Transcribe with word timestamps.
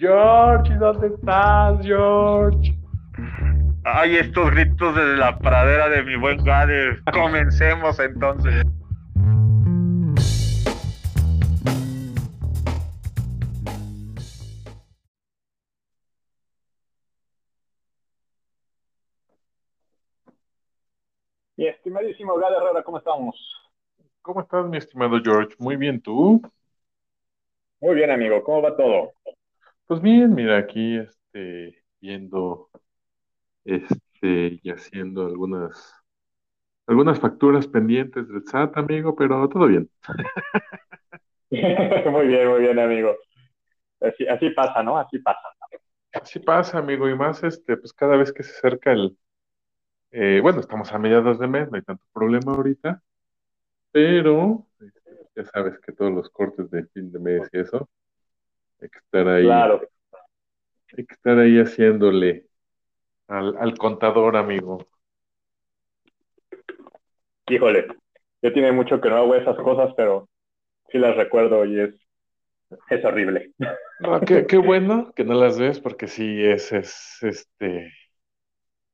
George, 0.00 0.74
¿dónde 0.76 1.08
estás, 1.08 1.78
George? 1.84 2.74
Ay, 3.84 4.16
estos 4.16 4.50
gritos 4.50 4.94
desde 4.96 5.18
la 5.18 5.38
pradera 5.38 5.90
de 5.90 6.02
mi 6.02 6.16
buen 6.16 6.42
Gade. 6.42 7.02
Comencemos 7.12 8.00
entonces. 8.00 8.64
Mi 21.56 21.66
estimadísimo 21.66 22.36
Gade 22.36 22.56
Herrera, 22.56 22.82
¿cómo 22.82 22.96
estamos? 22.96 23.36
¿Cómo 24.22 24.40
estás, 24.40 24.64
mi 24.64 24.78
estimado 24.78 25.20
George? 25.22 25.54
Muy 25.58 25.76
bien, 25.76 26.00
¿tú? 26.00 26.40
Muy 27.80 27.94
bien, 27.96 28.10
amigo. 28.10 28.42
¿Cómo 28.42 28.62
va 28.62 28.74
todo? 28.74 29.12
Pues 29.90 30.02
bien, 30.02 30.32
mira, 30.36 30.56
aquí 30.56 30.98
este, 30.98 31.82
viendo 32.00 32.70
este, 33.64 34.60
y 34.62 34.70
haciendo 34.70 35.26
algunas, 35.26 35.92
algunas 36.86 37.18
facturas 37.18 37.66
pendientes 37.66 38.28
del 38.28 38.44
SAT, 38.46 38.78
amigo, 38.78 39.16
pero 39.16 39.48
todo 39.48 39.66
bien. 39.66 39.90
muy 41.50 42.28
bien, 42.28 42.48
muy 42.50 42.60
bien, 42.60 42.78
amigo. 42.78 43.16
Así, 44.00 44.28
así 44.28 44.50
pasa, 44.50 44.80
¿no? 44.84 44.96
Así 44.96 45.18
pasa. 45.18 45.40
Así 46.12 46.38
pasa, 46.38 46.78
amigo, 46.78 47.08
y 47.08 47.16
más 47.16 47.42
este, 47.42 47.76
pues 47.76 47.92
cada 47.92 48.16
vez 48.16 48.32
que 48.32 48.44
se 48.44 48.52
acerca 48.52 48.92
el, 48.92 49.18
eh, 50.12 50.38
bueno, 50.40 50.60
estamos 50.60 50.92
a 50.92 50.98
mediados 50.98 51.40
de 51.40 51.48
mes, 51.48 51.68
no 51.68 51.78
hay 51.78 51.82
tanto 51.82 52.04
problema 52.12 52.52
ahorita, 52.52 53.02
pero 53.90 54.68
este, 54.78 55.26
ya 55.34 55.44
sabes 55.46 55.80
que 55.80 55.90
todos 55.90 56.12
los 56.12 56.30
cortes 56.30 56.70
de 56.70 56.86
fin 56.94 57.10
de 57.10 57.18
mes 57.18 57.48
y 57.52 57.58
eso, 57.58 57.88
hay 58.80 58.88
que 58.88 58.98
estar 58.98 59.28
ahí, 59.28 59.44
Claro. 59.44 59.80
hay 60.96 61.06
que 61.06 61.14
estar 61.14 61.38
ahí 61.38 61.58
haciéndole 61.58 62.46
al, 63.28 63.56
al 63.58 63.78
contador, 63.78 64.36
amigo. 64.36 64.86
Híjole, 67.48 67.86
yo 68.42 68.52
tiene 68.52 68.72
mucho 68.72 69.00
que 69.00 69.08
no 69.10 69.16
hago 69.16 69.34
esas 69.34 69.56
cosas, 69.56 69.92
pero 69.96 70.28
sí 70.90 70.98
las 70.98 71.16
recuerdo 71.16 71.64
y 71.64 71.80
es, 71.80 71.94
es 72.90 73.04
horrible. 73.04 73.52
No, 74.00 74.20
qué, 74.20 74.46
qué 74.46 74.58
bueno 74.58 75.12
que 75.14 75.24
no 75.24 75.34
las 75.34 75.58
ves, 75.58 75.80
porque 75.80 76.06
sí 76.08 76.44
es, 76.44 76.72
es 76.72 77.18
este, 77.22 77.92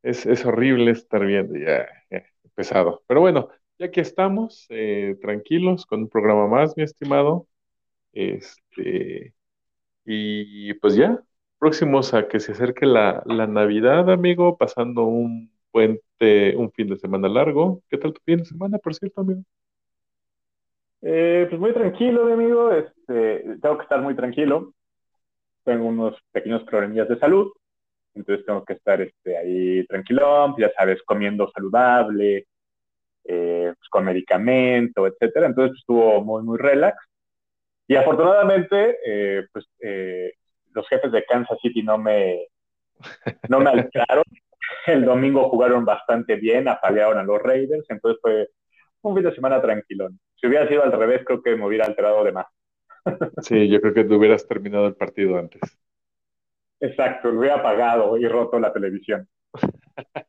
es, 0.02 0.26
es 0.26 0.44
horrible 0.44 0.90
estar 0.92 1.24
viendo 1.24 1.58
ya, 1.58 1.86
ya, 2.10 2.24
pesado. 2.54 3.02
Pero 3.06 3.20
bueno, 3.20 3.48
ya 3.78 3.90
que 3.90 4.00
estamos, 4.00 4.66
eh, 4.70 5.16
tranquilos 5.20 5.86
con 5.86 6.02
un 6.02 6.08
programa 6.08 6.46
más, 6.48 6.76
mi 6.76 6.82
estimado. 6.84 7.48
Este, 8.12 9.34
y 10.06 10.74
pues 10.74 10.94
ya, 10.94 11.20
próximos 11.58 12.14
a 12.14 12.28
que 12.28 12.40
se 12.40 12.52
acerque 12.52 12.86
la, 12.86 13.22
la 13.26 13.46
Navidad, 13.46 14.08
amigo, 14.10 14.56
pasando 14.56 15.04
un 15.04 15.50
puente, 15.70 16.56
un 16.56 16.70
fin 16.72 16.88
de 16.88 16.96
semana 16.98 17.28
largo. 17.28 17.82
¿Qué 17.88 17.98
tal 17.98 18.12
tu 18.12 18.20
fin 18.24 18.38
de 18.38 18.44
semana, 18.44 18.78
por 18.78 18.94
cierto, 18.94 19.20
amigo? 19.20 19.42
Eh, 21.02 21.46
pues 21.48 21.60
muy 21.60 21.72
tranquilo, 21.72 22.24
mi 22.24 22.32
amigo. 22.32 22.72
Este, 22.72 23.58
tengo 23.60 23.76
que 23.76 23.82
estar 23.82 24.00
muy 24.00 24.14
tranquilo. 24.16 24.72
Tengo 25.64 25.86
unos 25.86 26.16
pequeños 26.32 26.62
problemillas 26.62 27.08
de 27.08 27.18
salud, 27.18 27.50
entonces 28.14 28.46
tengo 28.46 28.64
que 28.64 28.74
estar 28.74 29.00
este, 29.00 29.36
ahí 29.36 29.84
tranquilón, 29.88 30.54
ya 30.56 30.70
sabes, 30.76 31.02
comiendo 31.02 31.50
saludable, 31.50 32.46
eh, 33.24 33.74
pues, 33.76 33.88
con 33.90 34.04
medicamento, 34.04 35.06
etcétera. 35.06 35.46
Entonces 35.46 35.78
estuvo 35.78 36.22
muy, 36.22 36.42
muy 36.44 36.56
relax. 36.56 36.96
Y 37.88 37.96
afortunadamente, 37.96 38.98
eh, 39.06 39.46
pues 39.52 39.66
eh, 39.80 40.32
los 40.72 40.88
jefes 40.88 41.12
de 41.12 41.24
Kansas 41.24 41.58
City 41.62 41.82
no 41.82 41.98
me, 41.98 42.48
no 43.48 43.60
me 43.60 43.70
alteraron. 43.70 44.24
El 44.86 45.04
domingo 45.04 45.48
jugaron 45.48 45.84
bastante 45.84 46.36
bien, 46.36 46.68
apalearon 46.68 47.18
a 47.18 47.22
los 47.22 47.40
Raiders, 47.40 47.86
entonces 47.88 48.20
fue 48.20 48.48
un 49.02 49.14
fin 49.14 49.24
de 49.24 49.34
semana 49.34 49.62
tranquilón. 49.62 50.18
Si 50.34 50.46
hubiera 50.46 50.68
sido 50.68 50.82
al 50.82 50.92
revés, 50.92 51.22
creo 51.24 51.42
que 51.42 51.56
me 51.56 51.66
hubiera 51.66 51.86
alterado 51.86 52.24
de 52.24 52.32
más. 52.32 52.46
Sí, 53.42 53.68
yo 53.68 53.80
creo 53.80 53.94
que 53.94 54.04
te 54.04 54.14
hubieras 54.14 54.46
terminado 54.48 54.86
el 54.88 54.96
partido 54.96 55.38
antes. 55.38 55.60
Exacto, 56.80 57.30
lo 57.30 57.40
hubiera 57.40 57.56
apagado 57.56 58.16
y 58.18 58.26
roto 58.26 58.58
la 58.58 58.72
televisión. 58.72 59.28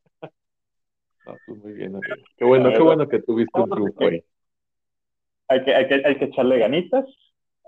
No, 1.25 1.35
pues 1.45 1.59
muy 1.61 1.73
bien, 1.73 1.93
amigo. 1.93 2.15
Qué 2.37 2.45
bueno, 2.45 2.71
qué 2.71 2.79
bueno 2.79 3.05
que 3.05 3.19
tuviste 3.19 3.59
un 3.59 3.69
triunfo 3.69 4.05
ahí. 4.05 4.23
Hay 5.49 5.65
que, 5.65 5.75
hay 5.75 5.87
que, 5.89 6.01
hay 6.05 6.17
que 6.17 6.23
echarle 6.23 6.57
ganitas. 6.57 7.03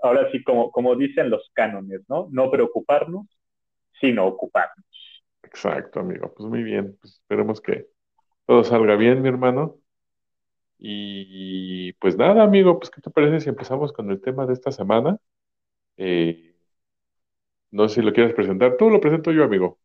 Ahora 0.02 0.30
sí, 0.32 0.42
como, 0.44 0.70
como 0.70 0.96
dicen 0.96 1.30
los 1.30 1.50
cánones, 1.54 2.02
¿no? 2.08 2.28
No 2.30 2.50
preocuparnos, 2.50 3.26
sino 4.00 4.26
ocuparnos. 4.26 4.86
Exacto, 5.42 6.00
amigo. 6.00 6.32
Pues 6.34 6.48
muy 6.48 6.62
bien. 6.62 6.96
Pues 7.00 7.14
esperemos 7.14 7.60
que 7.60 7.88
todo 8.46 8.64
salga 8.64 8.96
bien, 8.96 9.22
mi 9.22 9.28
hermano. 9.28 9.78
Y 10.78 11.92
pues 11.94 12.16
nada, 12.16 12.42
amigo, 12.42 12.78
pues 12.78 12.90
¿qué 12.90 13.00
te 13.02 13.10
parece 13.10 13.40
si 13.40 13.48
empezamos 13.50 13.92
con 13.92 14.10
el 14.10 14.20
tema 14.20 14.46
de 14.46 14.54
esta 14.54 14.72
semana? 14.72 15.18
Eh, 15.98 16.56
no 17.72 17.88
sé 17.88 17.96
si 17.96 18.02
lo 18.02 18.12
quieres 18.12 18.34
presentar. 18.34 18.76
Tú 18.76 18.90
lo 18.90 19.00
presento 19.00 19.32
yo, 19.32 19.42
amigo. 19.44 19.78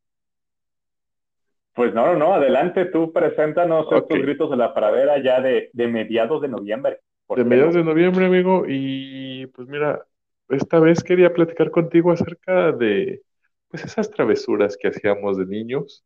Pues 1.76 1.94
no, 1.94 2.06
no, 2.08 2.16
no, 2.16 2.34
adelante, 2.34 2.86
tú 2.86 3.12
preséntanos 3.14 3.92
Ok. 3.92 3.92
estos 3.92 4.22
gritos 4.22 4.50
de 4.50 4.58
la 4.58 4.74
pradera 4.74 5.22
ya 5.22 5.42
de, 5.42 5.70
de 5.74 5.88
mediados 5.88 6.42
de 6.42 6.48
noviembre. 6.48 7.00
¿Por 7.28 7.38
De 7.38 7.44
mediados 7.44 7.74
no? 7.74 7.76
de 7.76 7.84
noviembre, 7.84 8.26
amigo. 8.26 8.66
Y 8.68 9.48
pues 9.48 9.68
mira, 9.68 10.06
esta 10.50 10.80
vez 10.80 11.04
quería 11.04 11.34
platicar 11.34 11.72
contigo 11.72 12.12
acerca 12.12 12.72
de 12.72 13.24
pues 13.70 13.84
esas 13.84 14.10
travesuras 14.12 14.78
que 14.78 14.88
hacíamos 14.90 15.38
de 15.38 15.46
niños. 15.46 16.06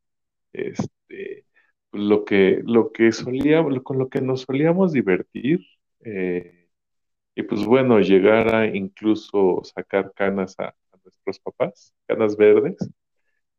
Este, 0.53 1.45
lo 1.93 2.25
que, 2.25 2.61
lo 2.65 2.91
que 2.93 3.11
solíamos, 3.13 3.81
con 3.83 3.99
lo 3.99 4.09
que 4.09 4.21
nos 4.21 4.41
solíamos 4.43 4.93
divertir. 4.93 5.61
eh, 6.01 6.69
y 7.35 7.43
pues 7.43 7.65
bueno, 7.65 7.99
llegar 8.01 8.53
a 8.55 8.67
incluso 8.67 9.61
sacar 9.63 10.13
canas 10.15 10.55
a, 10.59 10.67
a 10.69 10.97
nuestros 11.03 11.39
papás, 11.39 11.93
canas 12.07 12.37
verdes. 12.37 12.77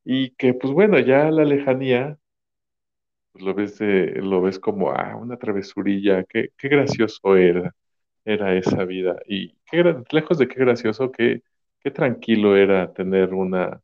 Y 0.05 0.31
que 0.37 0.55
pues 0.55 0.73
bueno, 0.73 0.99
ya 0.99 1.31
la 1.31 1.45
lejanía, 1.45 2.19
pues 3.33 3.45
lo 3.45 3.55
ves 3.55 3.79
de- 3.79 4.21
lo 4.23 4.43
ves 4.43 4.59
como 4.59 4.91
ah, 4.93 5.17
una 5.17 5.37
travesurilla, 5.39 6.25
qué, 6.25 6.51
qué 6.59 6.69
gracioso 6.69 7.37
era, 7.37 7.75
era 8.25 8.55
esa 8.57 8.85
vida. 8.85 9.17
Y 9.27 9.55
qué, 9.71 9.85
lejos 10.13 10.39
de 10.39 10.49
qué 10.49 10.61
gracioso, 10.61 11.11
qué, 11.13 11.43
qué 11.81 11.91
tranquilo 11.91 12.57
era 12.57 12.93
tener 12.93 13.35
una, 13.35 13.81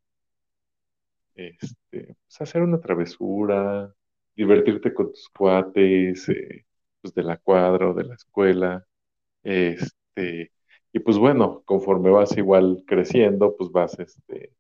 este, 1.34 1.77
pues 1.91 2.41
hacer 2.41 2.62
una 2.62 2.81
travesura, 2.81 3.93
divertirte 4.34 4.93
con 4.95 5.11
tus 5.12 5.29
cuates, 5.31 6.28
eh, 6.28 6.65
pues 7.01 7.15
de 7.15 7.23
la 7.23 7.37
cuadra 7.39 7.91
o 7.91 7.95
de 7.95 8.05
la 8.05 8.15
escuela. 8.15 8.87
Este, 9.45 10.53
y 10.93 11.01
pues 11.01 11.19
bueno, 11.19 11.63
conforme 11.67 12.11
vas 12.11 12.37
igual 12.39 12.84
creciendo, 12.87 13.57
pues 13.57 13.71
vas, 13.73 13.99
este, 13.99 14.53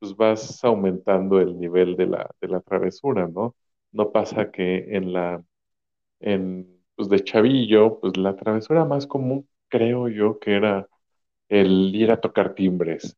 pues 0.00 0.16
vas 0.16 0.64
aumentando 0.64 1.40
el 1.40 1.58
nivel 1.58 1.96
de 1.96 2.06
la, 2.06 2.30
de 2.40 2.48
la 2.48 2.60
travesura, 2.60 3.28
¿no? 3.28 3.56
No 3.92 4.12
pasa 4.12 4.50
que 4.50 4.96
en 4.96 5.12
la, 5.12 5.42
en, 6.20 6.82
pues 6.96 7.08
de 7.08 7.24
chavillo, 7.24 8.00
pues 8.00 8.16
la 8.16 8.36
travesura 8.36 8.84
más 8.84 9.06
común, 9.06 9.48
creo 9.68 10.08
yo, 10.08 10.38
que 10.40 10.54
era 10.56 10.88
el 11.48 11.94
ir 11.96 12.12
a 12.12 12.20
tocar 12.20 12.54
timbres. 12.54 13.16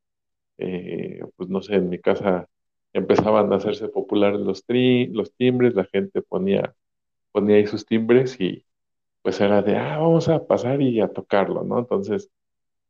Eh, 0.59 1.21
pues 1.37 1.49
no 1.50 1.62
sé, 1.62 1.77
en 1.77 1.88
mi 1.91 2.00
casa 2.00 2.49
empezaban 2.94 3.53
a 3.53 3.56
hacerse 3.56 3.88
populares 3.88 4.41
los, 4.41 4.65
tri, 4.66 5.09
los 5.09 5.34
timbres, 5.37 5.75
la 5.75 5.84
gente 5.87 6.22
ponía, 6.22 6.75
ponía 7.32 7.56
ahí 7.56 7.66
sus 7.69 7.87
timbres 7.87 8.41
y 8.41 8.66
pues 9.22 9.41
era 9.41 9.62
de, 9.62 9.77
ah, 9.77 9.99
vamos 9.99 10.28
a 10.28 10.47
pasar 10.47 10.82
y 10.82 11.00
a 11.00 11.09
tocarlo, 11.12 11.65
¿no? 11.65 11.78
Entonces, 11.81 12.31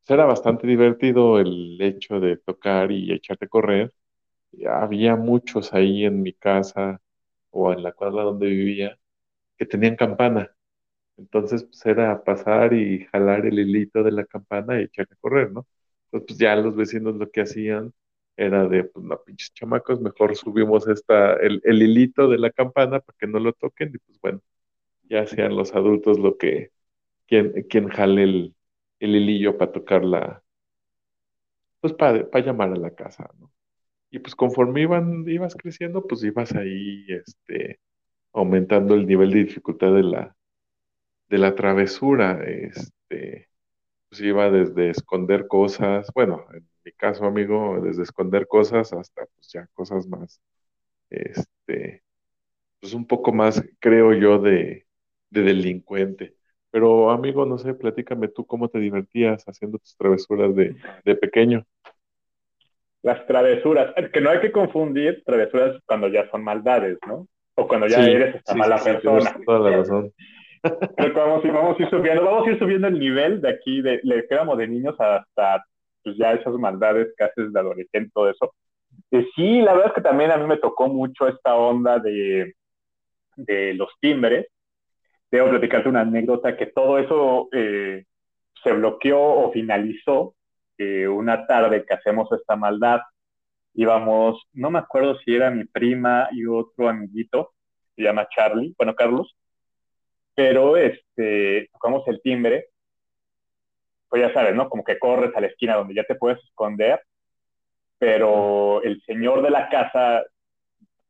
pues, 0.01 0.11
era 0.11 0.27
bastante 0.27 0.67
divertido 0.69 1.41
el 1.41 1.81
hecho 1.83 2.21
de 2.21 2.39
tocar 2.39 2.93
y 2.93 3.13
echarte 3.13 3.47
a 3.47 3.49
correr. 3.49 3.93
Había 4.69 5.17
muchos 5.17 5.75
ahí 5.75 6.05
en 6.07 6.23
mi 6.23 6.33
casa 6.33 7.02
o 7.53 7.73
en 7.75 7.85
la 7.85 7.93
cuadra 7.95 8.25
donde 8.25 8.49
vivía 8.49 8.99
que 9.59 9.67
tenían 9.67 9.97
campana. 9.97 10.53
Entonces, 11.17 11.65
pues 11.65 11.85
era 11.87 12.23
pasar 12.25 12.73
y 12.75 13.07
jalar 13.07 13.47
el 13.47 13.59
hilito 13.59 14.03
de 14.03 14.13
la 14.13 14.25
campana 14.27 14.81
y 14.81 14.85
echar 14.85 15.07
a 15.11 15.17
correr, 15.17 15.53
¿no? 15.53 15.67
Entonces, 16.07 16.27
pues 16.29 16.39
ya 16.39 16.57
los 16.57 16.75
vecinos 16.77 17.17
lo 17.17 17.31
que 17.31 17.43
hacían 17.43 17.93
era 18.37 18.67
de, 18.69 18.85
pues 18.85 19.05
no, 19.05 19.23
pinches 19.23 19.53
chamacos, 19.55 20.01
mejor 20.01 20.37
subimos 20.37 20.89
esta, 20.89 21.35
el, 21.37 21.61
el 21.65 21.83
hilito 21.83 22.29
de 22.29 22.39
la 22.39 22.51
campana 22.51 23.01
para 23.01 23.17
que 23.19 23.27
no 23.27 23.39
lo 23.41 23.53
toquen 23.53 23.91
y 23.95 23.99
pues 23.99 24.19
bueno, 24.21 24.41
ya 25.05 25.27
sean 25.27 25.57
los 25.57 25.75
adultos 25.75 26.19
lo 26.19 26.39
que, 26.39 26.73
quien, 27.27 27.53
quien 27.71 27.89
jale 27.89 28.25
el, 28.25 28.57
el 29.01 29.17
hilillo 29.17 29.59
para 29.59 29.73
tocar 29.73 30.05
la, 30.05 30.45
pues 31.81 31.93
para, 31.95 32.29
para 32.31 32.45
llamar 32.47 32.73
a 32.73 32.77
la 32.77 32.95
casa, 32.95 33.29
¿no? 33.39 33.53
Y 34.13 34.21
pues 34.21 34.37
conforme 34.37 34.83
iban, 34.83 35.29
ibas 35.29 35.57
creciendo, 35.57 36.07
pues 36.09 36.25
ibas 36.25 36.55
ahí, 36.55 37.07
este, 37.09 37.81
aumentando 38.33 38.95
el 38.95 39.07
nivel 39.07 39.33
de 39.33 39.45
dificultad 39.45 39.95
de 39.95 40.03
la, 40.05 40.37
de 41.29 41.39
la 41.39 41.55
travesura, 41.55 42.43
este, 42.45 43.49
pues 44.09 44.21
iba 44.23 44.51
desde 44.51 44.91
esconder 44.91 45.49
cosas, 45.49 46.09
bueno, 46.15 46.47
en 46.55 46.69
mi 46.85 46.93
caso, 46.93 47.25
amigo, 47.27 47.81
desde 47.83 48.03
esconder 48.05 48.47
cosas 48.49 48.93
hasta 48.95 49.27
pues 49.27 49.51
ya 49.53 49.69
cosas 49.75 50.07
más, 50.09 50.41
este, 51.11 52.05
pues 52.81 52.95
un 52.95 53.07
poco 53.07 53.33
más, 53.33 53.63
creo 53.81 54.15
yo, 54.15 54.39
de, 54.41 54.87
de 55.31 55.43
delincuente. 55.43 56.37
Pero 56.71 57.11
amigo, 57.11 57.47
no 57.47 57.59
sé, 57.59 57.75
platícame 57.75 58.29
tú 58.29 58.47
cómo 58.47 58.69
te 58.69 58.79
divertías 58.81 59.45
haciendo 59.47 59.79
tus 59.79 59.97
travesuras 59.97 60.55
de, 60.57 60.77
de 61.05 61.17
pequeño. 61.17 61.67
Las 63.03 63.27
travesuras, 63.27 63.93
es 63.97 64.11
que 64.11 64.21
no 64.21 64.31
hay 64.31 64.41
que 64.41 64.53
confundir 64.53 65.23
travesuras 65.25 65.77
cuando 65.87 66.09
ya 66.09 66.31
son 66.31 66.45
maldades, 66.45 66.99
¿no? 67.07 67.27
O 67.57 67.67
cuando 67.67 67.87
ya 67.89 68.03
Sí, 68.03 68.11
eres 68.11 68.37
esta 68.37 68.53
sí, 68.53 68.59
mala 68.59 68.79
sí, 68.79 68.91
persona. 68.91 69.37
toda 69.45 69.59
la 69.71 69.77
razón. 69.79 70.13
Que 70.97 71.09
vamos, 71.09 71.45
a 71.45 71.49
ir- 71.49 71.53
vamos 71.53 71.79
a 71.79 71.83
ir 71.83 71.91
subiendo, 71.91 72.25
vamos 72.25 72.47
a 72.47 72.51
ir 72.53 72.59
subiendo 72.59 72.87
el 72.87 72.99
nivel 72.99 73.41
de 73.41 73.49
aquí, 73.51 73.83
de, 73.83 73.99
le 74.05 74.27
quedamos 74.29 74.57
de 74.59 74.69
niños 74.69 74.95
hasta 75.01 75.65
pues 76.05 76.17
ya 76.17 76.33
esas 76.33 76.55
maldades 76.55 77.13
que 77.17 77.25
haces 77.25 77.53
de 77.53 77.61
adolescente, 77.61 78.11
todo 78.15 78.31
eso. 78.31 78.55
Eh, 79.11 79.27
sí, 79.35 79.61
la 79.63 79.73
verdad 79.73 79.89
es 79.89 79.95
que 79.95 80.01
también 80.01 80.31
a 80.31 80.37
mí 80.37 80.47
me 80.47 80.59
tocó 80.59 80.89
mucho 80.89 81.27
esta 81.27 81.55
onda 81.57 81.99
de, 81.99 82.55
de 83.37 83.75
los 83.75 83.89
timbres. 84.01 84.47
Debo 85.31 85.51
platicarte 85.51 85.89
una 85.89 86.03
anécdota 86.03 86.57
que 86.57 86.67
todo 86.67 86.99
eso 86.99 87.49
eh, 87.53 88.05
se 88.63 88.73
bloqueó 88.73 89.21
o 89.21 89.53
finalizó 89.53 90.35
una 91.09 91.47
tarde 91.47 91.85
que 91.85 91.95
hacemos 91.95 92.31
esta 92.33 92.57
maldad. 92.57 93.01
Íbamos, 93.75 94.43
no 94.53 94.71
me 94.71 94.79
acuerdo 94.79 95.19
si 95.19 95.35
era 95.35 95.51
mi 95.51 95.65
prima 95.65 96.29
y 96.33 96.47
otro 96.47 96.89
amiguito, 96.89 97.55
se 97.97 98.03
llama 98.03 98.29
Charlie, 98.29 98.75
bueno, 98.77 98.95
Carlos, 98.95 99.37
pero 100.35 100.77
este, 100.77 101.69
tocamos 101.73 102.07
el 102.09 102.21
timbre, 102.23 102.69
pues 104.09 104.23
ya 104.23 104.33
sabes, 104.35 104.55
¿no? 104.55 104.69
Como 104.69 104.85
que 104.85 104.99
corres 104.99 105.35
a 105.35 105.41
la 105.41 105.47
esquina 105.47 105.77
donde 105.77 105.95
ya 105.95 106.05
te 106.05 106.15
puedes 106.15 106.43
esconder, 106.45 107.03
pero 107.99 108.83
el 108.83 109.01
señor 109.03 109.43
de 109.43 109.51
la 109.51 109.69
casa, 109.69 110.23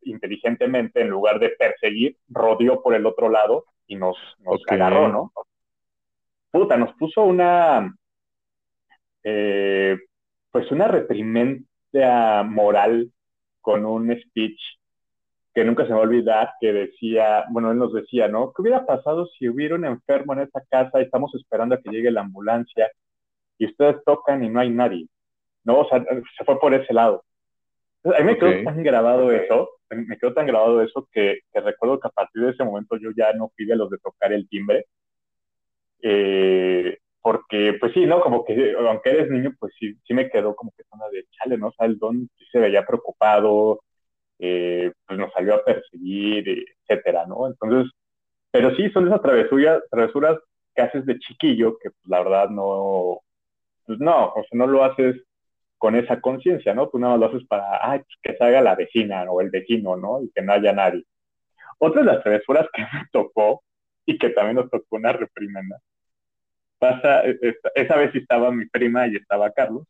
inteligentemente, 0.03 1.01
en 1.01 1.09
lugar 1.09 1.41
de 1.41 1.51
perseguir, 1.51 2.17
rodeó 2.29 2.83
por 2.83 2.95
el 2.95 3.07
otro 3.07 3.29
lado 3.29 3.65
y 3.87 3.97
nos, 3.97 4.17
nos 4.39 4.61
Ok. 4.61 4.73
agarró, 4.73 5.09
¿no? 5.09 5.33
Puta, 6.51 6.77
nos 6.77 6.93
puso 6.95 7.23
una, 7.23 7.93
eh, 9.25 9.99
pues 10.51 10.71
una 10.71 10.89
reprimenda 10.89 12.43
moral 12.45 13.11
con 13.61 13.85
un 13.87 14.15
speech 14.21 14.61
que 15.55 15.65
nunca 15.65 15.85
se 15.85 15.91
me 15.91 15.97
va 15.97 16.01
a 16.01 16.07
olvidar, 16.07 16.51
que 16.61 16.73
decía, 16.73 17.45
bueno, 17.51 17.71
él 17.73 17.79
nos 17.79 17.93
decía, 17.93 18.27
¿no? 18.27 18.53
¿Qué 18.53 18.63
hubiera 18.63 18.87
pasado 18.87 19.27
si 19.27 19.49
hubiera 19.49 19.75
un 19.75 19.85
enfermo 19.85 20.33
en 20.33 20.41
esta 20.41 20.63
casa 20.69 20.99
y 20.99 21.05
estamos 21.05 21.35
esperando 21.35 21.75
a 21.75 21.81
que 21.81 21.91
llegue 21.91 22.11
la 22.11 22.23
ambulancia 22.23 22.91
y 23.59 23.67
ustedes 23.67 24.03
tocan 24.05 24.43
y 24.43 24.49
no 24.49 24.61
hay 24.61 24.71
nadie? 24.71 25.07
¿No? 25.65 25.81
O 25.81 25.89
sea, 25.89 26.03
se 26.37 26.45
fue 26.45 26.59
por 26.59 26.73
ese 26.73 26.93
lado. 26.95 27.23
Entonces, 28.03 28.21
a 28.21 28.25
mí 28.25 28.33
me 28.33 28.39
quedó 28.39 28.51
Ok. 28.51 28.65
tan 28.65 28.83
grabado 28.83 29.31
eso, 29.31 29.71
me 29.91 30.19
quedó 30.19 30.33
tan 30.33 30.47
grabado 30.47 30.83
eso 30.83 31.07
que, 31.13 31.41
que 31.53 31.61
recuerdo 31.61 32.01
que 32.01 32.09
a 32.09 32.13
partir 32.13 32.43
de 32.43 32.51
ese 32.51 32.65
momento 32.65 32.97
yo 32.97 33.11
ya 33.17 33.33
no 33.35 33.53
fui 33.55 33.67
de 33.67 33.77
los 33.77 33.91
de 33.91 33.99
tocar 33.99 34.33
el 34.33 34.49
timbre. 34.49 34.87
Eh, 36.01 36.99
porque, 37.23 37.77
pues 37.81 37.93
sí, 37.95 38.07
¿no? 38.07 38.21
Como 38.21 38.45
que, 38.45 38.75
aunque 38.79 39.11
eres 39.11 39.31
niño, 39.31 39.55
pues 39.59 39.73
sí, 39.79 39.95
sí 40.07 40.15
me 40.15 40.29
quedó 40.31 40.55
como 40.57 40.73
que 40.77 40.85
zona 40.85 41.05
de 41.11 41.25
chale, 41.31 41.59
¿no? 41.59 41.69
O 41.69 41.73
sea, 41.73 41.87
el 41.87 41.99
don 41.99 42.29
sí 42.39 42.45
se 42.53 42.59
veía 42.59 42.85
preocupado, 42.85 43.81
eh, 44.39 44.93
pues 45.07 45.19
nos 45.19 45.33
salió 45.33 45.55
a 45.55 45.65
perseguir, 45.65 46.49
eh, 46.49 46.65
etcétera, 46.89 47.27
¿no? 47.27 47.47
Entonces, 47.47 47.93
pero 48.51 48.75
sí, 48.77 48.91
son 48.91 49.09
esas 49.09 49.23
travesuras, 49.23 49.83
travesuras 49.91 50.39
que 50.75 50.83
haces 50.83 51.07
de 51.07 51.19
chiquillo, 51.19 51.79
que 51.79 51.91
pues 51.91 52.07
la 52.07 52.23
verdad 52.23 52.51
no, 52.51 53.21
pues 53.87 53.99
no, 54.01 54.29
o 54.29 54.35
sea, 54.35 54.59
no 54.59 54.67
lo 54.67 54.85
haces 54.85 55.17
con 55.79 55.97
esa 55.97 56.21
conciencia, 56.21 56.75
¿no? 56.75 56.89
Tú 56.89 56.99
nada 56.99 57.17
más 57.17 57.21
lo 57.21 57.27
haces 57.37 57.49
para, 57.49 57.65
ay, 57.91 58.01
pues 58.01 58.17
que 58.23 58.37
salga 58.37 58.61
la 58.61 58.77
vecina 58.77 59.25
o 59.31 59.41
el 59.41 59.51
vecino, 59.51 59.97
¿no? 59.97 60.23
Y 60.23 60.31
que 60.35 60.43
no 60.43 60.53
haya 60.53 60.73
nadie. 60.73 61.05
Otra 61.79 62.03
de 62.03 62.07
las 62.13 62.23
travesuras 62.23 62.69
que 62.73 62.83
me 62.95 63.07
tocó 63.13 63.63
y 64.07 64.19
que 64.19 64.31
también 64.31 64.57
nos 64.57 64.71
tocó 64.71 64.97
una 64.97 65.13
reprimenda, 65.13 65.79
pasa, 66.83 67.23
esa 67.77 67.97
vez 67.97 68.13
estaba 68.13 68.51
mi 68.51 68.67
prima 68.67 69.07
y 69.07 69.15
estaba 69.15 69.53
Carlos, 69.53 69.87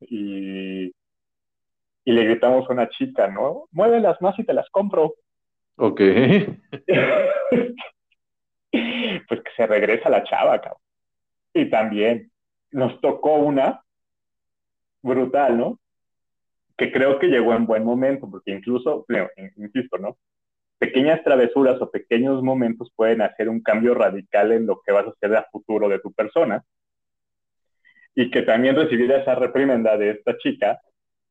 y, 0.00 0.86
y 2.04 2.12
le 2.12 2.24
gritamos 2.24 2.68
a 2.68 2.72
una 2.72 2.88
chica, 2.88 3.28
¿no? 3.28 3.68
Muévelas 3.70 4.20
más 4.20 4.36
y 4.40 4.42
te 4.42 4.52
las 4.52 4.68
compro. 4.70 5.14
Ok. 5.76 6.00
pues 9.28 9.40
que 9.42 9.50
se 9.56 9.66
regresa 9.68 10.10
la 10.10 10.24
chava, 10.24 10.60
cabrón. 10.60 10.82
Y 11.54 11.70
también 11.70 12.32
nos 12.72 13.00
tocó 13.00 13.34
una 13.36 13.84
brutal, 15.02 15.56
¿no? 15.56 15.78
Que 16.76 16.90
creo 16.90 17.20
que 17.20 17.28
llegó 17.28 17.54
en 17.54 17.64
buen 17.66 17.84
momento, 17.84 18.28
porque 18.28 18.50
incluso, 18.50 19.06
insisto, 19.56 19.98
¿no? 19.98 20.16
Pequeñas 20.78 21.22
travesuras 21.22 21.80
o 21.80 21.90
pequeños 21.90 22.42
momentos 22.42 22.92
pueden 22.94 23.22
hacer 23.22 23.48
un 23.48 23.62
cambio 23.62 23.94
radical 23.94 24.52
en 24.52 24.66
lo 24.66 24.80
que 24.84 24.92
vas 24.92 25.06
a 25.06 25.10
hacer 25.10 25.36
a 25.36 25.46
futuro 25.50 25.88
de 25.88 26.00
tu 26.00 26.12
persona. 26.12 26.64
Y 28.14 28.30
que 28.30 28.42
también 28.42 28.76
recibir 28.76 29.10
esa 29.12 29.34
reprimenda 29.34 29.96
de 29.96 30.10
esta 30.10 30.36
chica, 30.38 30.80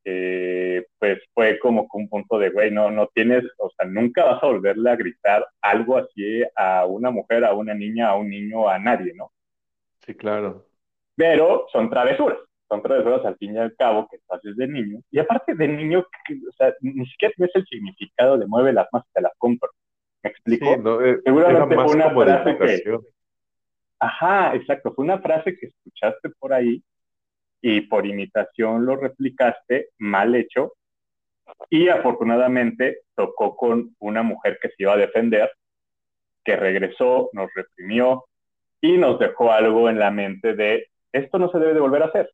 eh, 0.05 0.85
pues 0.99 1.19
fue 1.33 1.59
como 1.59 1.83
que 1.83 1.97
un 1.97 2.09
punto 2.09 2.37
de, 2.37 2.49
güey, 2.49 2.71
no, 2.71 2.91
no 2.91 3.07
tienes, 3.07 3.43
o 3.57 3.69
sea, 3.69 3.87
nunca 3.87 4.25
vas 4.25 4.43
a 4.43 4.47
volverle 4.47 4.89
a 4.89 4.95
gritar 4.95 5.45
algo 5.61 5.97
así 5.97 6.43
a 6.55 6.85
una 6.85 7.09
mujer, 7.09 7.45
a 7.45 7.53
una 7.53 7.73
niña, 7.73 8.09
a 8.09 8.15
un 8.15 8.29
niño, 8.29 8.67
a 8.67 8.79
nadie, 8.79 9.13
¿no? 9.15 9.31
Sí, 10.05 10.13
claro. 10.15 10.65
Pero 11.15 11.67
son 11.71 11.89
travesuras, 11.89 12.39
son 12.67 12.81
travesuras 12.81 13.25
al 13.25 13.37
fin 13.37 13.55
y 13.55 13.57
al 13.57 13.75
cabo 13.75 14.07
que 14.09 14.17
haces 14.29 14.55
de 14.55 14.67
niño. 14.67 14.99
Y 15.11 15.19
aparte 15.19 15.55
de 15.55 15.67
niño, 15.67 15.99
o 15.99 16.51
sea, 16.57 16.73
ni 16.81 17.05
siquiera 17.07 17.33
tienes 17.35 17.55
el 17.55 17.65
significado 17.65 18.37
de 18.37 18.47
mueve 18.47 18.73
las 18.73 18.87
más 18.91 19.03
y 19.05 19.13
te 19.13 19.21
las 19.21 19.33
compro. 19.37 19.69
¿Me 20.23 20.29
explico? 20.29 20.73
Sí, 20.73 20.81
no, 20.81 21.01
eh, 21.01 21.19
Seguramente 21.23 21.75
fue 21.75 21.85
una 21.85 22.09
frase 22.11 22.57
que. 22.57 22.99
Ajá, 23.99 24.55
exacto. 24.55 24.93
Fue 24.93 25.05
una 25.05 25.19
frase 25.19 25.57
que 25.57 25.67
escuchaste 25.67 26.29
por 26.39 26.53
ahí 26.53 26.81
y 27.61 27.81
por 27.81 28.05
imitación 28.05 28.85
lo 28.85 28.95
replicaste 28.95 29.89
mal 29.99 30.35
hecho. 30.35 30.73
Y 31.69 31.89
afortunadamente 31.89 33.01
tocó 33.15 33.55
con 33.55 33.95
una 33.99 34.23
mujer 34.23 34.57
que 34.61 34.69
se 34.69 34.75
iba 34.79 34.93
a 34.93 34.97
defender, 34.97 35.51
que 36.43 36.55
regresó, 36.55 37.29
nos 37.33 37.49
reprimió 37.53 38.25
y 38.81 38.97
nos 38.97 39.19
dejó 39.19 39.51
algo 39.51 39.89
en 39.89 39.99
la 39.99 40.11
mente 40.11 40.55
de 40.55 40.87
esto 41.13 41.37
no 41.37 41.49
se 41.49 41.59
debe 41.59 41.75
de 41.75 41.79
volver 41.79 42.03
a 42.03 42.07
hacer. 42.07 42.29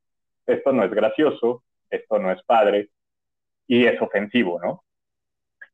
Esto 0.50 0.74
no 0.74 0.84
es 0.84 0.92
gracioso, 0.92 1.64
esto 1.90 2.20
no 2.20 2.32
es 2.32 2.42
padre 2.44 2.90
y 3.68 3.86
es 3.86 4.02
ofensivo, 4.02 4.60
¿no? 4.60 4.84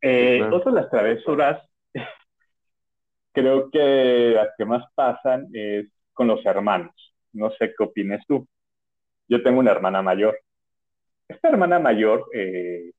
Eh, 0.02 0.38
claro. 0.40 0.58
Otras 0.58 0.76
de 0.76 0.82
las 0.82 0.90
travesuras 0.90 1.70
creo 3.32 3.70
que 3.72 4.34
las 4.36 4.50
que 4.58 4.66
más 4.66 4.84
pasan 4.94 5.48
es 5.54 5.88
con 6.14 6.28
los 6.28 6.46
hermanos. 6.46 6.94
No 7.34 7.52
sé 7.52 7.74
qué 7.78 7.84
opines 7.84 8.26
tú. 8.28 8.48
Yo 9.28 9.42
tengo 9.44 9.60
una 9.60 9.72
hermana 9.72 10.02
mayor. 10.02 10.40
Esta 11.28 11.50
hermana 11.50 11.80
mayor 11.80 12.30
eh, 12.34 12.92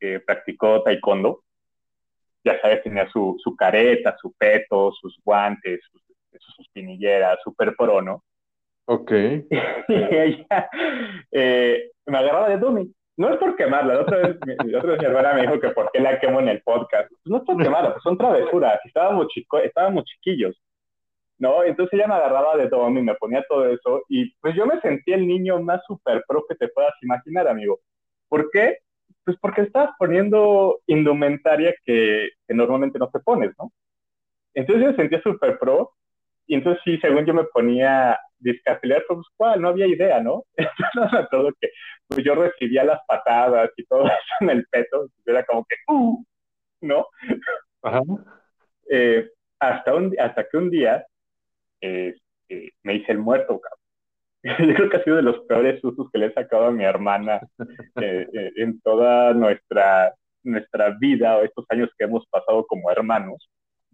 eh, 0.00 0.20
practicó 0.20 0.82
taekwondo. 0.82 1.42
Ya 2.44 2.60
sabes, 2.60 2.82
tenía 2.82 3.08
su, 3.10 3.36
su, 3.42 3.54
careta, 3.54 4.16
su 4.20 4.32
peto, 4.32 4.92
sus 4.92 5.18
guantes, 5.24 5.80
sus, 5.90 6.02
sus 6.40 6.60
espinilleras, 6.60 7.38
super 7.42 7.74
pro, 7.76 8.00
¿no? 8.00 8.24
Ok. 8.90 9.12
y 9.12 9.48
ella 9.94 10.70
eh, 11.30 11.90
me 12.06 12.18
agarraba 12.18 12.48
de 12.48 12.56
dummy. 12.56 12.90
No 13.18 13.30
es 13.30 13.36
por 13.36 13.54
quemarla, 13.56 13.94
la 13.94 14.00
otra 14.00 14.16
vez, 14.18 14.36
mi, 14.46 14.70
la 14.70 14.78
otra 14.78 14.92
vez 14.92 15.00
mi 15.00 15.06
hermana 15.06 15.34
me 15.34 15.42
dijo 15.42 15.60
que 15.60 15.70
por 15.70 15.90
qué 15.92 16.00
la 16.00 16.18
quemo 16.18 16.40
en 16.40 16.48
el 16.48 16.62
podcast. 16.62 17.10
No 17.24 17.38
es 17.38 17.42
por 17.42 17.62
quemarla, 17.62 17.92
pues 17.92 18.02
son 18.02 18.16
travesuras. 18.16 18.80
Estábamos, 18.84 19.28
chico, 19.28 19.58
estábamos 19.58 20.04
chiquillos, 20.04 20.56
¿no? 21.36 21.64
Entonces 21.64 21.92
ella 21.92 22.08
me 22.08 22.14
agarraba 22.14 22.56
de 22.56 22.68
dummy, 22.68 23.02
me 23.02 23.14
ponía 23.16 23.44
todo 23.46 23.66
eso 23.66 24.04
y 24.08 24.32
pues 24.40 24.54
yo 24.54 24.64
me 24.64 24.80
sentía 24.80 25.16
el 25.16 25.26
niño 25.26 25.60
más 25.60 25.82
super 25.86 26.24
pro 26.26 26.46
que 26.48 26.54
te 26.54 26.68
puedas 26.68 26.94
imaginar, 27.02 27.46
amigo. 27.46 27.80
¿Por 28.28 28.50
qué? 28.50 28.78
Pues 29.24 29.36
porque 29.38 29.62
estabas 29.62 29.90
poniendo 29.98 30.80
indumentaria 30.86 31.74
que, 31.84 32.30
que 32.46 32.54
normalmente 32.54 32.98
no 32.98 33.10
te 33.10 33.18
pones, 33.20 33.50
¿no? 33.58 33.70
Entonces 34.54 34.82
yo 34.82 34.90
me 34.92 34.96
sentía 34.96 35.20
super 35.20 35.58
pro 35.58 35.92
y 36.46 36.54
entonces 36.54 36.82
sí, 36.84 36.98
según 37.02 37.26
yo 37.26 37.34
me 37.34 37.44
ponía 37.44 38.18
discafilar, 38.38 39.04
pues 39.08 39.26
cuál, 39.36 39.60
no 39.60 39.68
había 39.68 39.86
idea, 39.86 40.20
¿no? 40.20 40.44
Entonces 40.56 41.28
todo 41.30 41.52
que 41.60 41.70
pues, 42.06 42.24
yo 42.24 42.34
recibía 42.34 42.84
las 42.84 43.00
patadas 43.06 43.70
y 43.76 43.84
todo 43.84 44.04
eso 44.06 44.16
en 44.40 44.50
el 44.50 44.66
peto, 44.70 45.08
era 45.26 45.44
como 45.44 45.64
que, 45.64 45.76
uh, 45.88 46.24
¿no? 46.82 47.06
Ajá. 47.82 48.00
Eh, 48.90 49.30
hasta, 49.58 49.94
un, 49.94 50.14
hasta 50.18 50.48
que 50.48 50.56
un 50.56 50.70
día 50.70 51.06
eh, 51.80 52.14
eh, 52.48 52.70
me 52.82 52.94
hice 52.96 53.12
el 53.12 53.18
muerto, 53.18 53.60
cabrón. 53.60 53.78
Yo 54.68 54.74
creo 54.74 54.90
que 54.90 54.96
ha 54.96 55.04
sido 55.04 55.16
de 55.16 55.22
los 55.22 55.40
peores 55.46 55.82
usos 55.82 56.08
que 56.12 56.18
le 56.18 56.26
he 56.26 56.32
sacado 56.32 56.66
a 56.66 56.70
mi 56.70 56.84
hermana 56.84 57.40
eh, 58.00 58.26
en 58.56 58.80
toda 58.80 59.34
nuestra, 59.34 60.14
nuestra 60.44 60.90
vida 60.98 61.36
o 61.36 61.42
estos 61.42 61.64
años 61.70 61.90
que 61.98 62.04
hemos 62.04 62.26
pasado 62.28 62.64
como 62.66 62.90
hermanos, 62.90 63.50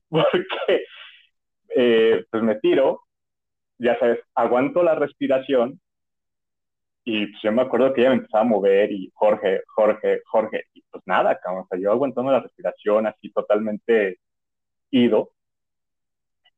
porque 0.09 0.85
eh, 1.77 2.25
pues 2.31 2.43
me 2.43 2.57
tiro, 2.57 3.04
ya 3.85 3.99
sabes, 3.99 4.21
aguanto 4.35 4.83
la 4.83 4.95
respiración 4.95 5.81
y 7.05 7.27
pues 7.27 7.43
yo 7.43 7.53
me 7.53 7.63
acuerdo 7.63 7.93
que 7.93 8.01
ella 8.01 8.11
me 8.11 8.17
empezaba 8.17 8.43
a 8.43 8.49
mover 8.49 8.91
y 8.91 9.11
Jorge, 9.15 9.63
Jorge, 9.67 10.23
Jorge, 10.25 10.65
y 10.73 10.83
pues 10.91 11.03
nada, 11.07 11.39
cabrón, 11.39 11.65
o 11.65 11.67
sea, 11.69 11.79
yo 11.79 11.93
aguantando 11.93 12.33
la 12.33 12.41
respiración 12.41 13.07
así 13.07 13.31
totalmente 13.31 14.19
ido, 14.91 15.31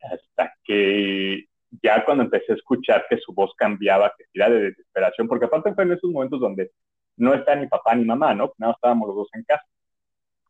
hasta 0.00 0.54
que 0.62 1.46
ya 1.82 2.04
cuando 2.04 2.22
empecé 2.24 2.52
a 2.52 2.54
escuchar 2.54 3.06
que 3.10 3.18
su 3.18 3.32
voz 3.32 3.52
cambiaba, 3.56 4.14
que 4.16 4.24
era 4.32 4.48
de 4.48 4.70
desesperación, 4.70 5.26
porque 5.26 5.46
aparte 5.46 5.74
fue 5.74 5.82
en 5.82 5.92
esos 5.92 6.10
momentos 6.10 6.38
donde 6.38 6.70
no 7.16 7.34
está 7.34 7.56
ni 7.56 7.66
papá 7.66 7.96
ni 7.96 8.04
mamá, 8.04 8.32
¿no? 8.32 8.52
Nada, 8.58 8.74
estábamos 8.74 9.08
los 9.08 9.16
dos 9.16 9.28
en 9.32 9.42
casa. 9.42 9.64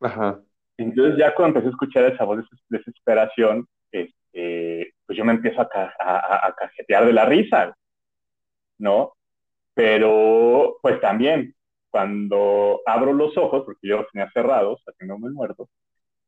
Ajá. 0.01 0.39
Entonces 0.77 1.17
ya 1.17 1.33
cuando 1.33 1.57
empecé 1.57 1.67
a 1.67 1.71
escuchar 1.71 2.03
esa 2.05 2.23
voz 2.23 2.37
de 2.37 2.77
desesperación, 2.77 3.67
este, 3.91 4.93
pues 5.07 5.17
yo 5.17 5.25
me 5.25 5.33
empiezo 5.33 5.61
a, 5.61 5.69
a, 5.99 6.47
a 6.47 6.53
cajetear 6.55 7.05
de 7.05 7.13
la 7.13 7.25
risa, 7.25 7.75
¿no? 8.79 9.13
Pero 9.73 10.77
pues 10.81 10.99
también 11.01 11.55
cuando 11.89 12.81
abro 12.85 13.13
los 13.13 13.37
ojos, 13.37 13.63
porque 13.65 13.87
yo 13.87 13.97
los 13.97 14.11
tenía 14.11 14.29
cerrados, 14.31 14.83
haciéndome 14.85 15.27
el 15.27 15.33
muerto, 15.33 15.69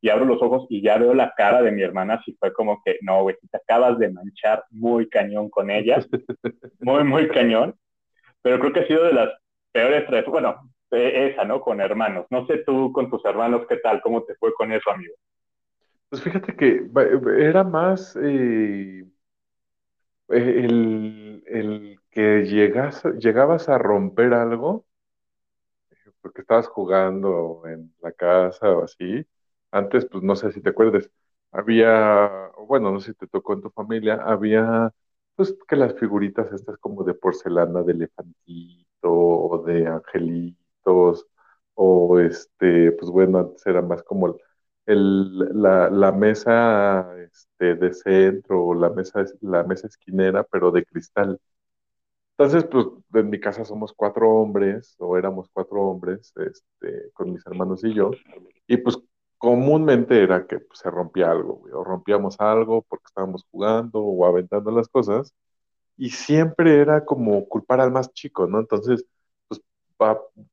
y 0.01 0.09
abro 0.09 0.25
los 0.25 0.41
ojos 0.41 0.65
y 0.69 0.81
ya 0.81 0.97
veo 0.97 1.13
la 1.13 1.33
cara 1.35 1.61
de 1.61 1.71
mi 1.71 1.81
hermana, 1.81 2.15
así 2.15 2.35
fue 2.39 2.53
como 2.53 2.81
que, 2.83 2.97
no, 3.01 3.23
güey, 3.23 3.35
te 3.51 3.57
acabas 3.57 3.99
de 3.99 4.09
manchar 4.11 4.63
muy 4.71 5.09
cañón 5.09 5.49
con 5.49 5.69
ella, 5.69 5.99
muy, 6.79 7.03
muy 7.03 7.27
cañón, 7.29 7.75
pero 8.41 8.59
creo 8.59 8.73
que 8.73 8.79
ha 8.81 8.87
sido 8.87 9.03
de 9.03 9.13
las 9.13 9.29
peores 9.71 10.05
tres, 10.07 10.25
bueno, 10.25 10.71
e, 10.91 11.29
esa, 11.31 11.43
¿no? 11.45 11.61
Con 11.61 11.81
hermanos. 11.81 12.25
No 12.29 12.47
sé 12.47 12.59
tú 12.65 12.91
con 12.93 13.09
tus 13.09 13.23
hermanos, 13.25 13.65
¿qué 13.67 13.77
tal? 13.77 14.01
¿Cómo 14.01 14.23
te 14.23 14.35
fue 14.35 14.53
con 14.53 14.71
eso, 14.71 14.89
amigo? 14.91 15.13
Pues 16.09 16.21
fíjate 16.23 16.55
que 16.55 16.89
era 17.39 17.63
más 17.63 18.15
eh, 18.21 19.05
el, 20.29 21.43
el, 21.47 21.99
que 22.11 22.43
llegas, 22.45 23.03
llegabas 23.19 23.69
a 23.69 23.77
romper 23.77 24.33
algo, 24.33 24.85
porque 26.21 26.41
estabas 26.41 26.67
jugando 26.67 27.63
en 27.67 27.93
la 28.01 28.11
casa 28.11 28.69
o 28.71 28.83
así, 28.83 29.25
antes, 29.71 30.05
pues 30.05 30.23
no 30.23 30.35
sé 30.35 30.51
si 30.51 30.61
te 30.61 30.69
acuerdes, 30.69 31.11
había, 31.51 32.51
bueno, 32.67 32.91
no 32.91 32.99
sé 32.99 33.11
si 33.13 33.17
te 33.17 33.27
tocó 33.27 33.53
en 33.53 33.61
tu 33.61 33.69
familia, 33.71 34.15
había 34.23 34.93
pues 35.35 35.55
que 35.67 35.75
las 35.77 35.93
figuritas 35.97 36.51
estas 36.51 36.77
como 36.79 37.03
de 37.03 37.13
porcelana 37.13 37.81
de 37.83 37.93
elefantito 37.93 38.87
o 39.11 39.63
de 39.65 39.87
angelitos, 39.87 41.27
o 41.75 42.19
este, 42.19 42.91
pues 42.93 43.09
bueno, 43.11 43.39
antes 43.39 43.65
era 43.65 43.81
más 43.81 44.03
como 44.03 44.37
el, 44.89 45.61
la, 45.61 45.89
la, 45.89 46.11
mesa 46.11 47.07
este, 47.21 47.75
de 47.75 47.93
centro 47.93 48.65
o 48.65 48.73
la 48.73 48.89
mesa, 48.89 49.25
la 49.41 49.63
mesa 49.63 49.87
esquinera, 49.87 50.43
pero 50.43 50.71
de 50.71 50.85
cristal. 50.85 51.39
Entonces, 52.37 52.65
pues 52.71 52.87
en 53.13 53.29
mi 53.29 53.39
casa 53.39 53.65
somos 53.65 53.93
cuatro 53.93 54.29
hombres, 54.29 54.95
o 54.99 55.17
éramos 55.17 55.49
cuatro 55.53 55.81
hombres, 55.81 56.33
este, 56.37 57.11
con 57.13 57.33
mis 57.33 57.45
hermanos 57.45 57.83
y 57.83 57.93
yo, 57.93 58.11
y 58.67 58.77
pues 58.77 58.97
comúnmente 59.37 60.21
era 60.23 60.47
que 60.47 60.59
pues, 60.59 60.79
se 60.79 60.89
rompía 60.89 61.31
algo, 61.31 61.63
o 61.73 61.83
rompíamos 61.83 62.39
algo 62.39 62.83
porque 62.83 63.05
estábamos 63.07 63.45
jugando 63.51 63.99
o 64.01 64.25
aventando 64.25 64.71
las 64.71 64.87
cosas, 64.89 65.33
y 65.97 66.11
siempre 66.11 66.79
era 66.81 67.05
como 67.05 67.47
culpar 67.47 67.81
al 67.81 67.91
más 67.91 68.13
chico, 68.13 68.47
¿no? 68.47 68.59
Entonces, 68.59 69.05
pues 69.47 69.61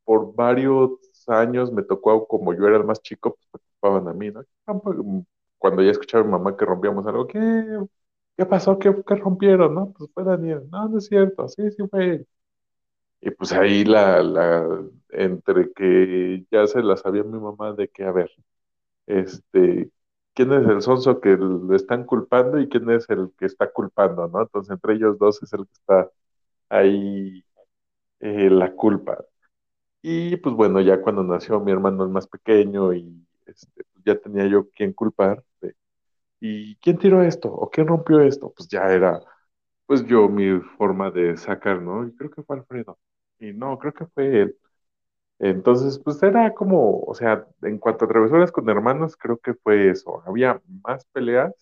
por 0.04 0.34
varios 0.34 0.90
años 1.28 1.72
me 1.72 1.82
tocó, 1.82 2.26
como 2.28 2.54
yo 2.54 2.66
era 2.66 2.76
el 2.78 2.84
más 2.84 3.00
chico, 3.02 3.38
pues 3.52 3.62
me 3.82 3.90
culpaban 3.90 4.08
a 4.08 4.14
mí, 4.14 4.30
¿no? 4.30 4.42
Cuando 5.58 5.82
ya 5.82 5.90
escuchaba 5.90 6.22
a 6.22 6.26
mi 6.26 6.32
mamá 6.32 6.56
que 6.56 6.64
rompíamos 6.64 7.06
algo, 7.06 7.26
¿qué? 7.26 7.38
¿Qué 8.36 8.46
pasó? 8.46 8.78
¿Qué, 8.78 8.94
qué 9.06 9.14
rompieron? 9.16 9.74
No, 9.74 9.92
pues 9.92 10.10
fue 10.14 10.24
Daniel. 10.24 10.68
No, 10.70 10.88
no 10.88 10.98
es 10.98 11.06
cierto, 11.06 11.48
sí, 11.48 11.70
sí 11.70 11.82
fue 11.90 12.26
Y 13.20 13.30
pues 13.32 13.52
ahí 13.52 13.84
la, 13.84 14.22
la, 14.22 14.64
entre 15.10 15.72
que 15.72 16.44
ya 16.50 16.66
se 16.66 16.82
la 16.82 16.96
sabía 16.96 17.24
mi 17.24 17.38
mamá 17.38 17.72
de 17.72 17.88
que, 17.88 18.04
a 18.04 18.12
ver, 18.12 18.30
este, 19.06 19.90
quién 20.34 20.52
es 20.54 20.66
el 20.68 20.82
sonso 20.82 21.20
que 21.20 21.36
le 21.38 21.76
están 21.76 22.04
culpando 22.06 22.60
y 22.60 22.68
quién 22.68 22.90
es 22.90 23.08
el 23.10 23.32
que 23.38 23.46
está 23.46 23.72
culpando, 23.72 24.28
¿no? 24.28 24.42
Entonces, 24.42 24.72
entre 24.72 24.94
ellos 24.94 25.18
dos 25.18 25.42
es 25.42 25.52
el 25.54 25.66
que 25.66 25.72
está 25.74 26.10
ahí 26.70 27.44
eh, 28.20 28.50
la 28.50 28.72
culpa. 28.74 29.24
Y 30.02 30.36
pues 30.38 30.54
bueno, 30.56 30.80
ya 30.82 31.02
cuando 31.02 31.24
nació 31.24 31.60
mi 31.60 31.72
hermano 31.72 32.04
el 32.04 32.10
más 32.10 32.28
pequeño 32.28 32.94
y 32.94 33.25
este, 33.46 33.84
pues, 33.92 34.04
ya 34.04 34.16
tenía 34.18 34.46
yo 34.46 34.68
quien 34.70 34.92
culpar, 34.92 35.42
¿y 36.40 36.76
quién 36.76 36.98
tiró 36.98 37.22
esto? 37.22 37.52
¿O 37.52 37.70
quién 37.70 37.86
rompió 37.86 38.20
esto? 38.20 38.52
Pues 38.56 38.68
ya 38.68 38.82
era, 38.92 39.20
pues 39.86 40.04
yo 40.06 40.28
mi 40.28 40.60
forma 40.78 41.10
de 41.10 41.36
sacar, 41.36 41.82
¿no? 41.82 42.06
Y 42.06 42.14
creo 42.16 42.30
que 42.30 42.42
fue 42.42 42.56
Alfredo. 42.58 42.98
Y 43.38 43.52
no, 43.52 43.78
creo 43.78 43.92
que 43.94 44.06
fue 44.06 44.42
él. 44.42 44.58
Entonces, 45.38 45.98
pues 45.98 46.22
era 46.22 46.54
como, 46.54 47.00
o 47.02 47.14
sea, 47.14 47.46
en 47.62 47.78
cuanto 47.78 48.06
a 48.06 48.08
travesuras 48.08 48.52
con 48.52 48.68
hermanos, 48.70 49.16
creo 49.16 49.38
que 49.38 49.54
fue 49.54 49.90
eso. 49.90 50.22
Había 50.26 50.62
más 50.84 51.04
peleas 51.06 51.52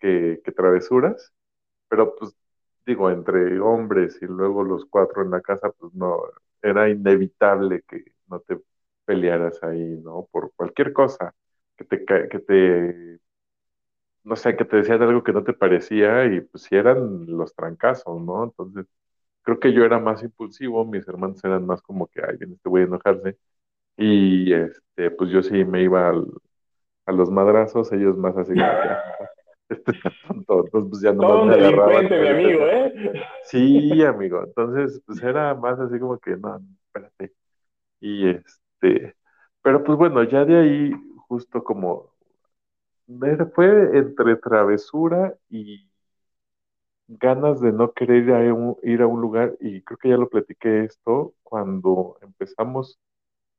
que, 0.00 0.42
travesuras, 0.56 1.32
pero 1.88 2.16
pues 2.16 2.34
digo, 2.86 3.10
entre 3.10 3.60
hombres 3.60 4.18
y 4.22 4.26
luego 4.26 4.64
los 4.64 4.86
cuatro 4.86 5.22
en 5.22 5.30
la 5.32 5.40
casa, 5.42 5.70
pues 5.72 5.94
no, 5.94 6.18
era 6.62 6.88
inevitable 6.90 7.82
que 7.88 8.04
no 8.28 8.40
te 8.40 8.60
pelearas 9.04 9.62
ahí, 9.62 9.78
¿no? 10.02 10.28
Por 10.30 10.52
cualquier 10.56 10.92
cosa, 10.92 11.34
que 11.76 11.84
te, 11.84 12.04
que 12.28 12.38
te, 12.40 13.20
no 14.24 14.36
sé, 14.36 14.56
que 14.56 14.64
te 14.64 14.76
decían 14.76 15.02
algo 15.02 15.22
que 15.24 15.32
no 15.32 15.42
te 15.44 15.52
parecía 15.52 16.24
y 16.26 16.40
pues 16.42 16.64
si 16.64 16.76
eran 16.76 17.26
los 17.26 17.54
trancazos, 17.54 18.20
¿no? 18.22 18.44
Entonces, 18.44 18.86
creo 19.42 19.58
que 19.60 19.72
yo 19.72 19.84
era 19.84 19.98
más 19.98 20.22
impulsivo, 20.22 20.84
mis 20.84 21.06
hermanos 21.08 21.42
eran 21.44 21.66
más 21.66 21.82
como 21.82 22.06
que, 22.08 22.22
ay, 22.22 22.36
bien, 22.38 22.52
este 22.52 22.68
voy 22.68 22.82
a 22.82 22.84
enojarse. 22.84 23.38
Y 23.96 24.52
este, 24.54 25.10
pues 25.12 25.30
yo 25.30 25.42
sí 25.42 25.64
me 25.64 25.82
iba 25.82 26.12
a 27.06 27.12
los 27.12 27.30
madrazos, 27.30 27.92
ellos 27.92 28.16
más 28.16 28.36
así 28.36 28.52
como 28.54 28.64
que, 28.64 28.64
ah, 28.64 29.02
este 29.68 29.92
está 29.92 30.12
tonto, 30.28 30.64
entonces 30.66 30.90
pues 30.90 31.02
ya 31.02 31.12
no 31.12 31.44
me 31.44 31.54
agarraban. 31.54 32.08
mi 32.08 32.28
amigo, 32.28 32.66
¿eh? 32.66 33.22
Sí, 33.44 34.02
amigo, 34.04 34.44
entonces 34.44 35.02
pues 35.06 35.22
era 35.22 35.54
más 35.54 35.78
así 35.80 35.98
como 35.98 36.18
que, 36.18 36.36
no, 36.36 36.60
espérate. 36.86 37.32
Y 38.00 38.28
este, 38.28 38.61
pero 39.62 39.84
pues 39.84 39.98
bueno, 39.98 40.22
ya 40.24 40.44
de 40.44 40.58
ahí, 40.58 40.92
justo 41.28 41.62
como, 41.64 42.12
fue 43.54 43.98
entre 43.98 44.36
travesura 44.36 45.34
y 45.50 45.88
ganas 47.08 47.60
de 47.60 47.72
no 47.72 47.92
querer 47.92 48.24
ir 48.24 48.32
a, 48.32 48.54
un, 48.54 48.76
ir 48.82 49.02
a 49.02 49.06
un 49.06 49.20
lugar, 49.20 49.56
y 49.60 49.82
creo 49.82 49.98
que 49.98 50.08
ya 50.10 50.16
lo 50.16 50.28
platiqué 50.28 50.84
esto, 50.84 51.34
cuando 51.42 52.18
empezamos 52.22 52.98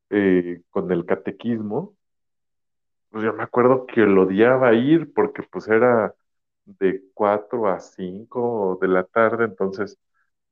eh, 0.10 0.62
con 0.72 0.92
el 0.92 1.06
catequismo, 1.06 1.96
pues 3.10 3.24
yo 3.24 3.34
me 3.34 3.44
acuerdo 3.44 3.86
que 3.86 4.02
lo 4.02 4.24
odiaba 4.24 4.74
ir 4.74 5.14
porque 5.14 5.44
pues 5.44 5.68
era 5.68 6.16
de 6.66 7.04
4 7.14 7.68
a 7.68 7.80
5 7.80 8.78
de 8.82 8.88
la 8.88 9.04
tarde, 9.04 9.46
entonces 9.46 10.00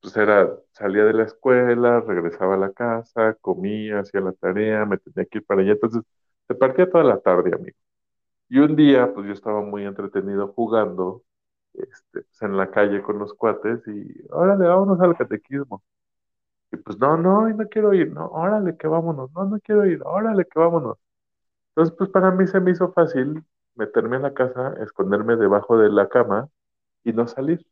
pues 0.02 0.16
era, 0.18 0.50
salía 0.74 1.06
de 1.06 1.14
la 1.14 1.24
escuela, 1.24 2.02
regresaba 2.02 2.56
a 2.56 2.58
la 2.58 2.72
casa, 2.74 3.36
comía, 3.42 4.00
hacía 4.00 4.22
la 4.22 4.34
tarea, 4.34 4.86
me 4.86 4.98
tenía 4.98 5.26
que 5.28 5.40
ir 5.40 5.46
para 5.46 5.62
allá, 5.62 5.74
entonces 5.74 6.04
se 6.48 6.56
partía 6.56 6.90
toda 6.90 7.04
la 7.04 7.20
tarde, 7.22 7.52
amigo. 7.56 7.78
Y 8.50 8.60
un 8.60 8.76
día, 8.76 9.14
pues 9.14 9.28
yo 9.28 9.34
estaba 9.34 9.62
muy 9.64 9.86
entretenido 9.86 10.50
jugando 10.54 11.24
este, 11.74 12.24
pues, 12.24 12.42
en 12.44 12.58
la 12.58 12.72
calle 12.72 13.02
con 13.04 13.20
los 13.20 13.34
cuates 13.36 13.82
y 13.88 14.08
órale, 14.32 14.68
vámonos 14.68 15.00
al 15.02 15.18
catequismo. 15.18 15.84
Y 16.72 16.78
pues 16.78 16.98
no, 17.00 17.18
no, 17.18 17.48
no 17.50 17.68
quiero 17.70 17.94
ir, 17.94 18.12
no, 18.14 18.28
órale, 18.28 18.78
que 18.78 18.88
vámonos, 18.88 19.32
no, 19.34 19.46
no 19.46 19.60
quiero 19.60 19.86
ir, 19.86 20.02
órale, 20.06 20.46
que 20.46 20.60
vámonos. 20.60 20.98
Entonces, 21.72 21.96
pues 21.98 22.10
para 22.12 22.32
mí 22.32 22.48
se 22.48 22.60
me 22.62 22.72
hizo 22.72 22.92
fácil 22.94 23.44
meterme 23.76 24.18
en 24.18 24.24
la 24.24 24.34
casa, 24.34 24.76
esconderme 24.84 25.36
debajo 25.38 25.78
de 25.78 25.90
la 25.90 26.10
cama 26.10 26.50
y 27.04 27.14
no 27.14 27.28
salir. 27.28 27.66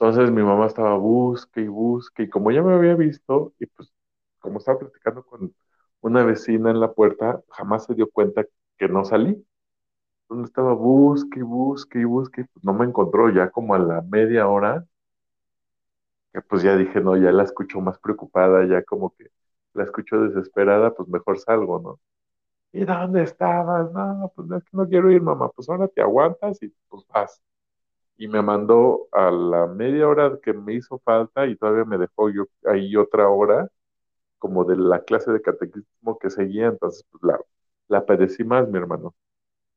Entonces 0.00 0.30
mi 0.30 0.42
mamá 0.42 0.66
estaba 0.66 0.96
busque 0.96 1.60
y 1.62 1.68
busque 1.68 2.24
y 2.24 2.28
como 2.30 2.50
ya 2.52 2.62
me 2.62 2.74
había 2.74 2.94
visto 2.94 3.52
y 3.58 3.66
pues 3.66 3.92
como 4.38 4.58
estaba 4.58 4.78
platicando 4.78 5.24
con 5.24 5.54
una 6.00 6.24
vecina 6.24 6.70
en 6.70 6.80
la 6.80 6.92
puerta, 6.92 7.42
jamás 7.50 7.84
se 7.86 7.94
dio 7.94 8.08
cuenta 8.10 8.44
que 8.78 8.88
no 8.88 9.04
salí 9.04 9.44
donde 10.28 10.46
estaba 10.46 10.74
busque 10.74 11.40
y 11.40 11.42
busque 11.42 12.00
y 12.00 12.04
busque, 12.04 12.44
pues 12.46 12.64
no 12.64 12.74
me 12.74 12.86
encontró 12.86 13.30
ya 13.30 13.50
como 13.50 13.74
a 13.74 13.78
la 13.80 14.02
media 14.02 14.48
hora, 14.48 14.86
pues 16.48 16.62
ya 16.62 16.76
dije, 16.76 17.00
no, 17.00 17.16
ya 17.16 17.32
la 17.32 17.42
escucho 17.44 17.80
más 17.80 17.98
preocupada, 17.98 18.66
ya 18.66 18.82
como 18.84 19.14
que 19.14 19.26
la 19.74 19.84
escucho 19.84 20.16
desesperada, 20.20 20.94
pues 20.94 21.08
mejor 21.08 21.38
salgo, 21.38 21.78
¿no? 21.80 22.00
¿Y 22.72 22.84
dónde 22.84 23.24
estabas? 23.24 23.92
No, 23.92 24.32
pues 24.36 24.50
es 24.52 24.64
que 24.64 24.76
no 24.76 24.88
quiero 24.88 25.10
ir, 25.12 25.22
mamá, 25.22 25.50
pues 25.50 25.68
ahora 25.70 25.88
te 25.88 26.02
aguantas 26.02 26.62
y 26.62 26.68
pues 26.88 27.06
vas. 27.08 27.42
Y 28.18 28.28
me 28.28 28.42
mandó 28.42 29.08
a 29.12 29.30
la 29.32 29.66
media 29.68 30.08
hora 30.08 30.38
que 30.42 30.54
me 30.54 30.74
hizo 30.74 31.00
falta 31.00 31.46
y 31.48 31.56
todavía 31.56 31.86
me 31.86 31.98
dejó 31.98 32.30
yo 32.30 32.46
ahí 32.66 32.96
otra 32.96 33.28
hora, 33.30 33.70
como 34.38 34.64
de 34.64 34.76
la 34.76 35.02
clase 35.04 35.32
de 35.32 35.42
catequismo 35.42 36.18
que 36.18 36.30
seguía, 36.30 36.68
entonces 36.68 37.04
pues 37.10 37.22
la, 37.24 37.40
la 37.88 38.06
padecí 38.06 38.44
más, 38.44 38.68
mi 38.68 38.78
hermano. 38.78 39.14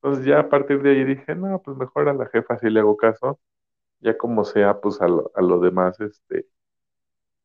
Entonces 0.01 0.25
ya 0.25 0.39
a 0.41 0.49
partir 0.49 0.81
de 0.83 0.91
ahí 0.91 1.03
dije, 1.05 1.35
no, 1.35 1.61
pues 1.63 1.77
mejor 1.77 2.09
a 2.09 2.13
la 2.13 2.27
jefa 2.27 2.57
si 2.59 2.69
le 2.69 2.79
hago 2.81 2.97
caso, 2.97 3.39
ya 4.01 4.17
como 4.17 4.45
sea, 4.45 4.81
pues 4.81 5.01
a 5.01 5.07
lo, 5.07 5.59
demás, 5.61 5.99
este, 6.01 6.47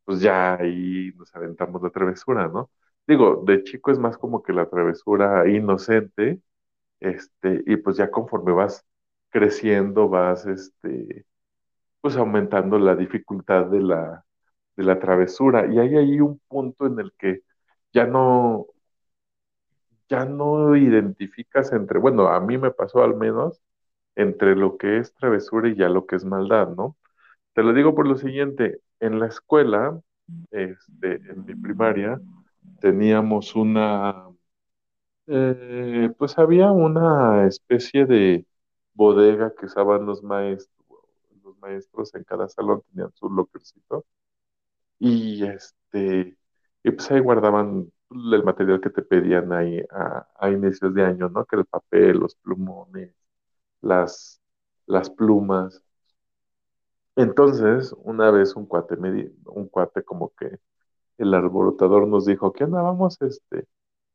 pues 0.04 0.20
ya 0.20 0.54
ahí 0.56 1.12
nos 1.16 1.34
aventamos 1.34 1.82
la 1.82 1.90
travesura, 1.90 2.48
¿no? 2.48 2.70
Digo, 3.06 3.42
de 3.46 3.62
chico 3.64 3.90
es 3.90 3.98
más 3.98 4.18
como 4.18 4.42
que 4.42 4.52
la 4.52 4.68
travesura 4.68 5.48
inocente, 5.48 6.40
este, 7.00 7.62
y 7.66 7.76
pues 7.78 7.96
ya 7.98 8.10
conforme 8.10 8.52
vas 8.52 8.84
creciendo, 9.36 10.08
vas, 10.08 10.46
este, 10.46 11.26
pues 12.00 12.16
aumentando 12.16 12.78
la 12.78 12.96
dificultad 12.96 13.66
de 13.66 13.80
la, 13.82 14.24
de 14.76 14.84
la 14.84 14.98
travesura. 15.00 15.66
Y 15.72 15.78
hay 15.78 15.96
ahí 15.96 16.20
un 16.20 16.40
punto 16.48 16.86
en 16.86 17.00
el 17.00 17.12
que 17.18 17.42
ya 17.92 18.06
no, 18.06 18.68
ya 20.08 20.24
no 20.24 20.76
identificas 20.76 21.72
entre, 21.72 21.98
bueno, 21.98 22.28
a 22.28 22.40
mí 22.40 22.58
me 22.58 22.70
pasó 22.70 23.02
al 23.02 23.16
menos, 23.16 23.60
entre 24.16 24.56
lo 24.56 24.78
que 24.78 24.98
es 24.98 25.14
travesura 25.14 25.68
y 25.68 25.76
ya 25.76 25.88
lo 25.88 26.06
que 26.06 26.16
es 26.16 26.24
maldad, 26.24 26.70
¿no? 26.76 26.96
Te 27.54 27.62
lo 27.62 27.74
digo 27.74 27.94
por 27.94 28.08
lo 28.08 28.16
siguiente, 28.16 28.80
en 29.00 29.20
la 29.20 29.28
escuela, 29.28 30.00
este, 30.52 31.16
en 31.16 31.46
mi 31.46 31.54
primaria, 31.56 32.20
teníamos 32.80 33.56
una, 33.56 34.28
eh, 35.26 36.10
pues 36.18 36.38
había 36.38 36.70
una 36.70 37.46
especie 37.46 38.06
de 38.06 38.44
bodega 38.96 39.54
que 39.54 39.66
usaban 39.66 40.06
los 40.06 40.22
maestros, 40.22 40.72
los 41.44 41.58
maestros 41.60 42.14
en 42.14 42.24
cada 42.24 42.48
salón 42.48 42.82
tenían 42.90 43.12
su 43.14 43.30
lockercito 43.30 44.04
y 44.98 45.44
este, 45.46 46.36
y 46.82 46.90
pues 46.90 47.10
ahí 47.10 47.20
guardaban 47.20 47.92
el 48.10 48.44
material 48.44 48.80
que 48.80 48.90
te 48.90 49.02
pedían 49.02 49.52
ahí 49.52 49.82
a, 49.90 50.50
inicios 50.50 50.94
de 50.94 51.04
año, 51.04 51.28
¿no? 51.28 51.44
Que 51.44 51.56
el 51.56 51.66
papel, 51.66 52.18
los 52.18 52.36
plumones, 52.36 53.14
las, 53.82 54.40
las 54.86 55.10
plumas. 55.10 55.82
Entonces, 57.16 57.94
una 58.04 58.30
vez 58.30 58.54
un 58.56 58.66
cuate 58.66 58.96
me 58.96 59.30
un 59.46 59.68
cuate 59.68 60.02
como 60.04 60.32
que 60.34 60.58
el 61.18 61.34
alborotador 61.34 62.08
nos 62.08 62.26
dijo, 62.26 62.52
¿qué 62.52 62.64
onda? 62.64 62.82
Vamos, 62.82 63.18
este, 63.22 63.66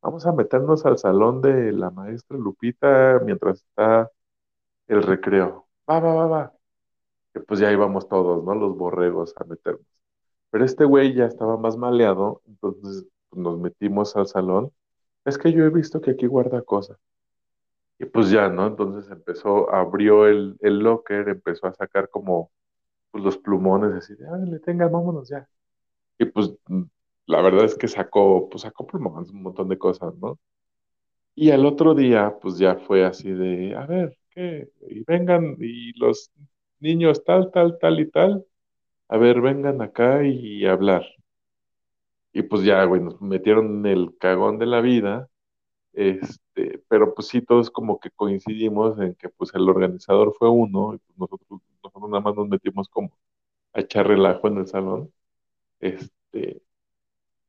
vamos 0.02 0.26
a 0.28 0.34
meternos 0.34 0.86
al 0.86 0.98
salón 1.00 1.42
de 1.42 1.72
la 1.74 1.92
maestra 1.92 2.38
Lupita 2.38 3.20
mientras 3.26 3.60
está 3.60 4.10
el 4.92 5.04
recreo. 5.04 5.68
Va, 5.90 6.00
va, 6.00 6.14
va, 6.14 6.28
va. 6.28 6.54
Que 7.34 7.42
pues 7.42 7.60
ya 7.60 7.72
íbamos 7.72 8.08
todos, 8.08 8.44
¿no? 8.44 8.56
Los 8.56 8.78
borregos 8.78 9.34
a 9.38 9.46
meternos. 9.46 9.86
Pero 10.52 10.66
este 10.66 10.86
güey 10.86 11.14
ya 11.14 11.26
estaba 11.26 11.58
más 11.58 11.78
maleado, 11.78 12.42
entonces 12.48 13.06
nos 13.32 13.60
metimos 13.60 14.16
al 14.16 14.28
salón. 14.28 14.72
Es 15.26 15.38
que 15.38 15.54
yo 15.54 15.66
he 15.66 15.70
visto 15.70 16.02
que 16.02 16.12
aquí 16.12 16.28
guarda 16.28 16.62
cosas. 16.64 16.98
Y 18.00 18.06
pues 18.06 18.32
ya, 18.32 18.50
¿no? 18.50 18.68
Entonces 18.68 19.10
empezó, 19.12 19.74
abrió 19.74 20.28
el, 20.28 20.58
el 20.62 20.80
locker, 20.80 21.30
empezó 21.30 21.68
a 21.68 21.74
sacar 21.74 22.10
como 22.10 22.52
pues, 23.12 23.24
los 23.24 23.38
plumones, 23.38 23.94
así 23.94 24.16
de, 24.16 24.26
le 24.48 24.60
tenga, 24.60 24.88
vámonos 24.88 25.30
ya. 25.30 25.48
Y 26.20 26.26
pues 26.26 26.54
mm, 26.68 26.84
la 27.28 27.42
verdad 27.42 27.66
es 27.66 27.76
que 27.78 27.88
sacó, 27.88 28.50
pues 28.50 28.64
sacó 28.64 28.88
plumones, 28.88 29.32
un 29.32 29.44
montón 29.44 29.70
de 29.70 29.78
cosas, 29.78 30.16
¿no? 30.18 30.40
Y 31.36 31.52
al 31.52 31.66
otro 31.66 31.94
día, 31.96 32.38
pues 32.42 32.58
ya 32.58 32.76
fue 32.76 33.06
así 33.06 33.32
de, 33.32 33.76
a 33.76 33.86
ver, 33.86 34.18
¿qué? 34.32 34.70
Y 34.90 35.04
vengan, 35.06 35.58
y 35.60 35.94
los 36.00 36.32
niños 36.80 37.24
tal, 37.24 37.52
tal, 37.52 37.78
tal 37.80 38.00
y 38.00 38.10
tal, 38.10 38.46
a 39.10 39.18
ver, 39.18 39.42
vengan 39.42 39.82
acá 39.82 40.24
y 40.26 40.66
hablar. 40.66 41.06
Y 42.34 42.44
pues 42.44 42.64
ya, 42.64 42.84
güey, 42.86 43.02
nos 43.02 43.22
metieron 43.22 43.86
en 43.86 43.86
el 43.88 44.18
cagón 44.18 44.58
de 44.58 44.66
la 44.66 44.82
vida, 44.82 45.28
este, 45.94 46.84
pero 46.90 47.14
pues 47.16 47.28
sí, 47.30 47.42
todos 47.42 47.72
como 47.72 48.00
que 48.00 48.12
coincidimos 48.12 49.00
en 49.00 49.16
que 49.16 49.30
pues 49.30 49.54
el 49.56 49.70
organizador 49.70 50.34
fue 50.40 50.50
uno, 50.50 51.00
pues 51.08 51.20
nosotros, 51.20 51.62
nosotros 51.84 52.10
nada 52.12 52.22
más 52.24 52.36
nos 52.36 52.50
metimos 52.50 52.90
como 52.90 53.12
a 53.74 53.82
echar 53.82 54.08
relajo 54.08 54.48
en 54.50 54.60
el 54.60 54.68
salón, 54.68 55.14
este, 55.80 56.64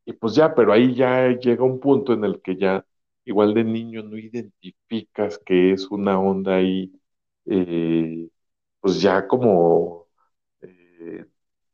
y 0.04 0.12
pues 0.14 0.34
ya, 0.34 0.54
pero 0.54 0.72
ahí 0.72 0.94
ya 0.94 1.28
llega 1.30 1.64
un 1.64 1.80
punto 1.80 2.12
en 2.14 2.24
el 2.24 2.40
que 2.42 2.56
ya, 2.56 2.84
igual 3.24 3.54
de 3.54 3.64
niño, 3.64 4.02
no 4.02 4.16
identificas 4.18 5.38
que 5.38 5.72
es 5.72 5.90
una 5.90 6.18
onda 6.20 6.56
ahí, 6.56 6.92
eh, 7.46 8.28
pues 8.80 9.00
ya 9.02 9.26
como 9.28 10.08
eh, 10.62 11.26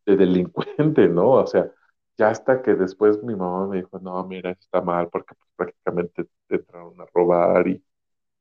de 0.06 0.16
delincuente, 0.16 1.08
¿no? 1.08 1.32
O 1.32 1.46
sea, 1.46 1.70
ya 2.18 2.30
hasta 2.30 2.62
que 2.62 2.74
después 2.74 3.22
mi 3.22 3.34
mamá 3.36 3.66
me 3.68 3.78
dijo, 3.78 3.98
no, 4.00 4.24
mira, 4.26 4.52
está 4.52 4.80
mal 4.82 5.08
porque 5.10 5.34
pues, 5.36 5.50
prácticamente 5.56 6.26
te 6.48 6.56
entraron 6.56 7.00
a 7.00 7.06
robar 7.14 7.68
y, 7.68 7.84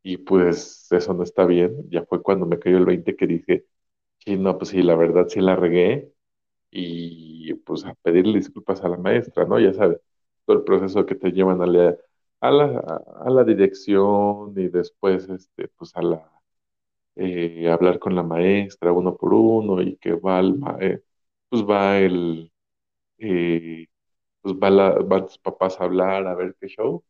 y 0.03 0.17
pues 0.17 0.87
eso 0.91 1.13
no 1.13 1.23
está 1.23 1.45
bien. 1.45 1.89
Ya 1.89 2.05
fue 2.05 2.21
cuando 2.23 2.45
me 2.45 2.59
cayó 2.59 2.77
el 2.77 2.85
20 2.85 3.15
que 3.15 3.27
dije, 3.27 3.65
sí, 4.19 4.37
no, 4.37 4.57
pues 4.57 4.69
sí, 4.71 4.81
la 4.83 4.95
verdad 4.95 5.27
sí 5.29 5.41
la 5.41 5.55
regué 5.55 6.11
y 6.71 7.53
pues 7.55 7.85
a 7.85 7.93
pedirle 7.95 8.37
disculpas 8.39 8.83
a 8.83 8.89
la 8.89 8.97
maestra, 8.97 9.45
¿no? 9.45 9.59
Ya 9.59 9.73
sabes, 9.73 9.99
todo 10.45 10.57
el 10.57 10.63
proceso 10.63 11.05
que 11.05 11.15
te 11.15 11.31
llevan 11.31 11.61
a 11.61 11.67
la, 11.67 11.97
a 12.41 12.51
la, 12.51 13.01
a 13.25 13.29
la 13.29 13.43
dirección 13.43 14.53
y 14.57 14.67
después, 14.69 15.27
este, 15.29 15.67
pues 15.69 15.95
a 15.95 16.01
la, 16.01 16.31
eh, 17.15 17.69
hablar 17.71 17.99
con 17.99 18.15
la 18.15 18.23
maestra 18.23 18.91
uno 18.93 19.15
por 19.17 19.33
uno 19.33 19.81
y 19.81 19.97
que 19.97 20.13
va 20.13 20.39
el, 20.41 20.55
eh, 20.81 21.01
pues 21.49 21.63
va 21.63 21.99
el, 21.99 22.51
eh, 23.19 23.87
pues 24.41 24.55
va 24.55 24.69
la, 24.71 24.91
van 24.99 25.27
tus 25.27 25.39
papás 25.39 25.79
a 25.81 25.85
hablar, 25.85 26.27
a 26.27 26.35
ver 26.35 26.55
qué 26.61 26.67
show, 26.67 27.03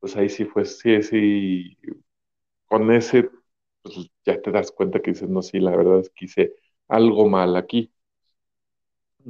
pues 0.00 0.16
ahí 0.16 0.28
sí 0.30 0.44
fue, 0.46 0.64
sí, 0.66 1.02
sí, 1.02 1.78
con 2.66 2.90
ese, 2.92 3.30
pues 3.82 4.10
ya 4.26 4.40
te 4.40 4.50
das 4.52 4.72
cuenta 4.72 5.00
que 5.00 5.12
dices, 5.12 5.28
no, 5.28 5.42
sí, 5.42 5.58
la 5.60 5.72
verdad 5.76 6.00
es 6.00 6.10
que 6.10 6.26
hice 6.26 6.54
algo 6.88 7.28
mal 7.28 7.56
aquí. 7.56 7.92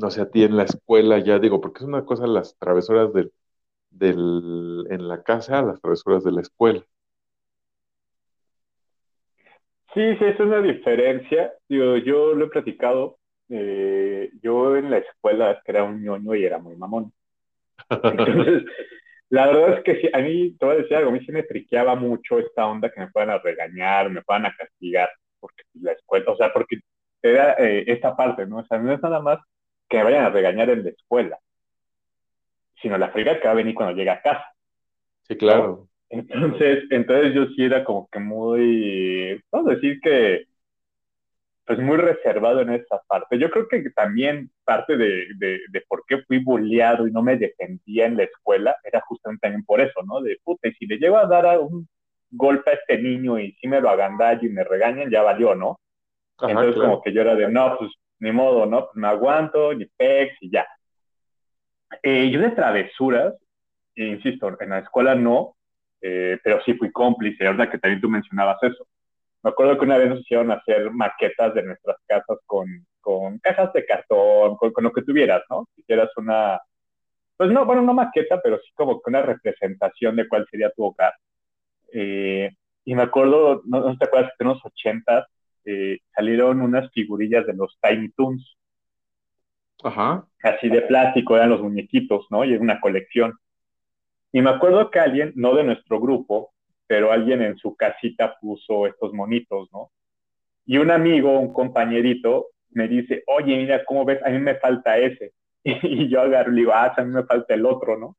No 0.02 0.08
sé, 0.14 0.20
a 0.22 0.30
ti 0.30 0.44
en 0.44 0.56
la 0.56 0.62
escuela 0.62 1.18
ya 1.18 1.38
digo, 1.38 1.61
porque 1.61 1.80
es 1.80 1.84
una 1.88 2.04
cosa 2.06 2.26
las 2.26 2.56
travesuras 2.58 3.12
del, 3.12 3.32
del, 3.90 4.87
en 4.90 5.09
la 5.09 5.22
casa, 5.22 5.62
las 5.62 5.81
travesuras 5.81 6.24
de 6.24 6.33
la 6.33 6.40
escuela. 6.40 6.83
Sí, 9.94 10.16
sí, 10.16 10.24
es 10.24 10.38
la 10.40 10.61
diferencia. 10.61 11.53
Digo, 11.68 11.96
yo 11.96 12.35
lo 12.35 12.46
he 12.46 12.48
platicado. 12.48 13.18
eh, 13.48 14.31
yo 14.42 14.77
en 14.77 14.90
la 14.90 14.98
escuela 14.98 15.61
era 15.64 15.83
un 15.85 16.03
ñoño 16.03 16.35
y 16.35 16.44
era 16.44 16.59
muy 16.59 16.77
mamón. 16.77 17.12
Entonces, 17.90 18.64
la 19.31 19.46
verdad 19.46 19.79
es 19.79 19.85
que 19.85 20.01
sí, 20.01 20.11
a 20.12 20.18
mí, 20.20 20.57
te 20.59 20.66
voy 20.66 20.74
a 20.74 20.79
decir 20.79 20.96
algo, 20.96 21.11
a 21.11 21.12
mí 21.12 21.20
sí 21.24 21.33
me 21.33 21.44
friqueaba 21.44 21.94
mucho 21.94 22.38
esta 22.38 22.66
onda 22.66 22.90
que 22.90 23.01
me 23.01 23.11
fueran 23.11 23.35
a 23.35 23.38
regañar, 23.38 24.11
me 24.11 24.22
fueran 24.22 24.46
a 24.46 24.55
castigar, 24.57 25.11
porque 25.40 25.62
la 25.81 25.92
escuela, 25.92 26.31
o 26.31 26.37
sea, 26.37 26.53
porque 26.53 26.77
era 27.22 27.55
eh, 27.59 27.85
esta 27.87 28.16
parte, 28.16 28.46
¿no? 28.46 28.59
O 28.59 28.66
sea, 28.66 28.79
no 28.79 28.92
es 28.92 29.03
nada 29.03 29.20
más 29.20 29.38
que 29.88 29.98
me 29.98 30.05
vayan 30.05 30.27
a 30.27 30.31
regañar 30.31 30.70
en 30.70 30.85
la 30.85 30.90
escuela, 30.90 31.38
sino 32.83 32.99
la 32.99 33.11
friga 33.11 33.41
que 33.41 33.47
va 33.47 33.53
a 33.53 33.57
venir 33.57 33.75
cuando 33.75 33.95
llegue 33.97 34.11
a 34.11 34.23
casa. 34.23 34.45
Sí, 35.23 35.37
claro. 35.37 35.88
Entonces, 36.11 36.85
entonces 36.91 37.35
yo 37.35 37.47
sí 37.55 37.64
era 37.64 37.85
como 37.85 38.09
que 38.11 38.19
muy, 38.19 39.43
vamos 39.53 39.73
a 39.73 39.75
decir 39.75 40.01
que, 40.01 40.47
pues 41.67 41.79
muy 41.81 41.99
reservado 41.99 42.62
en 42.62 42.71
esa 42.71 43.03
parte. 43.07 43.38
Yo 43.38 43.51
creo 43.51 43.69
que 43.69 43.91
también 43.91 44.51
parte 44.64 44.97
de, 44.97 45.27
de, 45.37 45.61
de 45.71 45.81
por 45.87 46.05
qué 46.07 46.23
fui 46.23 46.43
bulleado 46.43 47.07
y 47.07 47.12
no 47.12 47.23
me 47.23 47.37
defendía 47.37 48.07
en 48.07 48.17
la 48.17 48.25
escuela 48.25 48.77
era 48.83 49.03
justamente 49.07 49.43
también 49.43 49.64
por 49.64 49.81
eso, 49.81 50.03
¿no? 50.07 50.21
De 50.23 50.38
puta, 50.45 50.69
y 50.69 50.73
si 50.75 50.87
le 50.87 50.97
llego 50.99 51.19
a 51.19 51.27
dar 51.27 51.45
a 51.47 51.59
un 51.61 51.87
golpe 52.31 52.71
a 52.71 52.75
este 52.75 52.99
niño 52.99 53.38
y 53.38 53.53
si 53.61 53.69
me 53.69 53.81
lo 53.83 53.91
agandallo 53.91 54.47
y 54.49 54.51
me 54.53 54.64
regañan, 54.64 55.11
ya 55.11 55.23
valió, 55.23 55.55
¿no? 55.55 55.79
Ajá, 56.38 56.51
Entonces 56.55 56.75
claro. 56.75 56.81
como 56.81 57.03
que 57.03 57.12
yo 57.12 57.23
era 57.23 57.35
de, 57.37 57.49
no, 57.51 57.77
pues 57.79 57.93
ni 58.21 58.33
modo, 58.33 58.67
¿no? 58.67 58.87
Pues 58.87 58.97
me 58.97 59.09
aguanto, 59.09 59.75
ni 59.75 59.87
pex 59.87 60.35
y 60.43 60.51
ya. 60.53 60.67
Eh, 62.03 62.31
yo 62.31 62.40
de 62.40 62.51
travesuras, 62.51 63.35
e 63.94 64.05
insisto, 64.07 64.57
en 64.61 64.70
la 64.70 64.81
escuela 64.81 65.14
no, 65.14 65.57
eh, 66.01 66.38
pero 66.42 66.62
sí 66.64 66.74
fui 66.74 66.92
cómplice, 66.92 67.46
ahorita 67.46 67.70
que 67.70 67.79
también 67.79 68.01
tú 68.01 68.09
mencionabas 68.09 68.62
eso. 68.62 68.87
Me 69.42 69.51
acuerdo 69.51 69.79
que 69.79 69.85
una 69.85 69.98
vez 69.98 70.09
nos 70.11 70.20
hicieron 70.20 70.51
hacer 70.51 70.90
maquetas 70.90 71.55
de 71.55 71.62
nuestras 71.62 71.96
casas 72.07 72.38
con, 72.46 72.87
con 73.01 73.38
cajas 73.38 73.72
de 73.72 73.87
cartón, 73.87 74.57
con, 74.57 74.85
lo 74.85 74.92
que 74.92 75.03
tuvieras, 75.03 75.42
¿no? 75.51 75.66
Si 75.74 75.83
hicieras 75.83 76.11
una, 76.16 76.61
pues 77.37 77.51
no, 77.51 77.64
bueno, 77.64 77.83
no 77.83 77.94
maqueta, 77.94 78.40
pero 78.42 78.59
sí 78.59 78.70
como 78.74 79.01
que 79.01 79.11
una 79.11 79.22
representación 79.22 80.16
de 80.16 80.29
cuál 80.29 80.46
sería 80.51 80.70
tu 80.70 80.85
hogar. 80.85 81.14
Eh, 81.92 82.51
y 82.85 82.94
me 82.94 83.03
acuerdo, 83.03 83.62
no, 83.66 83.96
te 83.96 84.05
acuerdas 84.05 84.33
que 84.37 84.44
en 84.44 84.48
los 84.48 84.64
ochentas 84.64 85.27
eh, 85.64 85.98
salieron 86.14 86.61
unas 86.61 86.90
figurillas 86.92 87.46
de 87.46 87.55
los 87.55 87.79
Tiny 87.83 88.11
Toons. 88.11 88.57
Ajá. 89.83 90.27
Así 90.43 90.69
de 90.69 90.83
plástico, 90.83 91.37
eran 91.37 91.51
los 91.51 91.62
muñequitos, 91.62 92.27
¿no? 92.31 92.45
Y 92.45 92.53
era 92.55 92.62
una 92.62 92.81
colección. 92.81 93.35
Y 94.33 94.43
me 94.43 94.51
acuerdo 94.51 94.91
que 94.91 94.99
alguien, 94.99 95.33
no 95.37 95.55
de 95.55 95.64
nuestro 95.64 96.01
grupo, 96.01 96.53
pero 96.87 97.12
alguien 97.12 97.43
en 97.43 97.57
su 97.57 97.77
casita 97.77 98.37
puso 98.41 98.87
estos 98.87 99.12
monitos, 99.12 99.69
¿no? 99.73 99.91
Y 100.67 100.79
un 100.79 100.91
amigo, 100.91 101.38
un 101.38 101.53
compañerito, 101.53 102.49
me 102.71 102.88
dice, 102.88 103.23
oye, 103.27 103.57
mira, 103.57 103.85
¿cómo 103.85 104.05
ves? 104.05 104.21
A 104.25 104.31
mí 104.31 104.38
me 104.38 104.57
falta 104.57 104.99
ese. 104.99 105.33
Y 105.64 106.09
yo 106.09 106.23
agarro 106.23 106.53
y 106.53 106.57
digo, 106.57 106.73
ah, 106.73 106.95
a 106.97 107.03
mí 107.03 107.12
me 107.12 107.25
falta 107.25 107.55
el 107.55 107.67
otro, 107.67 107.99
¿no? 107.99 108.17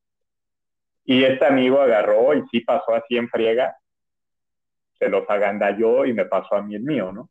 Y 1.06 1.24
este 1.24 1.46
amigo 1.46 1.82
agarró 1.82 2.36
y 2.36 2.44
sí 2.52 2.60
pasó 2.62 2.94
así 2.94 3.18
en 3.18 3.30
friega, 3.30 3.76
se 5.00 5.10
los 5.10 5.28
agandalló 5.30 6.06
y 6.06 6.14
me 6.14 6.26
pasó 6.26 6.56
a 6.56 6.62
mí 6.62 6.76
el 6.76 6.84
mío, 6.84 7.12
¿no? 7.12 7.30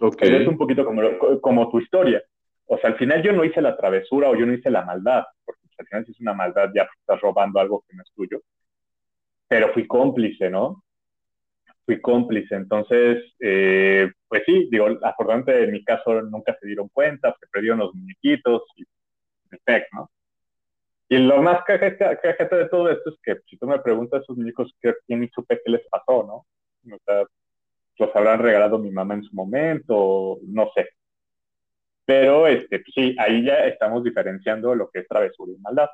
Ok. 0.00 0.16
Pero 0.20 0.36
es 0.38 0.48
un 0.48 0.58
poquito 0.58 0.84
como, 0.84 1.00
como 1.40 1.70
tu 1.70 1.80
historia. 1.80 2.22
O 2.70 2.78
sea, 2.78 2.90
al 2.90 2.96
final 2.98 3.22
yo 3.22 3.32
no 3.32 3.44
hice 3.44 3.62
la 3.62 3.76
travesura 3.76 4.28
o 4.28 4.36
yo 4.36 4.44
no 4.46 4.52
hice 4.52 4.70
la 4.70 4.84
maldad, 4.84 5.24
porque 5.44 5.62
al 5.78 5.86
final 5.86 6.04
si 6.04 6.12
es 6.12 6.20
una 6.20 6.34
maldad 6.34 6.70
ya 6.74 6.88
estás 7.00 7.20
robando 7.20 7.58
algo 7.60 7.84
que 7.88 7.96
no 7.96 8.02
es 8.02 8.12
tuyo. 8.12 8.42
Pero 9.48 9.72
fui 9.72 9.86
cómplice, 9.86 10.50
¿no? 10.50 10.84
Fui 11.86 12.00
cómplice. 12.00 12.54
Entonces, 12.54 13.34
eh, 13.40 14.12
pues 14.28 14.42
sí, 14.44 14.68
digo, 14.70 14.86
afortunadamente 15.02 15.64
en 15.64 15.72
mi 15.72 15.82
caso 15.82 16.20
nunca 16.22 16.56
se 16.60 16.66
dieron 16.66 16.88
cuenta, 16.90 17.34
se 17.40 17.46
perdieron 17.46 17.78
los 17.78 17.94
muñequitos 17.94 18.62
y 18.76 18.84
perfecto, 19.48 19.96
¿no? 19.96 20.10
Y 21.08 21.16
lo 21.16 21.40
más 21.42 21.64
cajeta 21.64 22.56
de 22.56 22.68
todo 22.68 22.90
esto 22.90 23.10
es 23.10 23.16
que 23.22 23.40
si 23.48 23.56
tú 23.56 23.66
me 23.66 23.78
preguntas 23.78 24.20
a 24.20 24.22
esos 24.22 24.36
muñecos, 24.36 24.76
¿quién 25.06 25.30
supe 25.34 25.58
qué 25.64 25.70
les 25.70 25.88
pasó, 25.88 26.22
no? 26.22 26.46
Los 27.98 28.14
habrán 28.14 28.40
regalado 28.40 28.78
mi 28.78 28.90
mamá 28.90 29.14
en 29.14 29.22
su 29.22 29.34
momento, 29.34 30.38
no 30.42 30.70
sé. 30.74 30.90
Pero 32.08 32.46
este, 32.46 32.78
pues 32.78 32.94
sí, 32.94 33.14
ahí 33.18 33.44
ya 33.44 33.66
estamos 33.66 34.02
diferenciando 34.02 34.74
lo 34.74 34.88
que 34.88 35.00
es 35.00 35.08
travesura 35.08 35.52
y 35.52 35.60
maldad. 35.60 35.90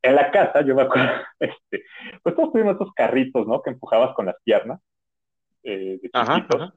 En 0.00 0.14
la 0.14 0.30
casa, 0.30 0.60
yo 0.60 0.76
me 0.76 0.82
acuerdo, 0.82 1.10
este, 1.40 1.82
pues 2.22 2.36
todos 2.36 2.52
tuvimos 2.52 2.76
esos 2.76 2.94
carritos, 2.94 3.48
¿no? 3.48 3.60
Que 3.60 3.70
empujabas 3.70 4.14
con 4.14 4.26
las 4.26 4.36
piernas, 4.44 4.80
eh, 5.64 5.98
de 6.00 6.10
chiquitos. 6.10 6.74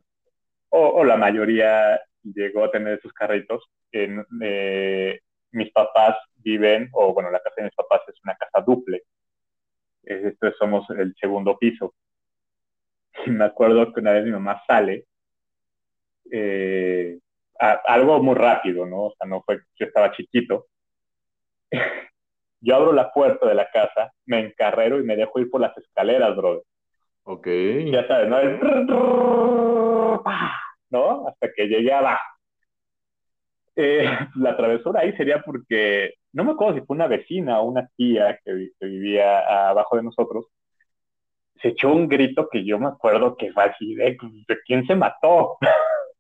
O, 0.69 1.04
la 1.04 1.15
mayoría 1.15 2.01
llegó 2.23 2.63
a 2.63 2.71
tener 2.71 2.97
esos 2.97 3.13
carritos. 3.13 3.63
En, 3.91 4.25
eh, 4.41 5.19
mis 5.51 5.71
papás 5.71 6.17
viven, 6.38 6.89
o 6.93 7.13
bueno, 7.13 7.30
la 7.30 7.41
casa 7.41 7.58
de 7.58 7.65
mis 7.65 7.75
papás 7.75 8.01
es 8.08 8.15
una 8.23 8.36
casa 8.36 8.65
duple. 8.65 9.04
Esto 10.01 10.51
somos 10.58 10.89
el 10.89 11.13
segundo 11.21 11.56
piso. 11.60 11.93
Y 13.28 13.30
me 13.30 13.45
acuerdo 13.45 13.93
que 13.93 13.99
una 13.99 14.13
vez 14.13 14.25
mi 14.25 14.32
mamá 14.32 14.60
sale, 14.65 15.06
eh, 16.32 17.19
algo 17.59 18.21
muy 18.21 18.35
rápido, 18.35 18.85
¿no? 18.85 19.05
O 19.05 19.13
sea, 19.17 19.27
no 19.27 19.41
fue, 19.43 19.59
yo 19.75 19.85
estaba 19.85 20.11
chiquito. 20.11 20.67
yo 22.61 22.75
abro 22.75 22.93
la 22.93 23.11
puerta 23.11 23.47
de 23.47 23.55
la 23.55 23.69
casa, 23.69 24.11
me 24.25 24.39
encarrero 24.39 24.99
y 24.99 25.03
me 25.03 25.15
dejo 25.15 25.39
ir 25.39 25.49
por 25.49 25.61
las 25.61 25.77
escaleras, 25.77 26.35
brother. 26.35 26.63
Ok. 27.23 27.47
Ya 27.91 28.07
sabes, 28.07 28.29
¿no? 28.29 30.23
¿No? 30.89 31.27
Hasta 31.27 31.51
que 31.53 31.67
llegué 31.67 31.91
abajo. 31.91 32.23
Eh, 33.75 34.07
la 34.35 34.55
travesura 34.55 35.01
ahí 35.01 35.11
sería 35.17 35.41
porque, 35.41 36.13
no 36.31 36.45
me 36.45 36.51
acuerdo 36.51 36.75
si 36.75 36.85
fue 36.85 36.95
una 36.95 37.07
vecina 37.07 37.59
o 37.59 37.65
una 37.65 37.89
tía 37.97 38.39
que, 38.43 38.69
vivía 38.79 39.69
abajo 39.69 39.97
de 39.97 40.03
nosotros, 40.03 40.45
se 41.61 41.69
echó 41.69 41.91
un 41.91 42.07
grito 42.07 42.47
que 42.49 42.63
yo 42.63 42.79
me 42.79 42.87
acuerdo 42.87 43.35
que 43.35 43.51
fue 43.51 43.63
así 43.65 43.95
de, 43.95 44.17
¿de 44.47 44.57
quién 44.65 44.85
se 44.85 44.95
mató? 44.95 45.57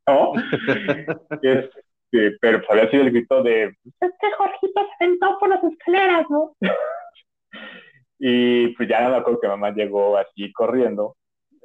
¿No? 0.07 0.33
este, 1.41 2.37
pero 2.39 2.59
pues 2.59 2.69
había 2.69 2.89
sido 2.91 3.03
el 3.03 3.11
grito 3.11 3.43
de, 3.43 3.63
es 3.63 4.11
que 4.19 4.31
Jorgito 4.37 4.81
se 4.81 5.05
sentó 5.05 5.37
por 5.39 5.49
las 5.49 5.63
escaleras, 5.63 6.25
¿no? 6.29 6.55
y 8.19 8.69
pues 8.69 8.87
ya 8.87 9.01
no 9.01 9.09
me 9.09 9.17
acuerdo 9.17 9.41
que 9.41 9.47
mamá 9.47 9.71
llegó 9.71 10.17
así 10.17 10.51
corriendo 10.53 11.15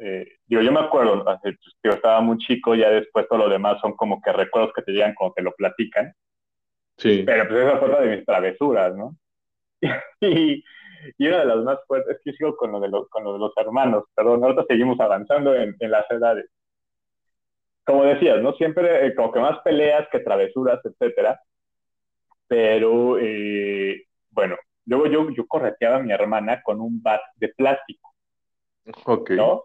eh, 0.02 0.26
digo, 0.46 0.62
yo 0.62 0.72
me 0.72 0.80
acuerdo, 0.80 1.24
yo 1.84 1.90
estaba 1.90 2.22
muy 2.22 2.38
chico, 2.38 2.74
ya 2.74 2.88
después 2.88 3.28
todo 3.28 3.40
lo 3.40 3.48
demás 3.50 3.78
son 3.82 3.92
como 3.92 4.20
que 4.22 4.32
recuerdos 4.32 4.72
que 4.74 4.80
te 4.80 4.92
llegan 4.92 5.14
cuando 5.14 5.34
te 5.34 5.42
lo 5.42 5.52
platican. 5.52 6.14
Sí. 6.96 7.22
Pero 7.26 7.46
pues 7.46 7.66
esa 7.66 7.78
fue 7.78 8.00
de 8.00 8.16
mis 8.16 8.24
travesuras, 8.24 8.96
¿no? 8.96 9.14
y, 10.22 10.64
y, 11.18 11.26
una 11.28 11.40
de 11.40 11.44
las 11.44 11.58
más 11.58 11.78
fuertes, 11.86 12.16
es 12.16 12.22
que 12.24 12.32
sigo 12.32 12.56
con 12.56 12.72
lo 12.72 12.80
de 12.80 12.88
los, 12.88 13.10
con 13.10 13.24
lo 13.24 13.34
de 13.34 13.40
los 13.40 13.52
hermanos, 13.58 14.04
perdón, 14.14 14.40
nosotros 14.40 14.66
seguimos 14.68 14.98
avanzando 15.00 15.54
en, 15.54 15.76
en 15.78 15.90
las 15.90 16.10
edades. 16.10 16.46
Como 17.90 18.04
decías, 18.04 18.40
¿no? 18.40 18.52
Siempre 18.52 19.06
eh, 19.06 19.14
como 19.16 19.32
que 19.32 19.40
más 19.40 19.58
peleas 19.64 20.06
que 20.12 20.20
travesuras, 20.20 20.78
etcétera. 20.84 21.40
Pero, 22.46 23.18
eh, 23.18 24.04
bueno, 24.30 24.56
luego 24.86 25.06
yo, 25.06 25.30
yo 25.30 25.44
correteaba 25.48 25.96
a 25.96 26.02
mi 26.02 26.12
hermana 26.12 26.62
con 26.62 26.80
un 26.80 27.02
bat 27.02 27.20
de 27.34 27.48
plástico. 27.48 28.14
Ok. 29.06 29.30
¿No? 29.30 29.64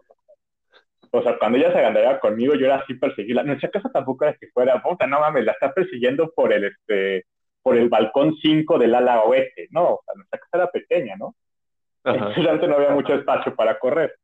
O 1.12 1.22
sea, 1.22 1.38
cuando 1.38 1.56
ella 1.58 1.70
se 1.70 1.78
agarraba 1.78 2.18
conmigo, 2.18 2.54
yo 2.54 2.66
era 2.66 2.76
así 2.78 2.94
perseguirla. 2.94 3.44
Nuestra 3.44 3.70
casa 3.70 3.90
tampoco 3.92 4.24
era 4.24 4.34
que 4.34 4.48
fuera, 4.48 4.82
puta, 4.82 5.06
no 5.06 5.20
mames, 5.20 5.44
la 5.44 5.52
está 5.52 5.72
persiguiendo 5.72 6.32
por 6.34 6.52
el, 6.52 6.64
este, 6.64 7.26
por 7.62 7.76
el 7.76 7.88
balcón 7.88 8.34
5 8.42 8.76
del 8.76 8.96
ala 8.96 9.22
oeste. 9.22 9.68
No, 9.70 9.84
o 9.84 10.02
sea, 10.04 10.14
nuestra 10.16 10.40
casa 10.40 10.64
era 10.64 10.70
pequeña, 10.72 11.14
¿no? 11.16 11.36
Entonces 12.02 12.44
antes 12.44 12.68
no 12.68 12.74
había 12.74 12.90
mucho 12.90 13.14
espacio 13.14 13.54
para 13.54 13.78
correr. 13.78 14.16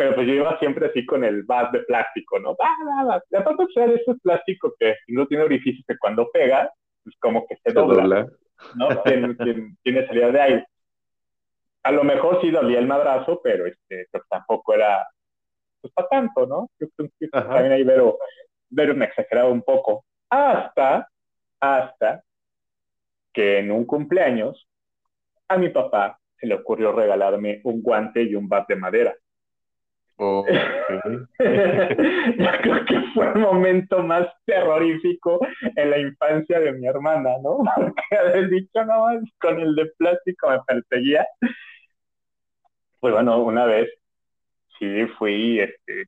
Pero 0.00 0.14
pues 0.14 0.26
yo 0.26 0.32
iba 0.32 0.58
siempre 0.58 0.86
así 0.86 1.04
con 1.04 1.24
el 1.24 1.42
bat 1.42 1.72
de 1.72 1.80
plástico, 1.80 2.38
¿no? 2.38 2.54
¡Bah, 2.54 2.74
bah, 2.86 3.04
bah! 3.04 3.22
Y 3.30 3.36
aparte, 3.36 3.64
pues, 3.64 3.76
era 3.76 3.92
ese 3.92 4.14
plástico 4.22 4.74
que 4.78 4.96
no 5.08 5.26
tiene 5.26 5.44
orificios 5.44 5.84
que 5.86 5.98
cuando 5.98 6.30
pega, 6.30 6.72
pues 7.04 7.14
como 7.18 7.46
que 7.46 7.58
se 7.62 7.70
dobla, 7.70 8.26
¿no? 8.76 9.02
Tiene, 9.02 9.36
tiene, 9.82 10.06
salida 10.06 10.30
de 10.30 10.40
aire. 10.40 10.66
A 11.82 11.92
lo 11.92 12.02
mejor 12.02 12.40
sí 12.40 12.50
dolía 12.50 12.78
el 12.78 12.86
madrazo, 12.86 13.42
pero 13.44 13.66
este, 13.66 14.06
pues 14.10 14.22
tampoco 14.30 14.72
era 14.72 15.06
pues 15.82 15.92
para 15.92 16.08
tanto, 16.08 16.46
¿no? 16.46 16.70
Yo 16.78 16.88
creo 16.96 17.10
que 17.20 17.28
también 17.28 17.72
ahí 17.72 17.84
Vero, 17.84 18.16
Vero 18.70 18.94
me 18.94 19.04
exageraba 19.04 19.50
un 19.50 19.60
poco. 19.60 20.06
Hasta, 20.30 21.10
hasta 21.60 22.22
que 23.34 23.58
en 23.58 23.70
un 23.70 23.84
cumpleaños 23.84 24.66
a 25.46 25.58
mi 25.58 25.68
papá 25.68 26.18
se 26.38 26.46
le 26.46 26.54
ocurrió 26.54 26.90
regalarme 26.90 27.60
un 27.64 27.82
guante 27.82 28.22
y 28.22 28.34
un 28.34 28.48
bat 28.48 28.66
de 28.66 28.76
madera. 28.76 29.14
Oh, 30.22 30.44
Yo 31.38 32.50
creo 32.60 32.84
que 32.84 33.00
fue 33.14 33.26
el 33.28 33.38
momento 33.38 34.02
más 34.02 34.28
terrorífico 34.44 35.40
en 35.76 35.90
la 35.90 35.98
infancia 35.98 36.60
de 36.60 36.72
mi 36.72 36.86
hermana, 36.86 37.38
¿no? 37.42 37.60
Porque 37.74 38.16
haber 38.18 38.50
dicho, 38.50 38.84
no, 38.84 39.06
con 39.40 39.58
el 39.58 39.74
de 39.74 39.86
plástico 39.96 40.50
me 40.50 40.58
perseguía. 40.66 41.26
Pues 43.00 43.14
bueno, 43.14 43.42
una 43.42 43.64
vez 43.64 43.88
sí 44.78 45.06
fui, 45.18 45.60
este, 45.60 46.04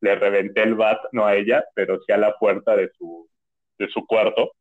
le 0.00 0.14
reventé 0.14 0.62
el 0.62 0.74
bat, 0.74 1.00
no 1.12 1.26
a 1.26 1.34
ella, 1.34 1.62
pero 1.74 2.00
sí 2.00 2.12
a 2.14 2.16
la 2.16 2.34
puerta 2.38 2.74
de 2.74 2.90
su, 2.96 3.28
de 3.78 3.88
su 3.88 4.06
cuarto. 4.06 4.52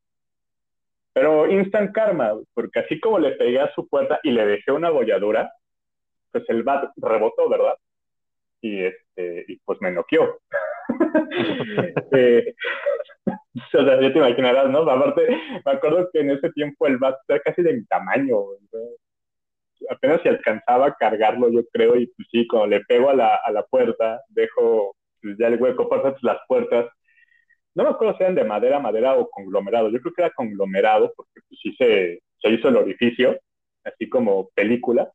Pero 1.14 1.50
instant 1.50 1.94
karma, 1.94 2.34
porque 2.54 2.80
así 2.82 3.00
como 3.00 3.18
le 3.18 3.32
pegué 3.32 3.62
a 3.62 3.74
su 3.76 3.88
puerta 3.88 4.20
y 4.24 4.32
le 4.32 4.46
dejé 4.46 4.74
una 4.74 4.90
bolladura, 4.90 5.54
pues 6.34 6.44
el 6.50 6.64
bat 6.64 6.92
rebotó, 6.98 7.48
¿verdad? 7.48 7.76
Y, 8.64 8.86
este, 8.86 9.46
y 9.50 9.58
pues 9.66 9.78
me 9.82 9.92
noqueó. 9.92 10.40
eh, 12.14 12.56
o 13.28 13.84
sea, 13.84 14.02
ya 14.02 14.14
te 14.14 14.20
imaginarás, 14.20 14.70
¿no? 14.70 14.80
Aparte, 14.80 15.28
me 15.66 15.72
acuerdo 15.72 16.10
que 16.12 16.22
en 16.22 16.32
ese 16.32 16.50
tiempo 16.52 16.88
el 16.88 16.98
bat 16.98 17.18
era 17.28 17.42
casi 17.42 17.62
de 17.62 17.74
mi 17.74 17.86
tamaño. 17.86 18.38
¿no? 18.72 18.80
apenas 19.90 20.22
si 20.22 20.30
alcanzaba 20.30 20.88
a 20.88 20.96
cargarlo, 20.96 21.50
yo 21.52 21.62
creo, 21.72 21.96
y 21.96 22.08
pues 22.08 22.28
sí, 22.32 22.48
cuando 22.48 22.68
le 22.68 22.86
pego 22.86 23.10
a 23.10 23.16
la, 23.16 23.36
a 23.44 23.52
la 23.52 23.64
puerta, 23.64 24.22
dejo 24.30 24.96
pues, 25.22 25.36
ya 25.38 25.48
el 25.48 25.62
hueco, 25.62 25.90
pasa 25.90 26.16
las 26.22 26.38
puertas. 26.48 26.88
No 27.76 27.84
me 27.84 27.90
acuerdo 27.90 28.16
si 28.18 28.24
eran 28.24 28.36
de 28.36 28.44
madera, 28.44 28.80
madera 28.80 29.16
o 29.16 29.30
conglomerado. 29.30 29.90
Yo 29.90 30.00
creo 30.00 30.14
que 30.14 30.22
era 30.22 30.34
conglomerado, 30.34 31.12
porque 31.16 31.42
pues 31.48 31.60
sí 31.62 31.76
se, 31.78 32.22
se 32.40 32.50
hizo 32.50 32.70
el 32.70 32.78
orificio, 32.78 33.40
así 33.84 34.08
como 34.08 34.50
película, 34.56 35.12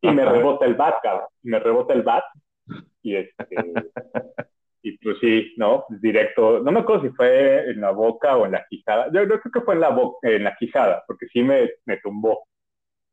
y 0.00 0.10
me 0.10 0.24
rebota 0.24 0.66
el 0.66 0.74
bat, 0.74 0.96
cabrón. 1.02 1.28
Me 1.42 1.60
rebota 1.60 1.94
el 1.94 2.02
bat, 2.02 2.24
y 3.02 3.16
este. 3.16 3.46
y 4.82 4.98
pues 4.98 5.16
sí, 5.20 5.54
¿no? 5.56 5.84
Directo, 5.88 6.60
no 6.60 6.72
me 6.72 6.80
acuerdo 6.80 7.02
si 7.02 7.10
fue 7.10 7.70
en 7.70 7.80
la 7.80 7.90
boca 7.90 8.36
o 8.36 8.46
en 8.46 8.52
la 8.52 8.66
quijada. 8.68 9.06
Yo, 9.12 9.26
creo 9.26 9.40
que 9.52 9.60
fue 9.60 9.74
en 9.74 9.80
la, 9.80 9.90
boca, 9.90 10.28
en 10.28 10.44
la 10.44 10.56
quijada, 10.56 11.04
porque 11.06 11.26
sí 11.32 11.42
me, 11.42 11.70
me 11.84 11.98
tumbó 11.98 12.44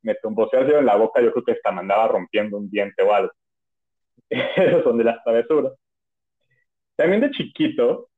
me 0.01 0.15
tumbó 0.15 0.49
en 0.53 0.85
la 0.85 0.95
boca, 0.95 1.21
yo 1.21 1.31
creo 1.31 1.43
que 1.43 1.51
hasta 1.53 1.71
me 1.71 1.81
andaba 1.81 2.07
rompiendo 2.07 2.57
un 2.57 2.69
diente 2.69 3.03
o 3.03 3.13
algo. 3.13 3.31
Son 4.83 4.97
de 4.97 5.03
las 5.03 5.23
travesuras. 5.23 5.73
También 6.95 7.21
de 7.21 7.31
chiquito, 7.31 8.09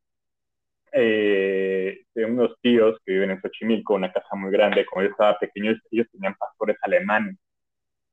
eh, 0.92 2.04
de 2.14 2.26
unos 2.26 2.56
tíos 2.62 2.98
que 3.06 3.14
viven 3.14 3.32
en 3.32 3.42
Xochimilco, 3.42 3.94
una 3.94 4.12
casa 4.12 4.36
muy 4.36 4.52
grande, 4.52 4.86
como 4.86 5.04
yo 5.04 5.10
estaba 5.10 5.38
pequeño, 5.38 5.74
ellos 5.92 6.08
tenían 6.12 6.36
pastores 6.36 6.78
alemanes. 6.82 7.38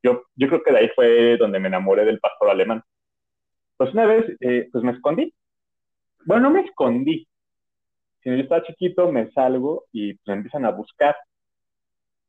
Yo, 0.02 0.24
yo 0.36 0.48
creo 0.48 0.62
que 0.62 0.72
de 0.72 0.78
ahí 0.78 0.90
fue 0.94 1.36
donde 1.36 1.58
me 1.58 1.68
enamoré 1.68 2.04
del 2.04 2.20
pastor 2.20 2.50
alemán. 2.50 2.82
Pues 3.78 3.94
una 3.94 4.04
vez, 4.04 4.26
eh, 4.40 4.68
pues 4.70 4.84
me 4.84 4.92
escondí. 4.92 5.32
Bueno, 6.26 6.42
no 6.42 6.50
me 6.50 6.60
escondí, 6.60 7.26
sino 8.22 8.36
yo 8.36 8.42
estaba 8.42 8.64
chiquito, 8.64 9.10
me 9.10 9.30
salgo 9.30 9.86
y 9.92 10.12
pues 10.14 10.26
me 10.26 10.34
empiezan 10.34 10.66
a 10.66 10.70
buscar 10.72 11.16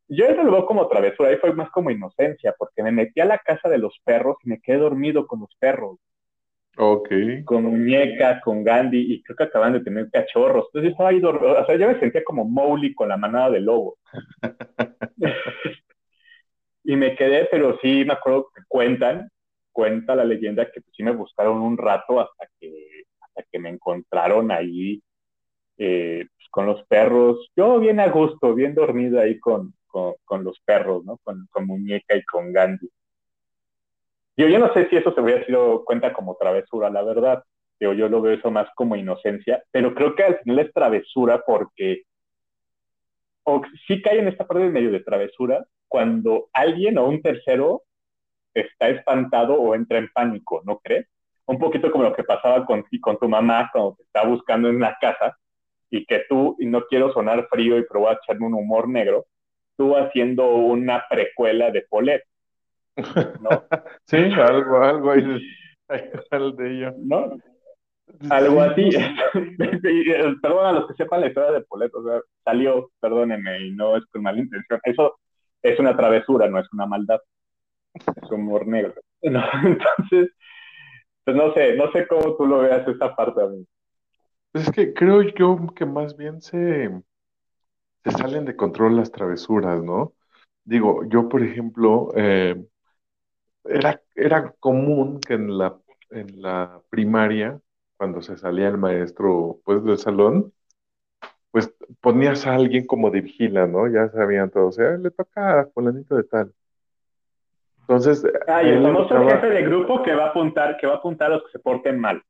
yo 0.10 0.26
eso 0.26 0.44
lo 0.44 0.52
veo 0.52 0.66
como 0.66 0.88
travesura, 0.88 1.30
ahí 1.30 1.38
fue 1.38 1.54
más 1.54 1.70
como 1.70 1.92
inocencia, 1.92 2.56
porque 2.58 2.82
me 2.82 2.92
metí 2.92 3.20
a 3.20 3.26
la 3.26 3.38
casa 3.38 3.70
de 3.70 3.78
los 3.78 3.94
perros 4.04 4.38
y 4.44 4.50
me 4.50 4.60
quedé 4.60 4.78
dormido 4.78 5.28
con 5.28 5.42
los 5.42 5.56
perros. 5.60 6.00
Ok. 6.78 7.10
Con 7.46 7.66
muñecas, 7.66 8.42
con 8.42 8.64
Gandhi, 8.64 9.14
y 9.14 9.22
creo 9.22 9.36
que 9.36 9.44
acaban 9.44 9.74
de 9.74 9.82
tener 9.82 10.10
cachorros. 10.10 10.66
Entonces 10.68 10.90
yo 10.90 10.92
estaba 10.92 11.10
ahí 11.10 11.20
dormido, 11.20 11.62
o 11.62 11.66
sea, 11.66 11.76
yo 11.76 11.88
me 11.88 12.00
sentía 12.00 12.24
como 12.24 12.44
Mowgli 12.44 12.96
con 12.96 13.10
la 13.10 13.18
manada 13.18 13.52
de 13.52 13.60
lobo. 13.60 13.98
y 16.84 16.96
me 16.96 17.16
quedé, 17.16 17.48
pero 17.52 17.78
sí 17.82 18.04
me 18.04 18.14
acuerdo 18.14 18.50
que 18.56 18.64
cuentan, 18.68 19.30
cuenta 19.80 20.13
la 20.13 20.26
leyenda 20.26 20.70
que 20.70 20.82
pues, 20.82 20.94
sí 20.94 21.04
me 21.04 21.13
buscaron 21.13 21.62
un 21.62 21.78
rato 21.78 22.20
hasta 22.20 22.50
que, 22.60 23.04
hasta 23.22 23.44
que 23.50 23.60
me 23.60 23.70
encontraron 23.70 24.52
ahí, 24.52 25.02
eh, 25.78 26.28
pues, 26.36 26.48
con 26.52 26.65
los 26.65 26.84
perros. 26.84 27.50
Yo 27.56 27.80
bien 27.80 28.02
a 28.02 28.10
gusto, 28.10 28.54
bien 28.54 28.76
dormido 28.76 29.22
ahí 29.22 29.39
con, 29.39 29.74
con, 29.88 30.44
los 30.44 30.60
perros, 30.65 31.06
¿no? 31.06 31.18
Con, 31.24 31.48
con, 31.50 31.65
Muñeca 31.65 32.18
y 32.18 32.24
con 32.26 32.52
Gandhi. 32.52 32.89
Yo, 34.36 34.50
yo 34.50 34.60
no 34.60 34.74
sé 34.74 34.89
si 34.89 34.98
eso 34.98 35.13
se 35.13 35.22
hubiera 35.22 35.46
sido 35.46 35.86
cuenta 35.86 36.12
como 36.12 36.36
travesura, 36.36 36.89
la 36.89 37.02
verdad. 37.02 37.42
Yo, 37.80 37.94
yo 37.94 38.10
lo 38.10 38.22
veo 38.22 38.34
eso 38.34 38.52
más 38.52 38.68
como 38.76 38.98
inocencia, 38.98 39.63
pero 39.72 39.96
creo 39.96 40.13
que 40.13 40.24
al 40.24 40.39
final 40.39 40.60
es 40.60 40.74
travesura 40.74 41.42
porque 41.48 42.02
o 43.44 43.62
sí 43.88 44.02
cae 44.02 44.20
en 44.20 44.28
esta 44.28 44.46
parte 44.46 44.65
de 44.65 44.72
medio 44.72 44.92
de 44.92 45.00
travesura 45.00 45.65
cuando 45.88 46.50
alguien 46.52 46.98
o 46.98 47.08
un 47.08 47.22
tercero 47.22 47.84
está 48.62 48.89
espantado 48.89 49.56
o 49.56 49.76
entra 49.76 49.98
en 49.98 50.10
pánico, 50.10 50.62
¿no 50.65 50.80
crees? 50.80 51.08
Un 51.45 51.58
poquito 51.58 51.91
como 51.91 52.04
lo 52.04 52.13
que 52.13 52.24
pasaba 52.24 52.65
con, 52.65 52.86
con 53.02 53.17
tu 53.17 53.28
mamá 53.28 53.69
cuando 53.72 53.95
te 53.95 54.04
está 54.04 54.26
buscando 54.26 54.69
en 54.69 54.80
la 54.80 54.98
casa 55.00 55.38
y 55.89 56.06
que 56.06 56.24
tú, 56.30 56.56
y 56.60 56.65
no 56.65 56.84
quiero 56.86 57.12
sonar 57.13 57.48
frío 57.50 57.78
y 57.78 57.86
probar 57.86 58.15
a 58.15 58.19
echarme 58.24 58.45
un 58.45 58.54
humor 58.54 58.88
negro, 58.88 59.26
tú 59.76 59.95
haciendo 59.95 60.48
una 60.56 61.06
precuela 61.10 61.72
de 61.72 61.86
Polet, 61.89 62.24
¿no? 62.95 63.04
sí, 64.06 64.17
algo, 64.17 64.84
algo 64.84 65.12
ahí 65.12 65.22
de, 65.22 65.39
de 66.58 66.72
ello. 66.72 66.93
¿No? 66.98 67.32
Algo 68.30 68.62
así. 68.62 68.89
Perdón 70.41 70.65
a 70.65 70.72
los 70.74 70.88
que 70.88 70.93
sepan 70.95 71.22
la 71.22 71.28
historia 71.28 71.52
de 71.52 71.62
Polet, 71.62 71.93
o 71.93 72.04
sea, 72.04 72.22
salió, 72.43 72.91
perdónenme, 73.00 73.67
y 73.67 73.72
no 73.72 73.98
es 73.98 74.06
con 74.08 74.24
mala 74.24 74.39
intención. 74.39 74.80
Eso 74.84 75.19
es 75.62 75.80
una 75.80 75.95
travesura, 75.95 76.48
no 76.48 76.60
es 76.60 76.67
una 76.74 76.86
maldad. 76.86 77.19
Humor 78.32 78.67
negro. 78.67 78.93
entonces, 79.21 80.32
pues 81.23 81.38
no 81.38 81.54
sé, 81.54 81.75
no 81.75 81.91
sé 81.91 82.08
cómo 82.08 82.36
tú 82.36 82.45
lo 82.45 82.60
veas 82.60 82.88
esa 82.88 83.15
parte 83.15 83.41
a 83.41 83.47
mí. 83.47 83.65
Pues 84.52 84.67
es 84.67 84.73
que 84.73 84.93
creo 84.93 85.21
yo 85.21 85.58
que 85.75 85.86
más 85.86 86.17
bien 86.17 86.41
se, 86.41 86.89
se 88.04 88.12
salen 88.12 88.45
de 88.45 88.56
control 88.56 88.95
las 88.95 89.12
travesuras, 89.12 89.84
¿no? 89.84 90.13
Digo, 90.63 91.04
yo, 91.08 91.30
por 91.30 91.43
ejemplo, 91.43 92.12
eh, 92.15 92.56
era, 93.65 94.02
era 94.15 94.52
común 94.60 95.19
que 95.19 95.34
en 95.36 95.58
la, 95.58 95.78
en 96.12 96.41
la 96.41 96.82
primaria, 96.89 97.60
cuando 97.97 98.21
se 98.21 98.38
salía 98.38 98.67
el 98.69 98.78
maestro 98.78 99.60
pues, 99.65 99.84
del 99.84 99.97
salón, 99.97 100.54
pues 101.52 101.73
ponías 102.02 102.45
a 102.47 102.56
alguien 102.56 102.86
como 102.86 103.10
de 103.12 103.21
vigila, 103.21 103.67
¿no? 103.67 103.88
Ya 103.88 104.10
sabían 104.12 104.52
todos, 104.52 104.75
sea, 104.75 104.97
le 104.97 105.12
toca 105.12 105.62
a 105.62 105.65
fulanito 105.67 106.15
de 106.15 106.23
tal. 106.23 106.54
Entonces. 107.89 108.23
Ah, 108.47 108.62
y 108.62 108.69
el 108.69 108.84
famoso 108.84 109.28
jefe 109.28 109.49
de 109.49 109.63
grupo 109.63 110.04
que 110.04 110.13
va 110.13 110.25
a 110.25 110.30
apuntar, 110.30 110.78
que 110.78 110.86
va 110.86 110.93
a 110.93 110.97
apuntar 110.97 111.32
a 111.32 111.36
los 111.36 111.43
que 111.45 111.54
se 111.54 111.60
porten 111.60 111.99
mal. 111.99 112.21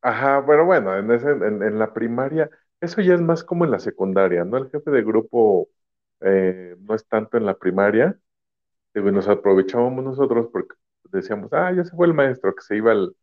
Ajá, 0.00 0.40
bueno, 0.40 0.64
bueno, 0.64 0.98
en, 0.98 1.08
ese, 1.12 1.30
en, 1.30 1.78
la 1.78 1.94
primaria, 1.94 2.50
eso 2.80 3.00
ya 3.00 3.14
es 3.14 3.20
más 3.20 3.44
como 3.44 3.64
en 3.64 3.70
la 3.70 3.78
secundaria, 3.78 4.44
¿no? 4.44 4.56
El 4.56 4.68
jefe 4.70 4.90
de 4.90 5.04
grupo 5.04 5.68
eh, 6.20 6.74
no 6.80 6.96
es 6.96 7.06
tanto 7.06 7.36
en 7.36 7.46
la 7.46 7.54
primaria. 7.54 8.18
Digo, 8.92 9.08
y 9.08 9.12
nos 9.12 9.28
aprovechábamos 9.28 10.02
nosotros 10.02 10.48
porque 10.52 10.74
decíamos, 11.12 11.52
ah, 11.52 11.70
ya 11.72 11.84
se 11.84 11.94
fue 11.94 12.08
el 12.08 12.14
maestro, 12.14 12.52
que 12.52 12.62
se 12.62 12.76
iba 12.76 12.90
al... 12.90 13.14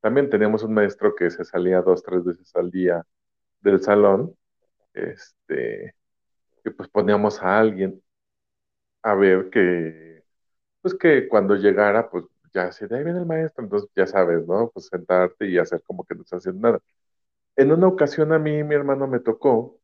También 0.00 0.28
teníamos 0.28 0.64
un 0.64 0.74
maestro 0.74 1.14
que 1.14 1.30
se 1.30 1.44
salía 1.44 1.80
dos, 1.80 2.02
tres 2.02 2.24
veces 2.24 2.50
al 2.56 2.72
día 2.72 3.06
del 3.60 3.80
salón, 3.80 4.34
este, 4.92 5.94
que 6.64 6.70
pues 6.72 6.88
poníamos 6.88 7.40
a 7.40 7.60
alguien 7.60 8.02
a 9.02 9.14
ver 9.14 9.50
que, 9.50 10.13
pues 10.84 10.94
que 10.96 11.28
cuando 11.28 11.56
llegara, 11.56 12.10
pues 12.10 12.26
ya 12.52 12.70
si 12.70 12.86
de 12.86 12.98
ahí 12.98 13.04
viene 13.04 13.20
el 13.20 13.24
maestro, 13.26 13.64
entonces 13.64 13.88
ya 13.96 14.06
sabes, 14.06 14.46
¿no? 14.46 14.68
Pues 14.68 14.88
sentarte 14.88 15.48
y 15.48 15.56
hacer 15.56 15.82
como 15.86 16.04
que 16.04 16.14
no 16.14 16.20
estás 16.22 16.40
haciendo 16.40 16.68
nada. 16.68 16.80
En 17.56 17.72
una 17.72 17.88
ocasión 17.88 18.32
a 18.34 18.38
mí 18.38 18.62
mi 18.64 18.74
hermano 18.74 19.06
me 19.08 19.18
tocó, 19.20 19.78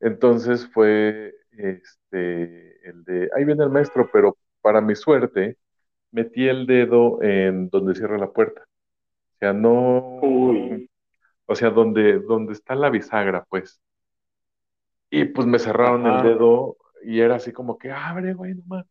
entonces 0.00 0.66
fue 0.72 1.34
este, 1.50 2.88
el 2.88 3.04
de, 3.04 3.30
ahí 3.36 3.44
viene 3.44 3.62
el 3.64 3.68
maestro, 3.68 4.08
pero 4.10 4.38
para 4.62 4.80
mi 4.80 4.94
suerte, 4.96 5.58
metí 6.12 6.48
el 6.48 6.66
dedo 6.66 7.22
en 7.22 7.68
donde 7.68 7.94
cierra 7.94 8.16
la 8.16 8.32
puerta. 8.32 8.62
O 8.62 9.38
sea, 9.38 9.52
no, 9.52 10.18
o 11.44 11.54
sea, 11.54 11.68
donde, 11.68 12.20
donde 12.20 12.54
está 12.54 12.74
la 12.74 12.88
bisagra, 12.88 13.44
pues. 13.50 13.82
Y 15.10 15.26
pues 15.26 15.46
me 15.46 15.58
cerraron 15.58 16.06
el 16.06 16.22
dedo 16.22 16.78
y 17.04 17.20
era 17.20 17.34
así 17.34 17.52
como 17.52 17.76
que, 17.76 17.92
abre, 17.92 18.32
güey, 18.32 18.54
nomás. 18.54 18.86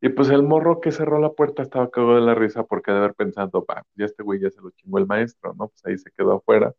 Y 0.00 0.10
pues 0.10 0.30
el 0.30 0.42
morro 0.44 0.80
que 0.80 0.92
cerró 0.92 1.18
la 1.20 1.32
puerta 1.32 1.62
estaba 1.62 1.90
cagado 1.90 2.14
de 2.14 2.20
la 2.20 2.34
risa 2.34 2.62
porque 2.64 2.92
de 2.92 2.98
haber 2.98 3.14
pensado, 3.14 3.64
va, 3.68 3.84
ya 3.96 4.04
este 4.04 4.22
güey 4.22 4.40
ya 4.40 4.50
se 4.50 4.60
lo 4.60 4.70
chingó 4.70 4.98
el 4.98 5.06
maestro, 5.06 5.54
¿no? 5.54 5.68
Pues 5.68 5.84
ahí 5.86 5.98
se 5.98 6.10
quedó 6.12 6.34
afuera. 6.36 6.72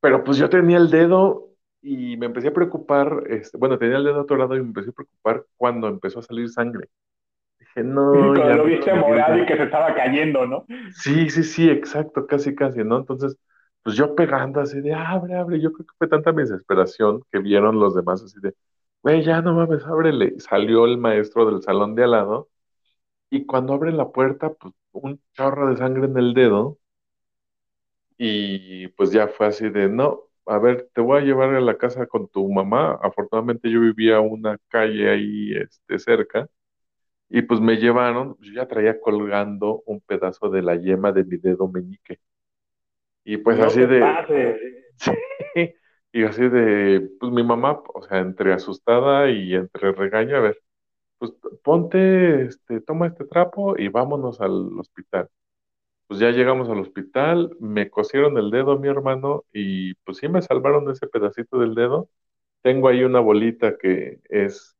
Pero 0.00 0.24
pues 0.24 0.38
yo 0.38 0.48
tenía 0.48 0.78
el 0.78 0.90
dedo 0.90 1.50
y 1.82 2.16
me 2.16 2.26
empecé 2.26 2.48
a 2.48 2.54
preocupar, 2.54 3.24
este, 3.28 3.58
bueno, 3.58 3.78
tenía 3.78 3.98
el 3.98 4.04
dedo 4.04 4.20
atorado 4.20 4.56
y 4.56 4.60
me 4.60 4.68
empecé 4.68 4.90
a 4.90 4.92
preocupar 4.92 5.44
cuando 5.56 5.88
empezó 5.88 6.20
a 6.20 6.22
salir 6.22 6.48
sangre. 6.48 6.88
Dije, 7.58 7.82
no. 7.82 8.12
Cuando 8.34 8.54
lo 8.54 8.64
viste 8.64 8.94
morado 8.94 9.36
y 9.36 9.44
que 9.44 9.56
se 9.56 9.64
estaba 9.64 9.94
cayendo, 9.94 10.46
¿no? 10.46 10.64
Sí, 10.92 11.28
sí, 11.28 11.42
sí, 11.42 11.68
exacto, 11.68 12.26
casi, 12.26 12.54
casi, 12.54 12.82
¿no? 12.82 12.96
Entonces, 12.98 13.36
pues 13.82 13.94
yo 13.96 14.14
pegando 14.14 14.60
así 14.60 14.80
de, 14.80 14.94
abre, 14.94 15.34
abre, 15.34 15.60
yo 15.60 15.72
creo 15.72 15.86
que 15.86 15.94
fue 15.98 16.08
tanta 16.08 16.32
mi 16.32 16.42
desesperación 16.42 17.22
que 17.30 17.40
vieron 17.40 17.78
los 17.78 17.94
demás 17.94 18.22
así 18.22 18.38
de, 18.40 18.54
güey, 19.02 19.22
ya 19.24 19.40
no 19.42 19.54
mames, 19.54 19.84
ábrele. 19.86 20.38
Salió 20.40 20.84
el 20.86 20.98
maestro 20.98 21.46
del 21.50 21.62
salón 21.62 21.94
de 21.94 22.04
al 22.04 22.10
lado 22.12 22.48
y 23.30 23.46
cuando 23.46 23.74
abre 23.74 23.92
la 23.92 24.10
puerta, 24.12 24.52
pues 24.54 24.74
un 24.92 25.22
chorro 25.34 25.70
de 25.70 25.78
sangre 25.78 26.06
en 26.06 26.18
el 26.18 26.34
dedo 26.34 26.78
y 28.18 28.88
pues 28.88 29.12
ya 29.12 29.28
fue 29.28 29.46
así 29.46 29.68
de, 29.70 29.88
no, 29.88 30.22
a 30.46 30.58
ver, 30.58 30.90
te 30.94 31.00
voy 31.00 31.18
a 31.20 31.24
llevar 31.24 31.54
a 31.54 31.60
la 31.60 31.78
casa 31.78 32.06
con 32.06 32.28
tu 32.28 32.48
mamá. 32.52 32.98
Afortunadamente 33.02 33.70
yo 33.70 33.80
vivía 33.80 34.20
una 34.20 34.58
calle 34.68 35.10
ahí 35.10 35.52
este, 35.56 35.98
cerca 35.98 36.48
y 37.28 37.42
pues 37.42 37.60
me 37.60 37.76
llevaron, 37.76 38.36
yo 38.40 38.52
ya 38.54 38.68
traía 38.68 39.00
colgando 39.00 39.82
un 39.86 40.00
pedazo 40.02 40.50
de 40.50 40.62
la 40.62 40.76
yema 40.76 41.12
de 41.12 41.24
mi 41.24 41.38
dedo 41.38 41.68
meñique. 41.68 42.20
Y 43.24 43.36
pues 43.38 43.58
así 43.60 43.80
de... 43.80 44.00
Sí, 45.54 45.74
y 46.12 46.24
así 46.24 46.48
de, 46.48 47.10
pues 47.20 47.32
mi 47.32 47.42
mamá, 47.44 47.82
o 47.94 48.02
sea, 48.02 48.18
entre 48.20 48.52
asustada 48.52 49.30
y 49.30 49.54
entre 49.54 49.92
regaño, 49.92 50.36
a 50.36 50.40
ver, 50.40 50.58
pues 51.18 51.32
ponte, 51.64 52.44
este, 52.46 52.80
toma 52.82 53.08
este 53.08 53.24
trapo 53.26 53.78
y 53.78 53.88
vámonos 53.88 54.40
al 54.40 54.78
hospital. 54.80 55.28
Pues 56.08 56.20
ya 56.20 56.30
llegamos 56.30 56.68
al 56.68 56.80
hospital, 56.80 57.56
me 57.60 57.90
cosieron 57.90 58.36
el 58.38 58.50
dedo 58.50 58.78
mi 58.78 58.88
hermano 58.88 59.44
y 59.52 59.94
pues 60.04 60.18
sí 60.18 60.28
me 60.28 60.42
salvaron 60.42 60.90
ese 60.90 61.06
pedacito 61.08 61.58
del 61.60 61.74
dedo. 61.74 62.10
Tengo 62.62 62.88
ahí 62.88 63.04
una 63.04 63.20
bolita 63.20 63.78
que 63.78 64.20
es, 64.30 64.76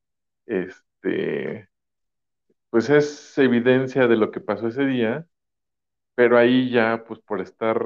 este, 0.46 1.68
pues 2.70 2.90
es 2.90 3.36
evidencia 3.38 4.06
de 4.06 4.16
lo 4.16 4.30
que 4.30 4.40
pasó 4.40 4.68
ese 4.68 4.84
día, 4.86 5.26
pero 6.14 6.38
ahí 6.38 6.70
ya, 6.70 7.04
pues 7.06 7.20
por 7.20 7.40
estar 7.40 7.80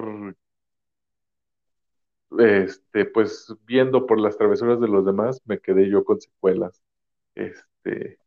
este, 2.40 3.05
pues 3.07 3.55
viendo 3.66 4.07
por 4.07 4.20
las 4.20 4.37
travesuras 4.38 4.81
de 4.81 4.88
los 4.88 5.05
demás, 5.07 5.40
me 5.47 5.59
quedé 5.61 5.88
yo 5.90 6.05
con 6.05 6.20
secuelas 6.20 6.83
este, 7.35 8.18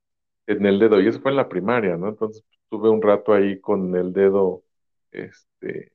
en 0.48 0.66
el 0.66 0.80
dedo. 0.80 1.02
Y 1.02 1.08
eso 1.08 1.22
fue 1.22 1.32
en 1.32 1.38
la 1.38 1.50
primaria, 1.50 1.98
¿no? 1.98 2.10
Entonces 2.10 2.44
tuve 2.70 2.90
un 2.90 3.02
rato 3.02 3.34
ahí 3.34 3.60
con 3.62 3.96
el 3.96 4.14
dedo, 4.14 4.64
este, 5.12 5.92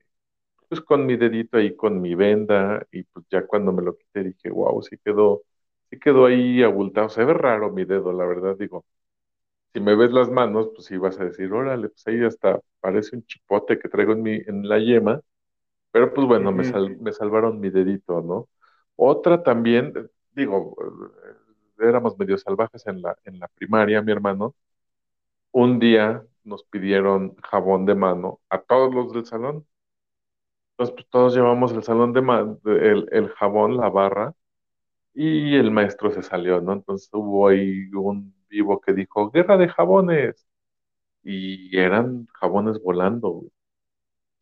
pues 0.69 0.81
con 0.81 1.05
mi 1.05 1.17
dedito 1.17 1.57
ahí, 1.57 1.75
con 1.75 2.01
mi 2.01 2.15
venda, 2.15 2.85
y 2.91 3.03
pues 3.03 3.25
ya 3.31 3.45
cuando 3.47 3.71
me 3.73 3.83
lo 3.83 3.97
quité 3.97 4.23
dije, 4.23 4.49
wow, 4.51 4.81
sí 4.83 4.97
quedó, 5.03 5.43
sí 5.89 5.99
quedó 5.99 6.25
ahí 6.27 6.63
abultado. 6.63 7.09
Se 7.09 7.23
ve 7.25 7.33
raro 7.33 7.71
mi 7.71 7.85
dedo, 7.85 8.13
la 8.13 8.25
verdad, 8.25 8.57
digo. 8.57 8.85
Si 9.73 9.79
me 9.81 9.95
ves 9.95 10.11
las 10.11 10.29
manos, 10.29 10.69
pues 10.75 10.85
sí 10.87 10.97
vas 10.97 11.19
a 11.19 11.25
decir, 11.25 11.51
órale, 11.51 11.89
pues 11.89 12.07
ahí 12.07 12.23
hasta 12.23 12.59
parece 12.79 13.15
un 13.15 13.25
chipote 13.25 13.79
que 13.79 13.89
traigo 13.89 14.13
en, 14.13 14.21
mi, 14.23 14.33
en 14.35 14.67
la 14.69 14.79
yema, 14.79 15.21
pero 15.93 16.13
pues 16.13 16.27
bueno, 16.27 16.51
me, 16.51 16.63
salvaron 17.13 17.59
mi 17.59 17.69
dedito, 17.69 18.21
¿no? 18.21 18.49
Otra 18.95 19.43
también, 19.43 19.93
digo, 20.33 20.75
éramos 21.79 22.17
medio 22.17 22.37
salvajes 22.39 22.87
en 22.87 23.01
la, 23.03 23.15
en 23.25 23.39
la 23.39 23.47
primaria, 23.47 24.01
mi 24.01 24.11
hermano. 24.11 24.55
Un 25.51 25.79
día 25.79 26.23
nos 26.43 26.63
pidieron 26.65 27.35
jabón 27.43 27.85
de 27.85 27.95
mano 27.95 28.41
a 28.49 28.59
todos 28.61 28.93
los 28.93 29.13
del 29.13 29.25
salón. 29.25 29.67
Entonces, 30.71 30.95
pues, 30.95 31.07
todos 31.09 31.35
llevamos 31.35 31.71
el 31.73 31.83
salón 31.83 32.13
de 32.13 32.21
mano, 32.21 32.59
el, 32.65 33.07
el 33.11 33.29
jabón, 33.29 33.77
la 33.77 33.89
barra, 33.89 34.33
y 35.13 35.55
el 35.55 35.71
maestro 35.71 36.11
se 36.11 36.23
salió, 36.23 36.61
¿no? 36.61 36.73
Entonces 36.73 37.09
hubo 37.13 37.47
ahí 37.49 37.87
un 37.95 38.35
vivo 38.49 38.81
que 38.81 38.93
dijo, 38.93 39.31
guerra 39.31 39.57
de 39.57 39.69
jabones. 39.69 40.47
Y 41.23 41.77
eran 41.77 42.27
jabones 42.33 42.81
volando, 42.83 43.43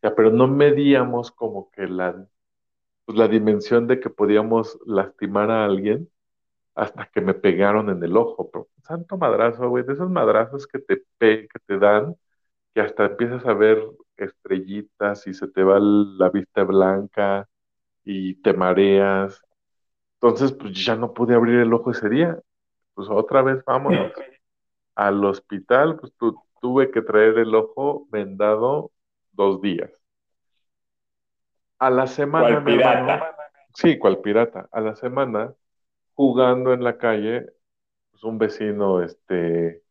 pero 0.01 0.31
no 0.31 0.47
medíamos 0.47 1.31
como 1.31 1.69
que 1.71 1.87
la, 1.87 2.27
pues, 3.05 3.17
la 3.17 3.27
dimensión 3.27 3.87
de 3.87 3.99
que 3.99 4.09
podíamos 4.09 4.79
lastimar 4.85 5.51
a 5.51 5.65
alguien 5.65 6.09
hasta 6.75 7.07
que 7.07 7.21
me 7.21 7.33
pegaron 7.33 7.89
en 7.89 8.03
el 8.03 8.17
ojo. 8.17 8.49
Pero, 8.51 8.69
santo 8.83 9.17
madrazo, 9.17 9.69
güey, 9.69 9.85
de 9.85 9.93
esos 9.93 10.09
madrazos 10.09 10.67
que 10.67 10.79
te, 10.79 11.03
que 11.19 11.59
te 11.65 11.79
dan, 11.79 12.15
que 12.73 12.81
hasta 12.81 13.05
empiezas 13.05 13.45
a 13.45 13.53
ver 13.53 13.83
estrellitas 14.17 15.27
y 15.27 15.33
se 15.33 15.47
te 15.47 15.63
va 15.63 15.79
la 15.79 16.29
vista 16.29 16.63
blanca 16.63 17.47
y 18.03 18.35
te 18.41 18.53
mareas. 18.53 19.41
Entonces, 20.15 20.53
pues 20.53 20.73
ya 20.85 20.95
no 20.95 21.13
pude 21.13 21.35
abrir 21.35 21.59
el 21.59 21.73
ojo 21.73 21.91
ese 21.91 22.09
día. 22.09 22.39
Pues 22.93 23.09
otra 23.09 23.41
vez 23.41 23.63
vámonos 23.65 24.11
al 24.95 25.23
hospital, 25.25 25.97
pues 25.99 26.13
tuve 26.61 26.91
que 26.91 27.01
traer 27.01 27.39
el 27.39 27.55
ojo 27.55 28.07
vendado 28.11 28.91
dos 29.31 29.61
días. 29.61 29.91
A 31.79 31.89
la 31.89 32.07
semana, 32.07 32.63
pirata? 32.63 33.35
sí, 33.73 33.97
cual 33.97 34.19
pirata. 34.19 34.69
A 34.71 34.81
la 34.81 34.95
semana, 34.95 35.53
jugando 36.13 36.73
en 36.73 36.83
la 36.83 36.97
calle, 36.97 37.47
pues 38.11 38.23
un 38.23 38.37
vecino, 38.37 39.01
este, 39.01 39.83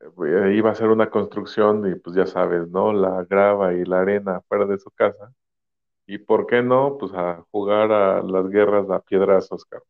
eh, 0.00 0.54
iba 0.54 0.70
a 0.70 0.72
hacer 0.72 0.88
una 0.88 1.10
construcción 1.10 1.90
y 1.90 1.94
pues 1.96 2.16
ya 2.16 2.26
sabes, 2.26 2.68
¿no? 2.68 2.92
La 2.92 3.24
grava 3.24 3.74
y 3.74 3.84
la 3.84 4.00
arena 4.00 4.40
fuera 4.48 4.66
de 4.66 4.78
su 4.78 4.90
casa. 4.90 5.32
Y 6.06 6.18
por 6.18 6.46
qué 6.46 6.62
no, 6.62 6.98
pues 6.98 7.12
a 7.14 7.44
jugar 7.50 7.90
a 7.92 8.22
las 8.22 8.48
guerras 8.50 8.90
a 8.90 9.00
piedrazos, 9.00 9.64
cabrón. 9.64 9.88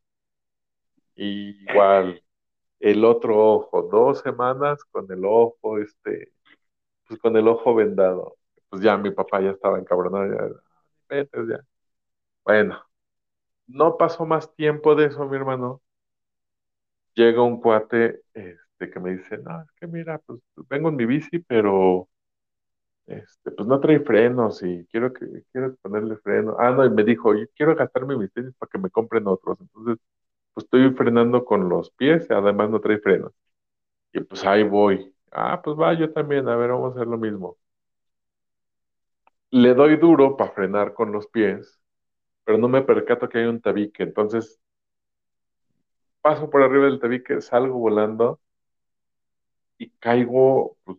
igual, 1.16 2.22
el 2.80 3.04
otro 3.04 3.54
ojo, 3.54 3.82
dos 3.82 4.20
semanas 4.20 4.84
con 4.84 5.10
el 5.10 5.24
ojo, 5.24 5.78
este, 5.78 6.32
pues 7.08 7.18
con 7.20 7.36
el 7.36 7.48
ojo 7.48 7.74
vendado. 7.74 8.36
Pues 8.74 8.82
ya 8.84 8.96
mi 8.96 9.10
papá 9.10 9.40
ya 9.40 9.50
estaba 9.50 9.78
encabronado, 9.78 10.26
ya, 11.10 11.24
ya. 11.48 11.60
Bueno, 12.44 12.80
no 13.68 13.96
pasó 13.98 14.26
más 14.26 14.54
tiempo 14.56 14.94
de 14.96 15.06
eso, 15.06 15.26
mi 15.26 15.36
hermano. 15.36 15.82
Llega 17.14 17.42
un 17.42 17.60
cuate, 17.60 18.22
este, 18.34 18.90
que 18.90 19.00
me 19.00 19.12
dice, 19.16 19.38
no, 19.38 19.62
es 19.62 19.70
que 19.80 19.86
mira, 19.86 20.18
pues 20.20 20.40
vengo 20.68 20.88
en 20.88 20.96
mi 20.96 21.06
bici, 21.06 21.38
pero 21.40 22.08
este, 23.06 23.50
pues 23.52 23.68
no 23.68 23.80
trae 23.80 24.00
frenos 24.00 24.62
y 24.62 24.86
quiero 24.86 25.12
que 25.12 25.26
quiero 25.52 25.76
ponerle 25.82 26.16
freno. 26.18 26.56
Ah, 26.58 26.70
no, 26.72 26.84
y 26.86 26.90
me 26.90 27.04
dijo, 27.04 27.34
yo 27.34 27.46
quiero 27.56 27.76
gastarme 27.76 28.16
mis 28.16 28.32
tenis 28.32 28.54
para 28.58 28.70
que 28.70 28.78
me 28.78 28.90
compren 28.90 29.26
otros. 29.28 29.60
Entonces, 29.60 29.98
pues 30.54 30.64
estoy 30.66 30.90
frenando 30.94 31.44
con 31.44 31.68
los 31.70 31.90
pies, 31.92 32.30
además 32.30 32.70
no 32.70 32.80
trae 32.80 32.98
frenos. 33.00 33.32
Y 34.12 34.20
pues 34.22 34.44
ahí 34.46 34.64
voy. 34.64 35.14
Ah, 35.32 35.62
pues 35.62 35.78
va, 35.78 35.94
yo 35.94 36.12
también, 36.12 36.48
a 36.48 36.56
ver, 36.56 36.70
vamos 36.70 36.92
a 36.92 36.96
hacer 36.96 37.08
lo 37.08 37.18
mismo. 37.18 37.58
Le 39.54 39.72
doy 39.72 39.96
duro 39.96 40.36
para 40.36 40.50
frenar 40.50 40.94
con 40.94 41.12
los 41.12 41.28
pies, 41.28 41.80
pero 42.44 42.58
no 42.58 42.68
me 42.68 42.82
percato 42.82 43.28
que 43.28 43.38
hay 43.38 43.44
un 43.46 43.60
tabique. 43.60 44.02
Entonces, 44.02 44.60
paso 46.20 46.50
por 46.50 46.62
arriba 46.62 46.86
del 46.86 46.98
tabique, 46.98 47.40
salgo 47.40 47.78
volando 47.78 48.40
y 49.78 49.90
caigo 49.90 50.76
pues, 50.84 50.98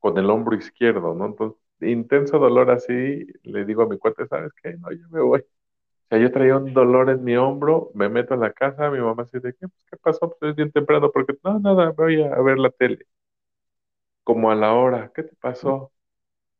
con 0.00 0.18
el 0.18 0.30
hombro 0.30 0.56
izquierdo, 0.56 1.14
¿no? 1.14 1.26
Entonces, 1.26 1.58
intenso 1.80 2.38
dolor 2.38 2.70
así, 2.70 3.26
le 3.44 3.64
digo 3.64 3.82
a 3.82 3.88
mi 3.88 3.98
cuate, 3.98 4.26
¿sabes 4.26 4.52
qué? 4.62 4.74
No, 4.78 4.92
yo 4.92 5.08
me 5.10 5.20
voy. 5.22 5.40
O 5.40 5.44
sea, 6.10 6.18
yo 6.18 6.30
traía 6.32 6.58
un 6.58 6.74
dolor 6.74 7.10
en 7.10 7.24
mi 7.24 7.36
hombro, 7.36 7.90
me 7.94 8.10
meto 8.10 8.34
en 8.34 8.40
la 8.40 8.52
casa, 8.52 8.90
mi 8.90 9.00
mamá 9.00 9.24
dice, 9.32 9.54
¿qué, 9.58 9.68
pues, 9.68 9.84
¿qué 9.90 9.96
pasó? 9.98 10.36
Pues 10.38 10.50
es 10.50 10.56
bien 10.56 10.72
temprano, 10.72 11.10
porque 11.12 11.34
no, 11.44 11.58
nada, 11.60 11.92
voy 11.92 12.22
a, 12.22 12.40
ver 12.42 12.58
la 12.58 12.70
tele. 12.70 13.06
Como 14.24 14.50
a 14.50 14.54
la 14.54 14.74
hora, 14.74 15.10
¿qué 15.14 15.22
te 15.22 15.36
pasó? 15.36 15.93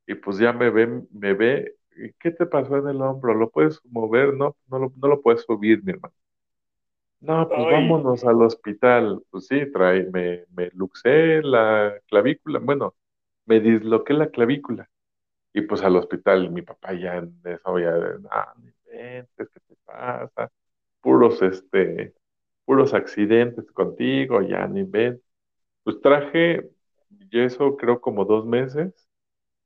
Y 0.06 0.14
pues 0.16 0.38
ya 0.38 0.52
me 0.52 0.70
ve, 0.70 1.02
me 1.12 1.34
ve, 1.34 1.76
¿qué 2.20 2.30
te 2.30 2.46
pasó 2.46 2.76
en 2.78 2.88
el 2.88 3.00
hombro? 3.02 3.34
¿Lo 3.34 3.50
puedes 3.50 3.80
mover? 3.86 4.34
No, 4.34 4.56
no 4.68 4.78
lo, 4.78 4.92
no 4.96 5.08
lo 5.08 5.22
puedes 5.22 5.42
subir, 5.42 5.82
mi 5.84 5.92
hermano. 5.92 6.14
No, 7.20 7.48
pues 7.48 7.66
vámonos 7.68 8.24
al 8.24 8.42
hospital. 8.42 9.22
Pues 9.30 9.46
sí, 9.46 9.70
trae, 9.72 10.04
me, 10.12 10.44
me 10.54 10.70
luxé 10.74 11.40
la 11.42 11.94
clavícula, 12.08 12.58
bueno, 12.60 12.94
me 13.46 13.60
disloqué 13.60 14.12
la 14.14 14.28
clavícula. 14.30 14.90
Y 15.54 15.62
pues 15.62 15.82
al 15.82 15.96
hospital, 15.96 16.50
mi 16.50 16.62
papá 16.62 16.94
ya 16.94 17.16
en 17.18 17.40
eso 17.44 17.78
ya, 17.78 17.94
ah, 18.30 18.54
¿qué 18.90 19.26
te 19.36 19.76
pasa? 19.86 20.52
Puros, 21.02 21.42
este, 21.42 22.14
puros 22.64 22.94
accidentes 22.94 23.70
contigo, 23.72 24.42
ya 24.42 24.66
ni 24.68 24.84
ven. 24.84 25.22
Pues 25.84 26.00
traje 26.02 26.70
yeso 27.30 27.76
creo 27.76 28.00
como 28.00 28.24
dos 28.26 28.46
meses 28.46 29.03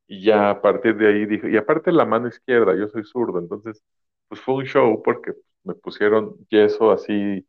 y 0.09 0.25
ya 0.25 0.51
a 0.51 0.63
partir 0.63 0.97
de 0.97 1.09
ahí 1.09 1.27
dije, 1.27 1.51
y 1.53 1.59
aparte 1.59 1.93
la 1.93 2.07
mano 2.07 2.29
izquierda, 2.29 2.77
yo 2.77 2.89
soy 2.89 3.05
zurdo, 3.05 3.39
entonces 3.41 3.85
pues 4.29 4.41
fue 4.43 4.57
un 4.57 4.65
show 4.67 5.03
porque 5.05 5.35
me 5.65 5.75
pusieron 5.77 6.37
yeso 6.51 6.93
así 6.93 7.47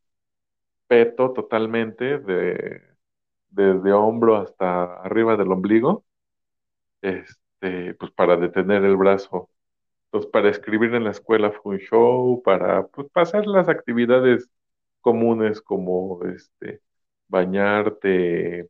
peto 0.87 1.33
totalmente 1.33 2.19
de 2.19 2.81
desde 3.49 3.93
hombro 3.93 4.37
hasta 4.37 4.95
arriba 5.03 5.37
del 5.37 5.51
ombligo 5.51 6.05
este, 7.01 7.93
pues 7.95 8.11
para 8.11 8.37
detener 8.37 8.83
el 8.83 8.97
brazo. 8.97 9.49
Entonces, 10.07 10.31
para 10.31 10.49
escribir 10.49 10.95
en 10.95 11.05
la 11.05 11.11
escuela 11.11 11.51
fue 11.51 11.75
un 11.75 11.81
show, 11.81 12.41
para 12.43 12.87
pues, 12.87 13.09
pasar 13.11 13.47
las 13.47 13.69
actividades 13.69 14.49
comunes 15.01 15.61
como 15.61 16.23
este, 16.25 16.81
bañarte, 17.27 18.69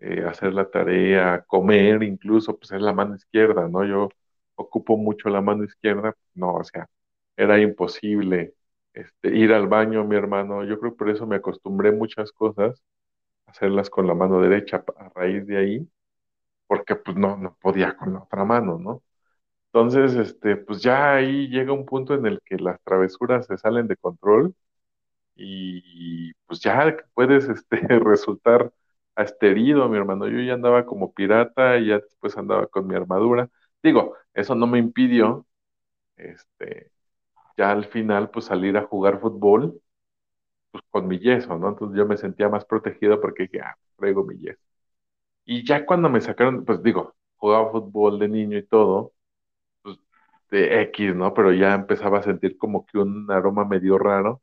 eh, 0.00 0.24
hacer 0.26 0.52
la 0.54 0.70
tarea, 0.70 1.44
comer, 1.46 2.02
incluso, 2.02 2.58
pues 2.58 2.72
es 2.72 2.80
la 2.80 2.92
mano 2.92 3.14
izquierda, 3.16 3.68
¿no? 3.68 3.84
Yo 3.84 4.08
ocupo 4.56 4.96
mucho 4.96 5.28
la 5.30 5.40
mano 5.40 5.64
izquierda, 5.64 6.14
no, 6.34 6.54
o 6.54 6.64
sea, 6.64 6.88
era 7.36 7.60
imposible 7.60 8.54
este, 8.92 9.36
ir 9.36 9.52
al 9.52 9.68
baño, 9.68 10.04
mi 10.04 10.16
hermano. 10.16 10.64
Yo 10.64 10.78
creo 10.80 10.92
que 10.92 10.98
por 10.98 11.10
eso 11.10 11.26
me 11.26 11.36
acostumbré 11.36 11.92
muchas 11.92 12.32
cosas, 12.32 12.82
hacerlas 13.46 13.90
con 13.90 14.06
la 14.08 14.14
mano 14.14 14.40
derecha 14.42 14.84
a 14.98 15.10
raíz 15.10 15.46
de 15.46 15.58
ahí 15.58 15.88
porque 16.66 16.96
pues 16.96 17.16
no, 17.16 17.36
no 17.36 17.56
podía 17.60 17.96
con 17.96 18.12
la 18.14 18.20
otra 18.22 18.44
mano, 18.44 18.78
¿no? 18.78 19.02
Entonces, 19.72 20.14
este, 20.16 20.56
pues 20.56 20.82
ya 20.82 21.14
ahí 21.16 21.48
llega 21.48 21.72
un 21.72 21.86
punto 21.86 22.14
en 22.14 22.26
el 22.26 22.40
que 22.44 22.56
las 22.58 22.80
travesuras 22.84 23.46
se 23.46 23.58
salen 23.58 23.88
de 23.88 23.96
control 23.96 24.54
y 25.36 26.32
pues 26.46 26.60
ya 26.60 26.96
puedes 27.14 27.48
este, 27.48 27.78
resultar 28.00 28.72
asterido, 29.18 29.88
mi 29.88 29.98
hermano. 29.98 30.28
Yo 30.28 30.40
ya 30.40 30.54
andaba 30.54 30.86
como 30.86 31.12
pirata 31.14 31.78
y 31.78 31.88
ya 31.88 31.96
después 32.00 32.36
andaba 32.38 32.66
con 32.68 32.86
mi 32.86 32.94
armadura. 32.96 33.50
Digo, 33.82 34.16
eso 34.34 34.54
no 34.54 34.66
me 34.66 34.78
impidió, 34.78 35.46
este, 36.16 36.92
ya 37.56 37.72
al 37.72 37.86
final, 37.86 38.30
pues 38.30 38.46
salir 38.46 38.76
a 38.78 38.84
jugar 38.86 39.20
fútbol, 39.20 39.80
pues 40.70 40.84
con 40.90 41.08
mi 41.08 41.18
yeso, 41.18 41.58
¿no? 41.58 41.70
Entonces 41.70 41.98
yo 41.98 42.06
me 42.06 42.16
sentía 42.16 42.48
más 42.48 42.64
protegido 42.64 43.20
porque 43.20 43.44
dije, 43.44 43.60
ah, 43.62 43.76
traigo 43.96 44.24
mi 44.24 44.38
yeso. 44.38 44.60
Y 45.44 45.66
ya 45.66 45.86
cuando 45.86 46.08
me 46.10 46.20
sacaron, 46.20 46.64
pues 46.64 46.82
digo, 46.82 47.16
jugaba 47.36 47.70
fútbol 47.72 48.18
de 48.18 48.28
niño 48.28 48.58
y 48.58 48.66
todo, 48.66 49.12
pues 49.82 49.98
de 50.50 50.82
X, 50.84 51.14
¿no? 51.16 51.34
Pero 51.34 51.52
ya 51.54 51.74
empezaba 51.74 52.18
a 52.20 52.22
sentir 52.24 52.58
como 52.58 52.86
que 52.86 52.98
un 52.98 53.30
aroma 53.30 53.64
medio 53.66 53.98
raro. 53.98 54.42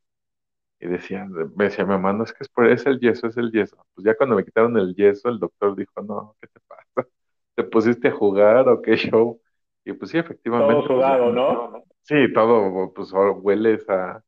Y 0.79 0.87
decía, 0.87 1.25
me 1.25 1.65
decía 1.65 1.85
mi 1.85 1.91
mamá, 1.91 2.13
no 2.13 2.23
es 2.23 2.33
que 2.33 2.43
es, 2.43 2.49
por, 2.49 2.67
es 2.69 2.85
el 2.85 2.99
yeso, 2.99 3.27
es 3.27 3.37
el 3.37 3.51
yeso. 3.51 3.77
Pues 3.93 4.05
ya 4.05 4.15
cuando 4.15 4.35
me 4.35 4.43
quitaron 4.43 4.77
el 4.77 4.93
yeso, 4.95 5.29
el 5.29 5.39
doctor 5.39 5.75
dijo, 5.75 6.01
no, 6.01 6.35
¿qué 6.41 6.47
te 6.47 6.59
pasa? 6.67 7.09
¿Te 7.55 7.63
pusiste 7.63 8.09
a 8.09 8.11
jugar 8.11 8.67
o 8.67 8.81
qué 8.81 8.95
show? 8.97 9.39
Y 9.85 9.93
pues 9.93 10.11
sí, 10.11 10.17
efectivamente. 10.17 10.73
Todo 10.73 10.87
pues, 10.87 10.97
sudado, 10.97 11.31
¿no? 11.31 11.83
Sí, 12.01 12.33
todo, 12.33 12.93
pues 12.93 13.11
hueles 13.13 13.87
a, 13.89 14.21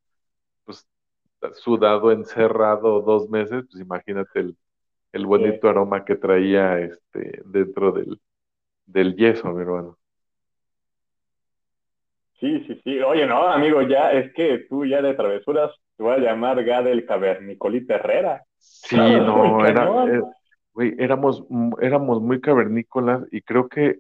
pues, 0.64 0.88
sudado, 1.54 2.12
encerrado 2.12 3.02
dos 3.02 3.30
meses, 3.30 3.66
pues 3.70 3.82
imagínate 3.82 4.40
el, 4.40 4.58
el 5.12 5.26
bonito 5.26 5.68
aroma 5.70 6.06
que 6.06 6.16
traía 6.16 6.80
este 6.80 7.42
dentro 7.46 7.92
del, 7.92 8.20
del 8.86 9.16
yeso, 9.16 9.52
mi 9.52 9.62
hermano. 9.62 9.98
Sí, 12.40 12.64
sí, 12.68 12.80
sí. 12.84 13.00
Oye, 13.00 13.26
no, 13.26 13.48
amigo, 13.48 13.82
ya 13.82 14.12
es 14.12 14.34
que 14.34 14.66
tú 14.70 14.86
ya 14.86 15.02
de 15.02 15.14
travesuras 15.14 15.72
te 15.96 16.04
voy 16.04 16.14
a 16.14 16.20
llamar 16.20 16.64
Gadel 16.64 17.06
Cavernicolita 17.06 17.96
Herrera. 17.96 18.44
Sí, 18.58 18.96
no, 18.98 19.66
era, 19.66 20.06
eh, 20.06 20.22
güey, 20.74 20.96
éramos, 21.00 21.44
éramos 21.82 22.22
muy 22.22 22.40
cavernícolas 22.40 23.24
y 23.32 23.42
creo 23.42 23.68
que 23.68 24.00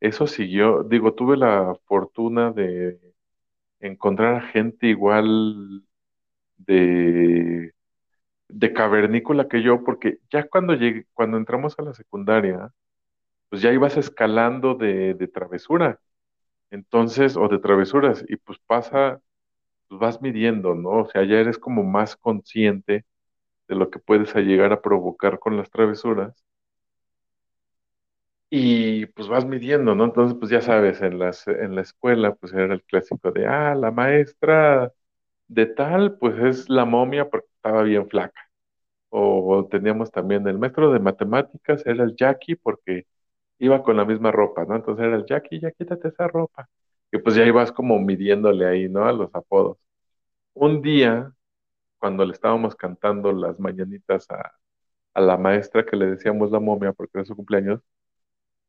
eso 0.00 0.26
siguió. 0.26 0.82
Digo, 0.82 1.14
tuve 1.14 1.36
la 1.36 1.76
fortuna 1.84 2.50
de 2.50 2.98
encontrar 3.80 4.34
a 4.34 4.40
gente 4.40 4.88
igual 4.88 5.82
de 6.58 7.72
de 8.48 8.72
cavernícola 8.72 9.48
que 9.48 9.62
yo, 9.62 9.82
porque 9.84 10.18
ya 10.30 10.48
cuando 10.48 10.74
llegué, 10.74 11.06
cuando 11.12 11.36
entramos 11.36 11.78
a 11.78 11.82
la 11.82 11.94
secundaria, 11.94 12.72
pues 13.48 13.62
ya 13.62 13.72
ibas 13.72 13.96
escalando 13.96 14.74
de, 14.74 15.14
travesura. 15.32 16.00
Entonces, 16.70 17.36
o 17.36 17.48
de 17.48 17.58
travesuras, 17.58 18.24
y 18.28 18.36
pues 18.36 18.58
pasa, 18.66 19.20
pues 19.88 20.00
vas 20.00 20.22
midiendo, 20.22 20.74
¿no? 20.74 20.90
O 21.02 21.06
sea, 21.10 21.24
ya 21.24 21.36
eres 21.40 21.58
como 21.58 21.84
más 21.84 22.16
consciente 22.16 23.04
de 23.68 23.76
lo 23.76 23.90
que 23.90 23.98
puedes 24.00 24.34
llegar 24.36 24.72
a 24.72 24.82
provocar 24.82 25.38
con 25.40 25.56
las 25.58 25.70
travesuras. 25.70 26.44
Y 28.50 29.06
pues 29.06 29.28
vas 29.28 29.44
midiendo, 29.44 29.94
¿no? 29.94 30.04
Entonces, 30.04 30.36
pues 30.38 30.50
ya 30.50 30.60
sabes, 30.60 31.02
en, 31.02 31.18
las, 31.18 31.46
en 31.48 31.74
la 31.74 31.80
escuela, 31.82 32.34
pues 32.34 32.52
era 32.52 32.72
el 32.74 32.82
clásico 32.84 33.32
de, 33.32 33.46
ah, 33.46 33.74
la 33.74 33.90
maestra 33.90 34.92
de 35.48 35.66
tal, 35.66 36.18
pues 36.18 36.38
es 36.40 36.68
la 36.70 36.84
momia 36.84 37.28
porque 37.30 37.48
estaba 37.56 37.82
bien 37.84 38.08
flaca. 38.08 38.40
O 39.10 39.68
teníamos 39.70 40.10
también 40.12 40.46
el 40.48 40.58
maestro 40.58 40.92
de 40.92 41.00
matemáticas, 41.00 41.86
era 41.86 42.04
el 42.04 42.16
Jackie 42.16 42.56
porque 42.56 43.06
iba 43.58 43.82
con 43.82 43.96
la 43.96 44.04
misma 44.04 44.32
ropa, 44.32 44.64
¿no? 44.64 44.76
Entonces 44.76 45.04
era 45.06 45.16
el 45.16 45.26
Jackie, 45.26 45.60
ya 45.60 45.70
quítate 45.72 46.08
esa 46.08 46.28
ropa. 46.28 46.68
Y 47.12 47.18
pues 47.18 47.36
ya 47.36 47.44
ibas 47.44 47.72
como 47.72 47.98
midiéndole 48.00 48.66
ahí, 48.66 48.88
¿no? 48.88 49.04
A 49.06 49.12
los 49.12 49.34
apodos. 49.34 49.78
Un 50.54 50.82
día 50.82 51.32
cuando 51.98 52.24
le 52.26 52.32
estábamos 52.32 52.76
cantando 52.76 53.32
las 53.32 53.60
mañanitas 53.60 54.30
a, 54.30 54.52
a 55.14 55.20
la 55.22 55.36
maestra 55.38 55.86
que 55.86 55.96
le 55.96 56.06
decíamos 56.06 56.50
la 56.52 56.60
momia 56.60 56.92
porque 56.94 57.18
era 57.18 57.26
su 57.26 57.36
cumpleaños, 57.36 57.80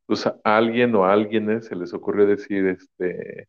pues 0.06 0.26
a 0.28 0.40
alguien 0.44 0.96
o 0.96 1.06
a 1.06 1.14
alguienes 1.14 1.66
se 1.66 1.76
les 1.76 1.94
ocurrió 1.94 2.26
decir, 2.26 2.66
este, 2.68 3.48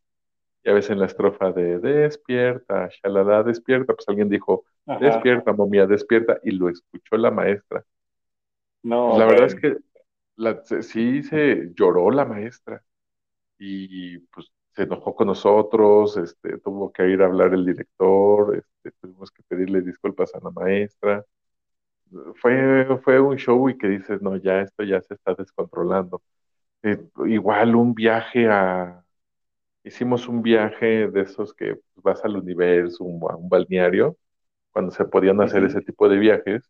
ya 0.63 0.73
ves 0.73 0.89
en 0.89 0.99
la 0.99 1.07
estrofa 1.07 1.51
de 1.51 1.79
despierta, 1.79 2.89
shalala, 2.89 3.43
despierta, 3.43 3.93
pues 3.95 4.07
alguien 4.09 4.29
dijo, 4.29 4.65
Ajá. 4.85 5.23
despierta, 5.23 5.53
momia, 5.53 5.87
despierta, 5.87 6.39
y 6.43 6.51
lo 6.51 6.69
escuchó 6.69 7.17
la 7.17 7.31
maestra. 7.31 7.85
No, 8.83 8.99
Pues 9.05 9.17
la 9.17 9.25
verdad 9.25 9.45
es 9.47 9.55
que 9.55 9.77
la- 10.39 10.63
sí 10.65 11.23
se 11.23 11.71
lloró 11.75 12.11
la 12.11 12.25
maestra 12.25 12.83
y 13.59 14.19
pues 14.19 14.47
se 14.75 14.83
enojó 14.83 15.15
con 15.15 15.27
nosotros, 15.27 16.17
este, 16.17 16.59
tuvo 16.59 16.91
que 16.93 17.09
ir 17.09 17.21
a 17.21 17.27
hablar 17.27 17.53
el 17.53 17.65
director, 17.65 18.57
este, 18.57 18.91
tuvimos 19.01 19.31
que 19.31 19.43
pedirle 19.47 19.81
disculpas 19.81 20.33
a 20.35 20.39
la 20.43 20.51
maestra. 20.51 21.25
Fue, 22.41 22.97
fue 23.03 23.19
un 23.19 23.37
show 23.37 23.69
y 23.69 23.77
que 23.77 23.87
dices, 23.87 24.21
no, 24.21 24.35
ya 24.37 24.61
esto 24.61 24.83
ya 24.83 24.99
se 25.01 25.13
está 25.13 25.35
descontrolando. 25.35 26.21
Eh, 26.83 26.99
igual 27.27 27.75
un 27.75 27.93
viaje 27.95 28.47
a, 28.49 29.03
hicimos 29.83 30.27
un 30.29 30.41
viaje 30.43 31.09
de 31.09 31.21
esos 31.21 31.53
que 31.53 31.75
pues, 31.75 32.03
vas 32.03 32.25
al 32.25 32.37
universo, 32.37 33.03
un, 33.05 33.21
a 33.31 33.35
un 33.37 33.49
balneario, 33.49 34.17
cuando 34.71 34.91
se 34.91 35.05
podían 35.05 35.41
hacer 35.41 35.63
ese 35.65 35.81
tipo 35.81 36.09
de 36.09 36.17
viajes. 36.19 36.69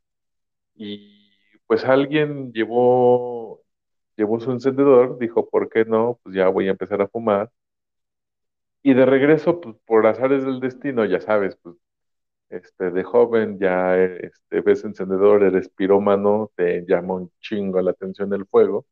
Y 0.75 1.18
pues 1.69 1.85
alguien 1.85 2.51
llevó, 2.53 3.61
llevó 4.17 4.39
su 4.41 4.51
encendedor, 4.51 5.19
dijo, 5.19 5.49
¿por 5.49 5.69
qué 5.69 5.85
no? 5.85 6.19
Pues 6.23 6.35
ya 6.35 6.49
voy 6.49 6.67
a 6.67 6.71
empezar 6.71 7.01
a 7.01 7.07
fumar. 7.09 7.51
Y 8.83 8.93
de 8.93 9.05
regreso, 9.05 9.59
pues 9.61 9.75
por 9.85 10.07
azares 10.07 10.43
del 10.45 10.59
destino, 10.59 11.05
ya 11.05 11.19
sabes, 11.19 11.57
pues 11.61 11.75
este, 12.49 12.91
de 12.91 13.03
joven 13.03 13.59
ya 13.59 13.97
este, 13.97 14.61
ves 14.61 14.83
encendedor, 14.85 15.43
eres 15.43 15.69
pirómano, 15.69 16.51
te 16.55 16.85
llama 16.87 17.15
un 17.15 17.31
chingo 17.41 17.81
la 17.81 17.91
atención 17.91 18.33
el 18.33 18.45
fuego. 18.47 18.85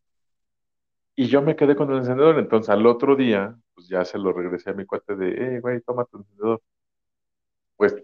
Y 1.17 1.27
yo 1.27 1.41
me 1.41 1.55
quedé 1.57 1.75
con 1.75 1.91
el 1.91 1.97
encendedor, 1.97 2.39
entonces 2.39 2.69
al 2.69 2.85
otro 2.85 3.15
día, 3.17 3.57
pues 3.75 3.87
ya 3.89 4.05
se 4.05 4.17
lo 4.19 4.31
regresé 4.31 4.69
a 4.69 4.73
mi 4.73 4.85
cuate 4.85 5.15
de, 5.15 5.57
eh, 5.57 5.59
güey, 5.59 5.81
toma 5.81 6.05
tu 6.05 6.17
encendedor. 6.19 6.61
Pues 7.75 7.95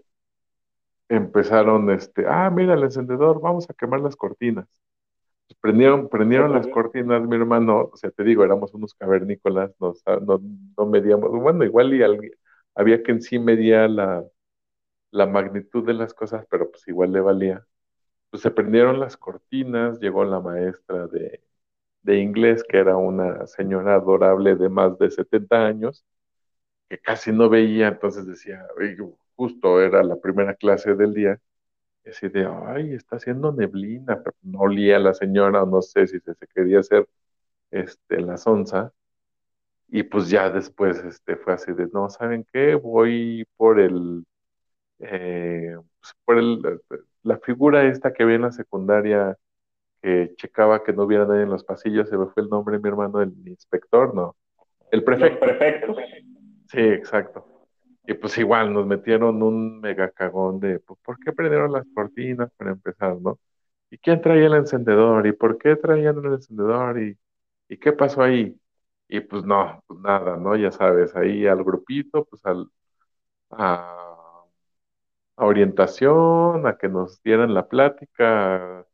empezaron, 1.08 1.90
este, 1.90 2.24
ah, 2.28 2.50
mira 2.50 2.74
el 2.74 2.82
encendedor, 2.84 3.40
vamos 3.40 3.68
a 3.70 3.74
quemar 3.74 4.00
las 4.00 4.16
cortinas. 4.16 4.66
Pues 5.48 5.58
prendieron, 5.60 6.08
prendieron 6.08 6.52
las 6.52 6.68
cortinas, 6.68 7.22
mi 7.22 7.36
hermano, 7.36 7.90
o 7.92 7.96
sea, 7.96 8.10
te 8.10 8.24
digo, 8.24 8.44
éramos 8.44 8.74
unos 8.74 8.94
cavernícolas, 8.94 9.72
no, 9.80 9.94
no, 10.22 10.40
no 10.78 10.86
medíamos, 10.86 11.30
bueno, 11.32 11.64
igual 11.64 11.94
y 11.94 12.02
alguien, 12.02 12.32
había 12.74 13.02
quien 13.02 13.22
sí 13.22 13.38
medía 13.38 13.88
la, 13.88 14.24
la 15.10 15.26
magnitud 15.26 15.84
de 15.86 15.94
las 15.94 16.14
cosas, 16.14 16.46
pero 16.50 16.70
pues 16.70 16.86
igual 16.88 17.12
le 17.12 17.20
valía. 17.20 17.66
Pues 18.30 18.42
se 18.42 18.50
prendieron 18.52 19.00
las 19.00 19.16
cortinas, 19.16 20.00
llegó 20.00 20.24
la 20.24 20.40
maestra 20.40 21.06
de, 21.08 21.42
de 22.02 22.18
inglés, 22.20 22.64
que 22.68 22.78
era 22.78 22.96
una 22.96 23.46
señora 23.48 23.96
adorable 23.96 24.56
de 24.56 24.68
más 24.70 24.98
de 24.98 25.10
70 25.10 25.66
años, 25.66 26.04
que 26.88 26.98
casi 27.00 27.32
no 27.32 27.48
veía, 27.50 27.88
entonces 27.88 28.26
decía, 28.26 28.66
"Oye, 28.78 28.96
justo 29.36 29.80
era 29.80 30.02
la 30.02 30.16
primera 30.16 30.54
clase 30.54 30.94
del 30.94 31.14
día, 31.14 31.38
y 32.04 32.10
así 32.10 32.28
de, 32.28 32.46
ay, 32.66 32.94
está 32.94 33.16
haciendo 33.16 33.52
neblina, 33.52 34.22
pero 34.22 34.36
no 34.42 34.60
olía 34.60 34.98
la 34.98 35.14
señora, 35.14 35.62
o 35.62 35.66
no 35.66 35.82
sé 35.82 36.06
si 36.06 36.20
se, 36.20 36.34
se 36.34 36.46
quería 36.48 36.80
hacer 36.80 37.08
este, 37.70 38.20
la 38.20 38.36
sonza, 38.36 38.92
y 39.88 40.02
pues 40.02 40.28
ya 40.28 40.50
después 40.50 41.02
este, 41.04 41.36
fue 41.36 41.54
así 41.54 41.72
de, 41.72 41.88
no, 41.92 42.08
¿saben 42.10 42.46
qué? 42.52 42.74
Voy 42.74 43.46
por 43.56 43.80
el, 43.80 44.24
eh, 44.98 45.76
pues, 46.00 46.14
por 46.24 46.38
el, 46.38 46.80
la 47.22 47.38
figura 47.38 47.84
esta 47.84 48.12
que 48.12 48.24
vi 48.24 48.34
en 48.34 48.42
la 48.42 48.52
secundaria, 48.52 49.36
que 50.02 50.34
checaba 50.36 50.82
que 50.82 50.92
no 50.92 51.04
hubiera 51.04 51.26
nadie 51.26 51.42
en 51.42 51.50
los 51.50 51.64
pasillos, 51.64 52.08
se 52.08 52.18
me 52.18 52.26
fue 52.26 52.42
el 52.42 52.50
nombre, 52.50 52.78
mi 52.78 52.88
hermano, 52.88 53.22
el 53.22 53.32
inspector, 53.46 54.14
no, 54.14 54.36
el 54.90 55.02
prefecto. 55.02 55.40
prefectos. 55.40 55.96
Sí, 56.68 56.80
exacto. 56.80 57.53
Y 58.06 58.14
pues 58.14 58.36
igual 58.38 58.72
nos 58.72 58.86
metieron 58.86 59.42
un 59.42 59.80
mega 59.80 60.10
cagón 60.10 60.60
de, 60.60 60.78
pues, 60.80 60.98
¿por 61.02 61.18
qué 61.20 61.32
prendieron 61.32 61.72
las 61.72 61.84
cortinas 61.94 62.50
para 62.56 62.72
empezar, 62.72 63.16
no? 63.20 63.38
¿Y 63.90 63.98
quién 63.98 64.20
traía 64.20 64.46
el 64.46 64.54
encendedor? 64.54 65.26
¿Y 65.26 65.32
por 65.32 65.58
qué 65.58 65.76
traían 65.76 66.18
el 66.24 66.34
encendedor? 66.34 67.00
¿Y, 67.02 67.18
y 67.68 67.78
qué 67.78 67.92
pasó 67.92 68.22
ahí? 68.22 68.58
Y 69.08 69.20
pues 69.20 69.44
no, 69.44 69.82
pues 69.86 70.00
nada, 70.00 70.36
¿no? 70.36 70.56
Ya 70.56 70.70
sabes, 70.72 71.14
ahí 71.16 71.46
al 71.46 71.64
grupito, 71.64 72.24
pues 72.26 72.44
al, 72.46 72.68
a, 73.50 74.44
a 75.36 75.44
orientación, 75.46 76.66
a 76.66 76.76
que 76.78 76.88
nos 76.88 77.22
dieran 77.22 77.54
la 77.54 77.68
plática, 77.68 78.86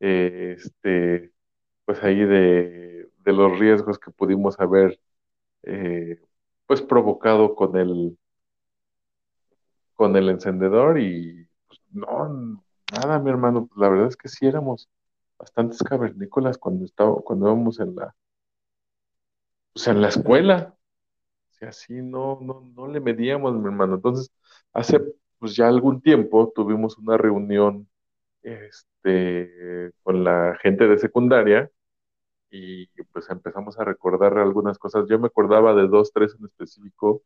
eh, 0.00 0.56
este, 0.58 1.32
pues 1.86 2.02
ahí 2.04 2.20
de, 2.24 3.10
de 3.18 3.34
los 3.34 3.58
riesgos 3.58 3.98
que 4.00 4.10
pudimos 4.12 4.60
haber, 4.60 5.00
eh, 5.64 6.20
pues 6.66 6.82
provocado 6.82 7.54
con 7.56 7.76
el 7.78 8.18
con 10.00 10.16
el 10.16 10.30
encendedor 10.30 10.98
y 10.98 11.46
pues, 11.68 11.78
no, 11.92 12.62
nada, 12.90 13.18
mi 13.18 13.28
hermano, 13.28 13.66
pues, 13.66 13.78
la 13.78 13.90
verdad 13.90 14.06
es 14.06 14.16
que 14.16 14.30
sí 14.30 14.46
éramos 14.46 14.88
bastantes 15.38 15.82
cavernícolas 15.82 16.56
cuando 16.56 16.86
estaba, 16.86 17.16
cuando 17.16 17.48
íbamos 17.48 17.80
en 17.80 17.94
la, 17.96 18.16
pues 19.74 19.86
en 19.88 20.00
la 20.00 20.08
escuela. 20.08 20.74
O 21.50 21.52
sea, 21.52 21.68
así 21.68 22.00
no, 22.00 22.38
no, 22.40 22.72
no 22.74 22.88
le 22.88 22.98
medíamos, 23.00 23.52
mi 23.52 23.66
hermano. 23.66 23.96
Entonces, 23.96 24.32
hace 24.72 25.02
pues 25.38 25.54
ya 25.54 25.68
algún 25.68 26.00
tiempo 26.00 26.50
tuvimos 26.54 26.96
una 26.96 27.18
reunión 27.18 27.86
este, 28.42 29.92
con 30.02 30.24
la 30.24 30.56
gente 30.62 30.88
de 30.88 30.96
secundaria 30.96 31.70
y 32.50 32.86
pues 33.12 33.28
empezamos 33.28 33.78
a 33.78 33.84
recordar 33.84 34.38
algunas 34.38 34.78
cosas. 34.78 35.06
Yo 35.10 35.18
me 35.18 35.26
acordaba 35.26 35.74
de 35.74 35.88
dos, 35.88 36.10
tres 36.10 36.34
en 36.38 36.46
específico 36.46 37.22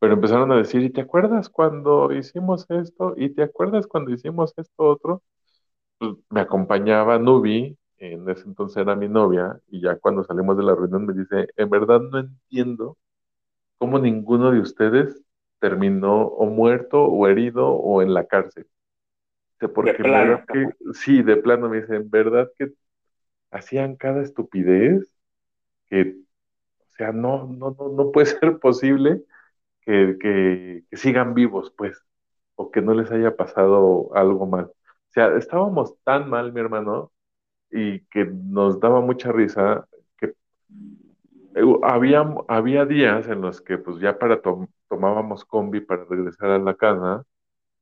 pero 0.00 0.14
empezaron 0.14 0.52
a 0.52 0.56
decir, 0.56 0.82
¿y 0.82 0.90
te 0.90 1.02
acuerdas 1.02 1.50
cuando 1.50 2.12
hicimos 2.12 2.66
esto? 2.70 3.14
¿Y 3.18 3.30
te 3.34 3.44
acuerdas 3.44 3.86
cuando 3.88 4.12
hicimos 4.12 4.54
esto 4.58 4.84
otro? 4.84 5.22
Pues 5.98 6.12
me 6.30 6.40
acompañaba 6.42 7.18
Nubi, 7.18 7.76
en 7.98 8.28
ese 8.30 8.44
entonces 8.48 8.78
era 8.78 8.96
mi 8.96 9.08
novia, 9.08 9.60
y 9.68 9.82
ya 9.82 9.98
cuando 9.98 10.24
salimos 10.24 10.56
de 10.56 10.64
la 10.64 10.74
reunión 10.74 11.06
me 11.06 11.14
dice, 11.14 11.48
en 11.56 11.70
verdad 11.70 12.00
no 12.00 12.18
entiendo 12.20 12.98
cómo 13.78 13.98
ninguno 13.98 14.50
de 14.52 14.60
ustedes 14.60 15.22
terminó 15.60 16.22
o 16.28 16.46
muerto 16.46 17.04
o 17.04 17.28
herido 17.28 17.68
o 17.70 18.02
en 18.02 18.14
la 18.14 18.26
cárcel. 18.26 18.66
Porque 19.74 19.92
De 19.92 19.98
plano. 19.98 20.44
que, 20.46 20.70
sí, 20.94 21.22
de 21.22 21.36
plano 21.36 21.68
me 21.68 21.80
dice, 21.82 21.96
en 21.96 22.10
verdad 22.10 22.50
que 22.58 22.72
hacían 23.50 23.96
cada 23.96 24.22
estupidez 24.22 25.12
que, 25.88 26.16
o 26.80 26.90
sea, 26.96 27.12
no, 27.12 27.46
no, 27.46 27.76
no, 27.78 27.90
no 27.90 28.12
puede 28.12 28.26
ser 28.40 28.58
posible 28.60 29.24
que, 29.90 30.84
que, 30.90 30.96
sigan 30.96 31.34
vivos, 31.34 31.72
pues, 31.76 32.02
o 32.56 32.70
que 32.70 32.82
no 32.82 32.94
les 32.94 33.10
haya 33.10 33.36
pasado 33.36 34.10
algo 34.14 34.46
mal. 34.46 34.66
O 34.66 35.12
sea, 35.12 35.36
estábamos 35.36 35.96
tan 36.04 36.30
mal, 36.30 36.52
mi 36.52 36.60
hermano, 36.60 37.12
y 37.70 38.00
que 38.06 38.26
nos 38.26 38.80
daba 38.80 39.00
mucha 39.00 39.32
risa, 39.32 39.88
que 40.18 40.34
había, 41.82 42.34
había 42.48 42.86
días 42.86 43.28
en 43.28 43.40
los 43.42 43.60
que, 43.60 43.78
pues, 43.78 44.00
ya 44.00 44.18
para 44.18 44.40
to 44.42 44.68
tomábamos 44.88 45.44
combi 45.44 45.80
para 45.80 46.04
regresar 46.04 46.50
a 46.50 46.58
la 46.58 46.74
casa, 46.74 47.24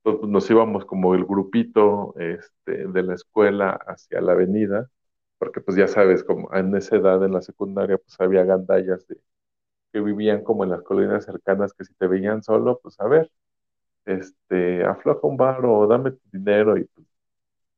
pues, 0.03 0.21
nos 0.23 0.51
íbamos 0.51 0.85
como 0.87 1.15
el 1.15 1.25
grupito 1.27 2.15
este, 2.19 2.89
de 2.89 3.03
la 3.03 3.15
escuela 3.15 3.71
hacia 3.87 4.21
la 4.23 4.33
avenida, 4.33 4.89
porque, 5.39 5.61
pues, 5.61 5.77
ya 5.77 5.89
sabes, 5.89 6.25
como 6.25 6.55
en 6.55 6.75
esa 6.77 6.97
edad, 6.97 7.25
en 7.25 7.33
la 7.33 7.43
secundaria, 7.43 7.99
pues, 7.99 8.21
había 8.21 8.45
gandallas 8.45 9.07
de 9.09 9.19
vivían 10.01 10.45
como 10.45 10.65
en 10.65 10.71
las 10.71 10.83
colonias 10.83 11.25
cercanas, 11.25 11.73
que 11.75 11.85
si 11.85 11.95
te 11.95 12.07
veían 12.07 12.43
solo, 12.43 12.81
pues 12.83 12.99
a 13.01 13.07
ver, 13.09 13.31
este, 14.07 14.85
afloja 14.85 15.27
un 15.29 15.37
bar 15.39 15.65
o 15.67 15.87
dame 15.87 16.13
tu 16.13 16.21
dinero 16.33 16.77
y 16.79 16.85
pues 16.87 17.07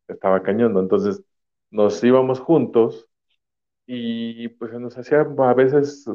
estaba 0.09 0.43
cañando. 0.43 0.81
Entonces 0.81 1.23
nos 1.71 2.03
íbamos 2.05 2.41
juntos 2.41 3.09
y 3.87 4.49
pues 4.51 4.73
nos 4.75 4.97
hacía 4.99 5.21
a 5.23 5.55
veces 5.55 6.07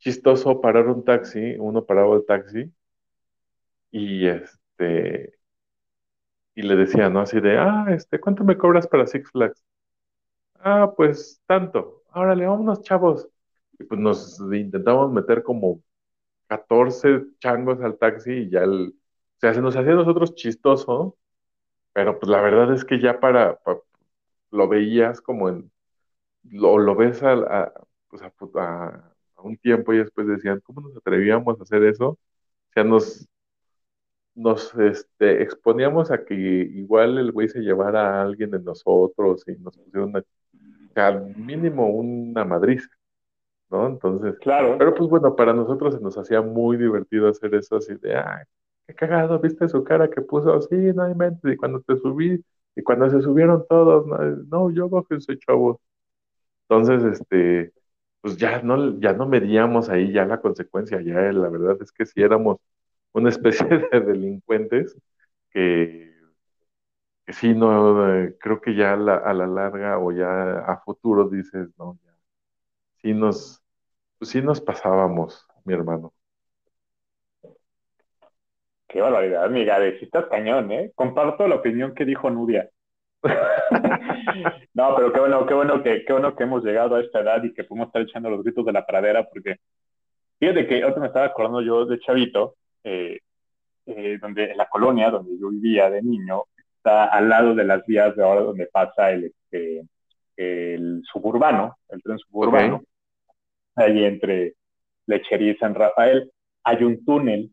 chistoso 0.00 0.60
parar 0.60 0.88
un 0.88 1.04
taxi, 1.04 1.56
uno 1.58 1.84
paraba 1.86 2.16
el 2.16 2.26
taxi 2.26 2.72
y 3.90 4.26
este, 4.26 5.32
y 6.54 6.62
le 6.62 6.76
decía, 6.76 7.08
¿no? 7.08 7.20
Así 7.20 7.40
de, 7.40 7.58
ah, 7.58 7.86
este, 7.90 8.20
¿cuánto 8.20 8.44
me 8.44 8.56
cobras 8.58 8.86
para 8.86 9.06
Six 9.06 9.30
Flags? 9.30 9.62
Ah, 10.60 10.92
pues 10.96 11.42
tanto, 11.46 12.02
órale, 12.14 12.46
vámonos 12.46 12.82
chavos. 12.82 13.28
Y 13.78 13.84
pues 13.84 14.00
nos 14.00 14.40
intentamos 14.52 15.12
meter 15.12 15.42
como 15.42 15.82
14 16.48 17.26
changos 17.40 17.80
al 17.80 17.98
taxi 17.98 18.32
y 18.32 18.50
ya 18.50 18.60
el, 18.62 18.94
o 19.36 19.40
sea, 19.40 19.54
se 19.54 19.62
nos 19.62 19.76
hacía 19.76 19.92
a 19.92 19.96
nosotros 19.96 20.34
chistoso, 20.34 21.16
pero 21.92 22.18
pues 22.18 22.30
la 22.30 22.40
verdad 22.42 22.72
es 22.74 22.84
que 22.84 23.00
ya 23.00 23.20
para, 23.20 23.58
lo 24.50 24.68
veías 24.68 25.20
como 25.20 25.48
en, 25.48 25.70
lo, 26.44 26.78
lo 26.78 26.94
ves 26.96 27.22
a, 27.22 27.72
pues 28.08 28.22
a, 28.22 28.32
a, 28.56 29.14
un 29.42 29.56
tiempo 29.58 29.92
y 29.92 29.98
después 29.98 30.26
decían, 30.26 30.60
¿cómo 30.60 30.82
nos 30.82 30.96
atrevíamos 30.96 31.58
a 31.58 31.62
hacer 31.64 31.84
eso? 31.84 32.08
O 32.10 32.18
sea, 32.74 32.84
nos, 32.84 33.28
nos 34.34 34.74
este, 34.74 35.42
exponíamos 35.42 36.10
a 36.10 36.24
que 36.24 36.34
igual 36.34 37.18
el 37.18 37.32
güey 37.32 37.48
se 37.48 37.60
llevara 37.60 38.20
a 38.20 38.22
alguien 38.22 38.50
de 38.50 38.60
nosotros 38.60 39.44
y 39.48 39.52
nos 39.58 39.76
pusiera 39.76 40.06
una, 40.06 40.22
mínimo 41.36 41.88
una 41.88 42.44
madriza, 42.44 42.88
¿no? 43.72 43.88
Entonces, 43.88 44.36
Claro. 44.40 44.78
pero 44.78 44.94
pues 44.94 45.10
bueno, 45.10 45.36
para 45.36 45.54
nosotros 45.54 45.94
se 45.94 46.00
nos 46.02 46.18
hacía 46.18 46.42
muy 46.42 46.76
divertido 46.78 47.28
hacer 47.28 47.54
eso 47.56 47.76
así 47.76 47.94
de, 47.96 48.16
ah, 48.16 48.44
qué 48.86 48.94
cagado, 48.94 49.40
¿viste 49.40 49.68
su 49.68 49.84
cara 49.84 50.10
que 50.10 50.22
puso? 50.22 50.60
Sí, 50.62 50.76
no 50.94 51.10
inventes, 51.10 51.52
y 51.54 51.56
cuando 51.56 51.80
te 51.82 51.96
subí, 51.98 52.44
y 52.76 52.82
cuando 52.82 53.10
se 53.10 53.22
subieron 53.22 53.66
todos, 53.68 54.06
no, 54.06 54.18
no 54.68 54.70
yo 54.72 54.88
soy 55.20 55.38
chavo. 55.40 55.80
Entonces, 56.68 57.04
este, 57.20 57.72
pues 58.20 58.36
ya 58.36 58.62
no, 58.62 58.98
ya 59.00 59.12
no 59.12 59.26
medíamos 59.28 59.88
ahí 59.88 60.12
ya 60.12 60.24
la 60.26 60.40
consecuencia, 60.40 61.00
ya 61.02 61.14
la 61.32 61.48
verdad 61.48 61.76
es 61.82 61.92
que 61.92 62.06
si 62.06 62.22
éramos 62.22 62.58
una 63.12 63.30
especie 63.30 63.66
de 63.92 64.00
delincuentes 64.00 64.96
que, 65.50 66.12
que 67.26 67.32
sí, 67.32 67.54
no, 67.54 68.08
eh, 68.14 68.36
creo 68.40 68.60
que 68.60 68.74
ya 68.74 68.94
a 68.94 68.96
la, 68.96 69.16
a 69.16 69.32
la 69.34 69.46
larga 69.46 69.98
o 69.98 70.12
ya 70.12 70.58
a 70.60 70.78
futuro 70.84 71.28
dices, 71.28 71.68
no, 71.78 71.98
ya, 72.04 72.12
sí 73.02 73.14
nos, 73.14 73.61
sí 74.22 74.42
nos 74.42 74.60
pasábamos, 74.60 75.46
mi 75.64 75.74
hermano. 75.74 76.12
Qué 78.88 79.00
barbaridad, 79.00 79.48
de 79.48 79.98
si 79.98 80.04
estás 80.04 80.26
cañón, 80.26 80.70
¿eh? 80.70 80.92
Comparto 80.94 81.48
la 81.48 81.56
opinión 81.56 81.94
que 81.94 82.04
dijo 82.04 82.28
Nudia. 82.30 82.68
no, 84.74 84.96
pero 84.96 85.12
qué 85.12 85.20
bueno, 85.20 85.46
qué 85.46 85.54
bueno 85.54 85.82
que, 85.82 86.04
qué 86.04 86.12
bueno 86.12 86.36
que 86.36 86.42
hemos 86.42 86.62
llegado 86.62 86.96
a 86.96 87.00
esta 87.00 87.20
edad 87.20 87.42
y 87.42 87.54
que 87.54 87.64
podemos 87.64 87.86
estar 87.86 88.02
echando 88.02 88.28
los 88.28 88.42
gritos 88.42 88.66
de 88.66 88.72
la 88.72 88.84
pradera, 88.84 89.26
porque 89.26 89.56
fíjate 90.38 90.66
que 90.66 90.82
ahorita 90.82 91.00
me 91.00 91.06
estaba 91.06 91.26
acordando 91.26 91.62
yo 91.62 91.86
de 91.86 92.00
Chavito, 92.00 92.56
eh, 92.84 93.20
eh, 93.86 94.18
donde 94.20 94.50
en 94.50 94.58
la 94.58 94.68
colonia 94.68 95.10
donde 95.10 95.38
yo 95.40 95.48
vivía 95.48 95.88
de 95.88 96.02
niño, 96.02 96.44
está 96.76 97.06
al 97.06 97.28
lado 97.28 97.54
de 97.54 97.64
las 97.64 97.86
vías 97.86 98.14
de 98.14 98.22
ahora 98.22 98.42
donde 98.42 98.66
pasa 98.66 99.10
el, 99.10 99.24
este, 99.24 99.86
el 100.36 101.02
suburbano, 101.10 101.78
el 101.88 102.02
tren 102.02 102.18
suburbano. 102.18 102.82
Ahí 103.76 104.04
entre 104.04 104.54
Lechería 105.06 105.52
y 105.52 105.56
San 105.56 105.74
Rafael, 105.74 106.30
hay 106.64 106.84
un 106.84 107.04
túnel 107.04 107.52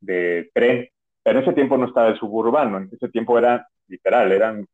de 0.00 0.50
tren, 0.52 0.88
pero 1.22 1.38
en 1.38 1.44
ese 1.44 1.54
tiempo 1.54 1.76
no 1.76 1.86
estaba 1.86 2.08
el 2.08 2.18
suburbano, 2.18 2.78
en 2.78 2.90
ese 2.92 3.08
tiempo 3.08 3.38
era 3.38 3.66
literal, 3.88 4.32
eran 4.32 4.66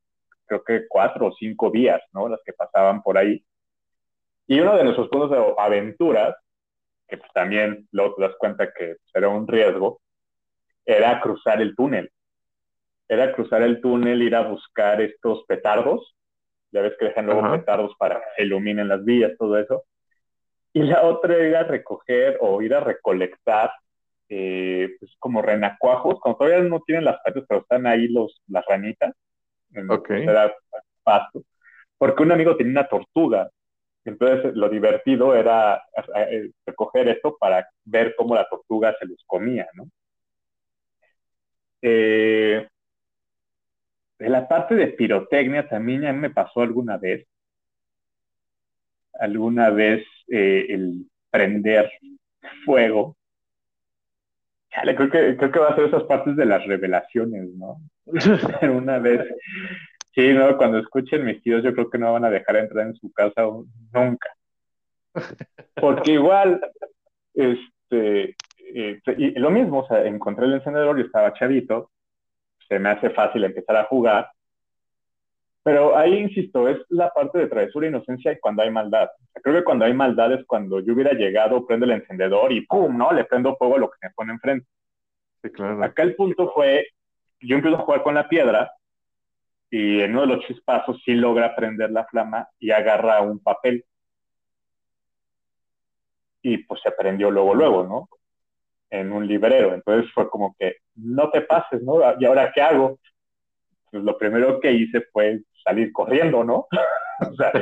creo 0.46 0.64
que 0.64 0.88
cuatro 0.88 1.28
o 1.28 1.32
cinco 1.38 1.70
vías, 1.70 2.02
¿no? 2.12 2.28
Las 2.28 2.40
que 2.44 2.52
pasaban 2.52 3.02
por 3.02 3.16
ahí. 3.16 3.44
Y 4.48 4.58
uno 4.58 4.76
de 4.76 4.82
nuestros 4.82 5.08
puntos 5.08 5.30
de 5.30 5.54
aventuras, 5.58 6.34
que 7.06 7.16
pues 7.18 7.30
también 7.32 7.88
luego 7.92 8.16
te 8.16 8.22
das 8.22 8.34
cuenta 8.36 8.72
que 8.72 8.96
era 9.14 9.28
un 9.28 9.46
riesgo, 9.46 10.00
era 10.84 11.20
cruzar 11.20 11.62
el 11.62 11.76
túnel. 11.76 12.10
Era 13.08 13.32
cruzar 13.32 13.62
el 13.62 13.80
túnel, 13.80 14.22
ir 14.22 14.34
a 14.34 14.42
buscar 14.42 15.00
estos 15.00 15.44
petardos. 15.46 16.16
Ya 16.72 16.82
ves 16.82 16.94
que 16.98 17.06
dejan 17.06 17.26
luego 17.26 17.44
Ajá. 17.44 17.58
petardos 17.58 17.94
para 17.96 18.16
que 18.16 18.26
se 18.36 18.42
iluminen 18.42 18.88
las 18.88 19.04
vías, 19.04 19.32
todo 19.38 19.56
eso. 19.56 19.84
Y 20.74 20.82
la 20.82 21.02
otra 21.04 21.36
era 21.36 21.64
recoger 21.64 22.38
o 22.40 22.62
ir 22.62 22.74
a 22.74 22.80
recolectar, 22.80 23.72
eh, 24.28 24.96
pues 25.00 25.12
como 25.18 25.42
renacuajos, 25.42 26.20
como 26.20 26.36
todavía 26.36 26.60
no 26.62 26.80
tienen 26.80 27.04
las 27.04 27.18
patas, 27.24 27.44
pero 27.48 27.62
están 27.62 27.86
ahí 27.86 28.08
los, 28.08 28.40
las 28.48 28.64
ranitas. 28.66 29.14
En, 29.74 29.90
Ok. 29.90 30.10
era 30.10 30.54
pasto. 31.02 31.42
Porque 31.98 32.22
un 32.22 32.32
amigo 32.32 32.56
tenía 32.56 32.72
una 32.72 32.88
tortuga. 32.88 33.50
Entonces, 34.04 34.54
lo 34.56 34.68
divertido 34.68 35.34
era 35.34 35.82
eh, 36.16 36.50
recoger 36.66 37.08
esto 37.08 37.36
para 37.38 37.68
ver 37.84 38.14
cómo 38.16 38.34
la 38.34 38.48
tortuga 38.48 38.94
se 38.98 39.06
los 39.06 39.22
comía, 39.26 39.68
¿no? 39.74 39.90
Eh, 41.82 42.66
de 44.20 44.28
la 44.28 44.46
parte 44.46 44.76
de 44.76 44.86
pirotecnia 44.88 45.68
también 45.68 46.02
ya 46.02 46.12
me 46.12 46.30
pasó 46.30 46.60
alguna 46.60 46.96
vez. 46.96 47.26
Alguna 49.20 49.70
vez 49.70 50.04
eh, 50.30 50.66
el 50.68 51.06
prender 51.30 51.90
fuego. 52.64 53.16
Creo 54.70 55.10
que, 55.10 55.36
creo 55.36 55.50
que 55.50 55.58
va 55.58 55.68
a 55.68 55.74
ser 55.74 55.86
esas 55.86 56.04
partes 56.04 56.36
de 56.36 56.46
las 56.46 56.64
revelaciones, 56.64 57.48
¿no? 57.54 57.80
Una 58.62 58.98
vez. 58.98 59.26
Sí, 60.14 60.32
no, 60.32 60.56
cuando 60.56 60.78
escuchen 60.78 61.24
mis 61.24 61.42
tíos, 61.42 61.62
yo 61.62 61.72
creo 61.72 61.90
que 61.90 61.98
no 61.98 62.12
van 62.12 62.24
a 62.24 62.30
dejar 62.30 62.56
entrar 62.56 62.86
en 62.86 62.94
su 62.94 63.12
casa 63.12 63.42
nunca. 63.92 64.28
Porque 65.74 66.12
igual, 66.12 66.60
este, 67.34 68.36
eh, 68.74 69.00
y 69.16 69.38
lo 69.38 69.50
mismo, 69.50 69.80
o 69.80 69.86
sea, 69.86 70.04
encontré 70.04 70.46
el 70.46 70.54
encendedor, 70.54 70.96
yo 70.96 71.04
estaba 71.04 71.32
chavito, 71.34 71.90
se 72.68 72.78
me 72.78 72.90
hace 72.90 73.10
fácil 73.10 73.44
empezar 73.44 73.76
a 73.76 73.84
jugar, 73.84 74.30
pero 75.70 75.96
ahí 75.96 76.18
insisto, 76.18 76.66
es 76.68 76.78
la 76.88 77.10
parte 77.10 77.38
de 77.38 77.46
travesura 77.46 77.86
e 77.86 77.90
inocencia 77.90 78.32
y 78.32 78.40
cuando 78.40 78.64
hay 78.64 78.72
maldad. 78.72 79.08
Creo 79.40 79.54
que 79.54 79.62
cuando 79.62 79.84
hay 79.84 79.94
maldad 79.94 80.32
es 80.32 80.44
cuando 80.44 80.80
yo 80.80 80.94
hubiera 80.94 81.12
llegado, 81.12 81.64
prendo 81.64 81.86
el 81.86 81.92
encendedor 81.92 82.50
y 82.50 82.66
¡pum! 82.66 82.98
¿no? 82.98 83.12
Le 83.12 83.24
prendo 83.24 83.54
fuego 83.54 83.76
a 83.76 83.78
lo 83.78 83.88
que 83.88 83.98
me 84.02 84.10
pone 84.10 84.32
enfrente. 84.32 84.66
Sí, 85.40 85.48
claro. 85.50 85.80
Acá 85.84 86.02
el 86.02 86.16
punto 86.16 86.50
fue, 86.52 86.88
yo 87.38 87.54
empiezo 87.54 87.76
a 87.76 87.82
jugar 87.82 88.02
con 88.02 88.16
la 88.16 88.28
piedra 88.28 88.72
y 89.70 90.00
en 90.00 90.10
uno 90.10 90.22
de 90.22 90.26
los 90.26 90.44
chispazos 90.46 91.00
sí 91.04 91.12
logra 91.14 91.54
prender 91.54 91.92
la 91.92 92.04
flama 92.06 92.48
y 92.58 92.72
agarra 92.72 93.20
un 93.20 93.38
papel. 93.38 93.84
Y 96.42 96.58
pues 96.64 96.80
se 96.82 96.90
prendió 96.90 97.30
luego, 97.30 97.54
luego, 97.54 97.84
¿no? 97.84 98.08
En 98.90 99.12
un 99.12 99.24
librero. 99.24 99.72
Entonces 99.72 100.10
fue 100.12 100.28
como 100.28 100.56
que, 100.58 100.78
no 100.96 101.30
te 101.30 101.42
pases, 101.42 101.80
¿no? 101.80 102.00
¿Y 102.18 102.24
ahora 102.24 102.50
qué 102.52 102.60
hago? 102.60 102.98
Pues 103.92 104.02
lo 104.02 104.18
primero 104.18 104.58
que 104.58 104.72
hice 104.72 105.02
fue 105.12 105.42
salir 105.62 105.92
corriendo, 105.92 106.44
¿no? 106.44 106.66
o 107.30 107.34
sea, 107.36 107.52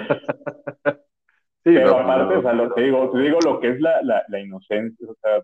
Sí, 1.65 1.75
pero 1.75 1.91
no, 1.91 1.99
aparte, 1.99 2.35
no. 2.35 2.41
o 2.41 2.43
sea, 2.43 2.53
lo, 2.53 2.73
te, 2.73 2.83
digo, 2.83 3.11
te 3.11 3.19
digo 3.19 3.39
lo 3.45 3.61
que 3.61 3.69
es 3.71 3.81
la, 3.81 4.01
la, 4.03 4.25
la 4.29 4.41
inocencia, 4.41 5.07
o 5.07 5.15
sea, 5.21 5.43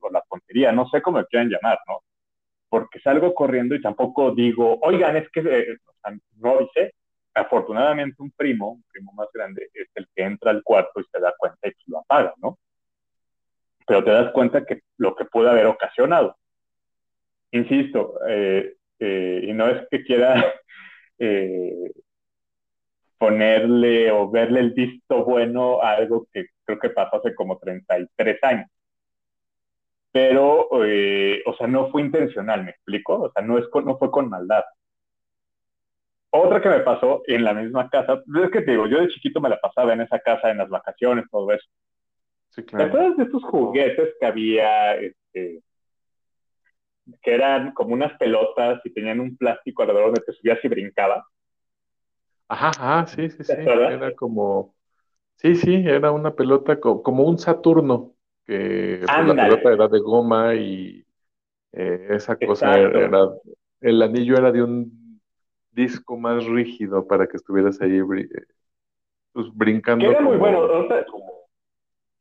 o 0.00 0.10
la 0.10 0.22
tontería, 0.28 0.72
no 0.72 0.86
sé 0.88 1.00
cómo 1.00 1.18
me 1.18 1.26
quieran 1.26 1.48
llamar, 1.48 1.78
¿no? 1.88 2.00
Porque 2.68 3.00
salgo 3.00 3.34
corriendo 3.34 3.74
y 3.74 3.80
tampoco 3.80 4.32
digo, 4.32 4.78
oigan, 4.82 5.16
es 5.16 5.30
que 5.30 5.40
eh, 5.40 5.76
o 5.86 5.92
sea, 6.02 6.16
no 6.38 6.60
hice. 6.60 6.94
Afortunadamente, 7.34 8.16
un 8.18 8.30
primo, 8.32 8.72
un 8.72 8.84
primo 8.92 9.12
más 9.12 9.28
grande, 9.32 9.70
es 9.72 9.88
el 9.94 10.06
que 10.14 10.22
entra 10.22 10.50
al 10.50 10.62
cuarto 10.62 11.00
y 11.00 11.04
se 11.10 11.18
da 11.18 11.32
cuenta 11.38 11.66
y 11.66 11.70
pues 11.70 11.88
lo 11.88 12.00
apaga, 12.00 12.34
¿no? 12.36 12.58
Pero 13.86 14.04
te 14.04 14.10
das 14.10 14.32
cuenta 14.32 14.66
que 14.66 14.82
lo 14.98 15.16
que 15.16 15.24
puede 15.24 15.48
haber 15.48 15.64
ocasionado. 15.66 16.36
Insisto, 17.52 18.18
eh, 18.28 18.74
eh, 18.98 19.40
y 19.44 19.52
no 19.54 19.68
es 19.68 19.88
que 19.90 20.04
quiera 20.04 20.44
eh, 21.24 21.92
ponerle 23.16 24.10
o 24.10 24.28
verle 24.28 24.58
el 24.58 24.72
visto 24.72 25.24
bueno 25.24 25.80
a 25.80 25.92
algo 25.92 26.26
que 26.32 26.46
creo 26.64 26.80
que 26.80 26.90
pasó 26.90 27.18
hace 27.18 27.34
como 27.36 27.56
33 27.58 28.42
años. 28.42 28.66
Pero, 30.10 30.68
eh, 30.84 31.40
o 31.46 31.54
sea, 31.54 31.68
no 31.68 31.88
fue 31.90 32.02
intencional, 32.02 32.64
¿me 32.64 32.72
explico? 32.72 33.22
O 33.22 33.32
sea, 33.32 33.44
no, 33.44 33.58
es 33.58 33.68
con, 33.68 33.84
no 33.84 33.96
fue 33.96 34.10
con 34.10 34.28
maldad. 34.28 34.64
Otra 36.30 36.60
que 36.60 36.68
me 36.68 36.80
pasó 36.80 37.22
en 37.28 37.44
la 37.44 37.54
misma 37.54 37.88
casa, 37.88 38.22
es 38.44 38.50
que 38.50 38.62
te 38.62 38.72
digo, 38.72 38.88
yo 38.88 39.00
de 39.00 39.08
chiquito 39.08 39.40
me 39.40 39.50
la 39.50 39.60
pasaba 39.60 39.92
en 39.92 40.00
esa 40.00 40.18
casa, 40.18 40.50
en 40.50 40.58
las 40.58 40.68
vacaciones, 40.68 41.26
todo 41.30 41.52
eso. 41.52 41.68
Sí, 42.48 42.62
¿Te 42.62 42.64
claro. 42.64 42.86
acuerdas 42.86 43.16
de 43.18 43.22
estos 43.24 43.44
juguetes 43.44 44.14
que 44.18 44.26
había, 44.26 44.96
este, 44.96 45.62
que 47.22 47.34
eran 47.34 47.72
como 47.74 47.94
unas 47.94 48.16
pelotas 48.18 48.80
y 48.84 48.92
tenían 48.92 49.20
un 49.20 49.36
plástico 49.36 49.82
alrededor 49.82 50.06
donde 50.08 50.22
te 50.26 50.32
subías 50.32 50.64
y 50.64 50.68
brincabas? 50.68 51.24
Ajá, 52.48 52.68
ajá, 52.70 53.06
sí, 53.06 53.30
sí, 53.30 53.44
sí. 53.44 53.60
Era 53.86 54.14
como, 54.14 54.74
sí, 55.36 55.56
sí, 55.56 55.74
era 55.86 56.12
una 56.12 56.34
pelota 56.36 56.80
co- 56.80 57.02
como 57.02 57.24
un 57.24 57.38
Saturno, 57.38 58.14
que 58.46 59.12
pues, 59.16 59.26
la 59.28 59.38
pelota 59.38 59.72
era 59.72 59.88
de 59.88 60.00
goma 60.00 60.54
y 60.56 61.06
eh, 61.72 62.08
esa 62.10 62.36
cosa 62.38 62.78
Exacto. 62.80 62.98
era, 62.98 63.28
el 63.80 64.02
anillo 64.02 64.36
era 64.38 64.52
de 64.52 64.62
un 64.64 65.20
disco 65.72 66.18
más 66.18 66.44
rígido 66.46 67.06
para 67.08 67.28
que 67.28 67.36
estuvieras 67.38 67.80
ahí 67.82 67.98
eh, 67.98 68.28
pues, 69.32 69.46
Que 69.98 70.06
brincando 70.06 70.10
era 70.10 70.20
muy 70.20 70.36
bueno, 70.36 70.60
o 70.60 70.86
sea, 70.86 71.02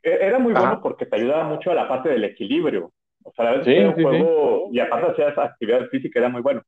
era 0.03 0.37
muy 0.39 0.53
bueno 0.53 0.79
porque 0.81 1.05
te 1.05 1.15
ayudaba 1.15 1.43
mucho 1.43 1.71
a 1.71 1.75
la 1.75 1.87
parte 1.87 2.09
del 2.09 2.23
equilibrio. 2.23 2.91
O 3.23 3.31
sea, 3.33 3.45
la 3.45 3.51
verdad 3.51 3.65
sí, 3.65 3.71
era 3.71 3.89
un 3.89 3.95
sí, 3.95 4.01
sí, 4.01 4.03
juego, 4.03 4.69
y 4.71 4.79
aparte 4.79 5.11
hacías 5.11 5.37
actividad 5.37 5.87
física, 5.89 6.19
era 6.19 6.29
muy 6.29 6.41
bueno. 6.41 6.61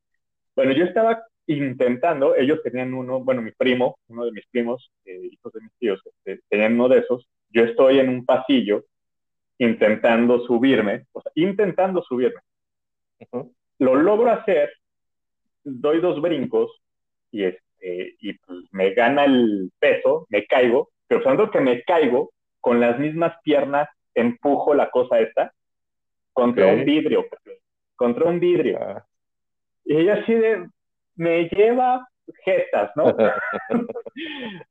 Bueno, 0.56 0.72
yo 0.74 0.86
estaba 0.86 1.24
intentando, 1.47 2.36
ellos 2.36 2.62
tenían 2.64 2.93
uno, 2.93 3.20
bueno, 3.20 3.41
mi 3.41 3.51
primo, 3.51 3.97
uno 4.08 4.26
de 4.26 4.32
mis 4.32 4.45
primos, 4.47 4.91
eh, 5.06 5.30
hijos 5.32 5.51
de 5.54 5.62
mis 5.62 5.74
tíos, 5.78 6.01
este, 6.06 6.41
tenían 6.49 6.74
uno 6.74 6.89
de 6.89 6.99
esos. 6.99 7.28
Yo 7.49 7.64
estoy 7.64 7.99
en 7.99 8.10
un 8.10 8.26
pasillo 8.26 8.86
intentando 9.58 10.45
subirme, 10.45 11.06
o 11.12 11.22
sea, 11.22 11.32
intentando 11.36 12.01
subirme. 12.04 12.39
Ujú. 13.20 13.54
Lo 13.80 13.95
logro 13.95 14.32
hacer, 14.32 14.72
doy 15.64 15.99
dos 15.99 16.22
brincos 16.22 16.82
y, 17.32 17.43
este, 17.43 18.16
y 18.20 18.34
pues 18.34 18.60
me 18.72 18.93
gana 18.93 19.26
el 19.26 19.72
peso, 19.80 20.28
me 20.30 20.45
caigo, 20.45 20.89
pero 21.08 21.22
pensando 21.22 21.51
que 21.51 21.60
me 21.60 21.84
caigo, 21.84 22.32
con 22.60 22.80
las 22.80 22.97
mismas 22.97 23.36
piernas 23.43 23.89
empujo 24.16 24.74
la 24.74 24.89
cosa 24.89 25.20
esta 25.20 25.54
contra 26.34 26.67
un 26.67 26.81
Ok. 26.81 26.86
vidrio, 26.86 27.25
contra 27.95 28.25
un 28.25 28.39
vidrio. 28.39 28.79
Ah, 28.81 29.05
Y 29.86 29.97
ella 29.97 30.15
así 30.15 30.34
de, 30.34 30.67
me 31.15 31.49
lleva 31.49 32.07
jetas, 32.45 32.91
¿no? 32.95 33.05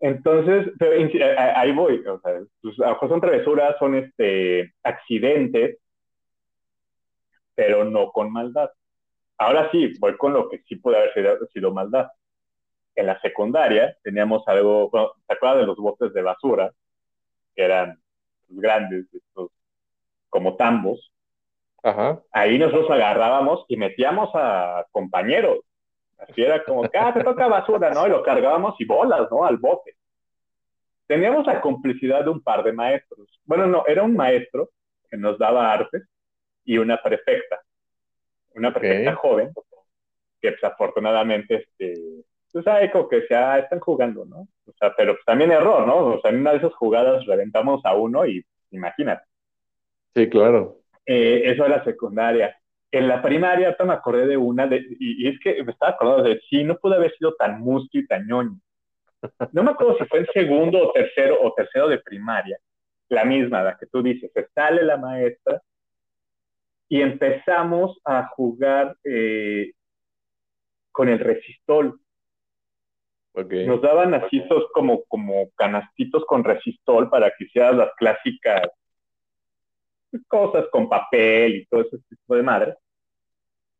Entonces, 0.00 0.72
pero, 0.78 1.08
ahí 1.38 1.72
voy, 1.72 2.04
o 2.06 2.20
sea, 2.20 2.40
pues, 2.60 2.80
a 2.80 2.86
lo 2.86 2.90
mejor 2.90 3.08
son 3.08 3.20
travesuras, 3.20 3.76
son 3.78 3.94
este, 3.94 4.74
accidentes, 4.82 5.78
pero 7.54 7.84
no 7.84 8.10
con 8.10 8.32
maldad. 8.32 8.70
Ahora 9.38 9.70
sí, 9.70 9.92
voy 10.00 10.16
con 10.16 10.32
lo 10.32 10.48
que 10.48 10.58
sí 10.68 10.76
puede 10.76 10.98
haber 10.98 11.14
sido, 11.14 11.46
sido 11.52 11.72
maldad. 11.72 12.08
En 12.96 13.06
la 13.06 13.20
secundaria 13.20 13.96
teníamos 14.02 14.42
algo, 14.48 14.90
bueno, 14.90 15.12
¿te 15.26 15.34
acuerdas 15.34 15.58
de 15.60 15.66
los 15.66 15.76
botes 15.78 16.12
de 16.12 16.22
basura? 16.22 16.72
Que 17.54 17.64
eran 17.64 18.00
pues, 18.48 18.60
grandes, 18.60 19.06
estos, 19.14 19.50
como 20.32 20.56
tambos. 20.56 21.12
Ajá. 21.82 22.22
Ahí 22.32 22.58
nosotros 22.58 22.90
agarrábamos 22.90 23.66
y 23.68 23.76
metíamos 23.76 24.30
a 24.34 24.86
compañeros. 24.90 25.58
Así 26.18 26.42
era 26.42 26.64
como 26.64 26.88
que, 26.88 26.96
ah, 26.96 27.12
te 27.12 27.22
toca 27.22 27.48
basura, 27.48 27.90
¿no? 27.90 28.06
Y 28.06 28.10
lo 28.10 28.22
cargábamos 28.22 28.74
y 28.78 28.86
bolas, 28.86 29.28
¿no? 29.30 29.44
Al 29.44 29.58
bote. 29.58 29.94
Teníamos 31.06 31.46
la 31.46 31.60
complicidad 31.60 32.24
de 32.24 32.30
un 32.30 32.40
par 32.42 32.62
de 32.64 32.72
maestros. 32.72 33.28
Bueno, 33.44 33.66
no, 33.66 33.84
era 33.86 34.02
un 34.02 34.16
maestro 34.16 34.70
que 35.10 35.18
nos 35.18 35.38
daba 35.38 35.70
artes 35.70 36.04
y 36.64 36.78
una 36.78 36.96
prefecta. 36.96 37.60
Una 38.54 38.72
prefecta 38.72 39.14
joven, 39.16 39.52
que 40.40 40.52
pues 40.52 40.64
afortunadamente, 40.64 41.56
este, 41.56 41.94
pues 42.52 42.66
ahí 42.68 42.90
como 42.90 43.08
que 43.08 43.26
se 43.26 43.34
ah, 43.34 43.58
están 43.58 43.80
jugando, 43.80 44.24
¿no? 44.24 44.48
O 44.66 44.72
sea, 44.78 44.94
pero 44.96 45.14
pues, 45.14 45.24
también 45.26 45.52
error, 45.52 45.86
¿no? 45.86 45.96
O 45.96 46.20
sea, 46.20 46.30
en 46.30 46.40
una 46.40 46.52
de 46.52 46.58
esas 46.58 46.72
jugadas 46.74 47.26
reventamos 47.26 47.84
a 47.84 47.94
uno 47.94 48.24
y 48.24 48.42
imagínate. 48.70 49.31
Sí, 50.14 50.28
claro. 50.28 50.78
Eh, 51.06 51.42
eso 51.46 51.64
era 51.64 51.84
secundaria. 51.84 52.56
En 52.90 53.08
la 53.08 53.22
primaria, 53.22 53.68
ahorita 53.68 53.84
me 53.84 53.94
acordé 53.94 54.26
de 54.26 54.36
una, 54.36 54.66
de, 54.66 54.84
y, 55.00 55.24
y 55.24 55.28
es 55.28 55.40
que 55.40 55.62
me 55.64 55.72
estaba 55.72 55.92
acordando 55.92 56.24
de, 56.24 56.40
sí, 56.50 56.62
no 56.62 56.76
pude 56.76 56.96
haber 56.96 57.12
sido 57.16 57.34
tan 57.34 57.60
musco 57.60 57.98
y 57.98 58.06
tan 58.06 58.26
ñoño. 58.26 58.58
No 59.52 59.62
me 59.62 59.70
acuerdo 59.70 59.96
si 59.98 60.04
fue 60.06 60.20
en 60.20 60.26
segundo 60.32 60.88
o 60.88 60.92
tercero 60.92 61.38
o 61.40 61.54
tercero 61.54 61.88
de 61.88 61.98
primaria, 61.98 62.58
la 63.08 63.24
misma, 63.24 63.62
la 63.62 63.76
que 63.78 63.86
tú 63.86 64.02
dices, 64.02 64.30
se 64.34 64.48
sale 64.54 64.82
la 64.82 64.96
maestra 64.96 65.62
y 66.88 67.00
empezamos 67.00 67.98
a 68.04 68.26
jugar 68.28 68.96
eh, 69.04 69.72
con 70.90 71.08
el 71.08 71.18
resistol. 71.18 71.98
Ok. 73.34 73.52
Nos 73.66 73.80
daban 73.80 74.12
así 74.12 74.38
esos 74.38 74.66
como, 74.74 75.04
como 75.04 75.50
canastitos 75.56 76.24
con 76.26 76.44
resistol 76.44 77.08
para 77.08 77.30
que 77.30 77.44
hicieras 77.44 77.74
las 77.76 77.94
clásicas 77.94 78.68
cosas 80.28 80.66
con 80.70 80.88
papel 80.88 81.56
y 81.56 81.66
todo 81.66 81.82
ese 81.82 81.98
tipo 82.08 82.36
de 82.36 82.42
madre. 82.42 82.74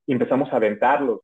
Y 0.06 0.12
empezamos 0.12 0.52
a 0.52 0.56
aventarlos. 0.56 1.20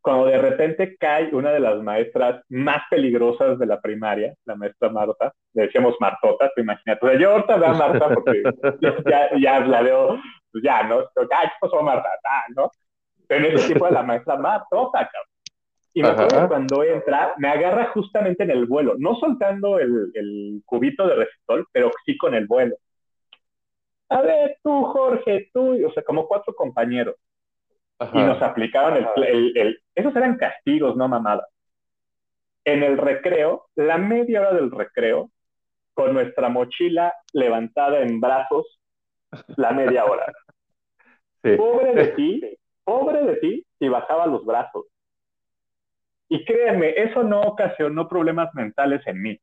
Cuando 0.00 0.26
de 0.26 0.38
repente 0.38 0.96
cae 0.96 1.34
una 1.34 1.50
de 1.50 1.60
las 1.60 1.82
maestras 1.82 2.42
más 2.48 2.82
peligrosas 2.88 3.58
de 3.58 3.66
la 3.66 3.80
primaria, 3.80 4.34
la 4.46 4.54
maestra 4.54 4.88
Marta, 4.88 5.34
le 5.52 5.64
decíamos 5.64 5.94
Martota, 6.00 6.50
te 6.54 6.62
imaginas. 6.62 6.98
O 7.02 7.06
sea, 7.06 7.18
yo 7.18 7.32
ahorita 7.32 7.56
veo 7.56 7.68
a 7.68 7.74
Marta 7.74 8.14
porque 8.14 8.42
ya, 9.10 9.28
ya 9.38 9.60
la 9.60 9.82
veo, 9.82 10.18
pues 10.50 10.64
ya, 10.64 10.84
¿no? 10.84 11.00
Ay, 11.00 11.48
¿qué 11.48 11.54
pasó, 11.60 11.82
Marta? 11.82 12.08
Ah, 12.24 12.44
¿no? 12.56 12.70
Pero 13.26 13.44
en 13.44 13.54
ese 13.54 13.66
tiempo 13.66 13.86
de 13.86 13.92
la 13.92 14.02
maestra 14.02 14.36
Martota, 14.36 15.00
cabrón. 15.00 15.30
Y 15.92 16.02
me 16.02 16.08
acuerdo 16.08 16.48
cuando 16.48 16.84
entra, 16.84 17.34
me 17.36 17.48
agarra 17.48 17.86
justamente 17.86 18.44
en 18.44 18.52
el 18.52 18.66
vuelo, 18.66 18.94
no 18.96 19.16
soltando 19.16 19.78
el, 19.78 20.12
el 20.14 20.62
cubito 20.64 21.06
de 21.06 21.16
resistol, 21.16 21.66
pero 21.72 21.90
sí 22.06 22.16
con 22.16 22.34
el 22.34 22.46
vuelo. 22.46 22.76
A 24.10 24.20
ver, 24.22 24.58
tú, 24.62 24.84
Jorge, 24.84 25.50
tú, 25.54 25.86
o 25.86 25.92
sea, 25.92 26.02
como 26.04 26.26
cuatro 26.28 26.54
compañeros. 26.54 27.16
Y 28.12 28.22
nos 28.24 28.40
Ajá. 28.40 28.42
aplicaban 28.42 28.96
el, 28.96 29.24
el, 29.24 29.58
el- 29.58 29.80
Esos 29.94 30.14
eran 30.16 30.36
castigos, 30.38 30.96
no 30.96 31.08
mamadas. 31.08 31.46
En 32.64 32.82
el 32.82 32.96
recreo, 32.96 33.66
la 33.74 33.98
media 33.98 34.40
hora 34.40 34.54
del 34.54 34.70
recreo, 34.70 35.30
con 35.94 36.14
nuestra 36.14 36.48
mochila 36.50 37.14
levantada 37.32 38.00
en 38.02 38.20
brazos, 38.20 38.80
la 39.56 39.72
media 39.72 40.06
hora. 40.06 40.26
Sí. 41.42 41.50
Pobre 41.58 41.94
de 41.94 42.06
ti, 42.16 42.40
pobre 42.82 43.22
de 43.22 43.36
ti, 43.36 43.64
si 43.78 43.88
bajaba 43.88 44.26
los 44.26 44.44
brazos. 44.44 44.86
Y 46.30 46.44
créanme, 46.44 46.94
eso 46.96 47.22
no 47.24 47.42
ocasionó 47.42 48.08
problemas 48.08 48.54
mentales 48.54 49.06
en 49.06 49.20
mí, 49.20 49.38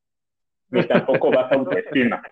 ni 0.72 0.88
tampoco 0.88 1.32
baja 1.32 1.55
autoestima. 1.55 2.24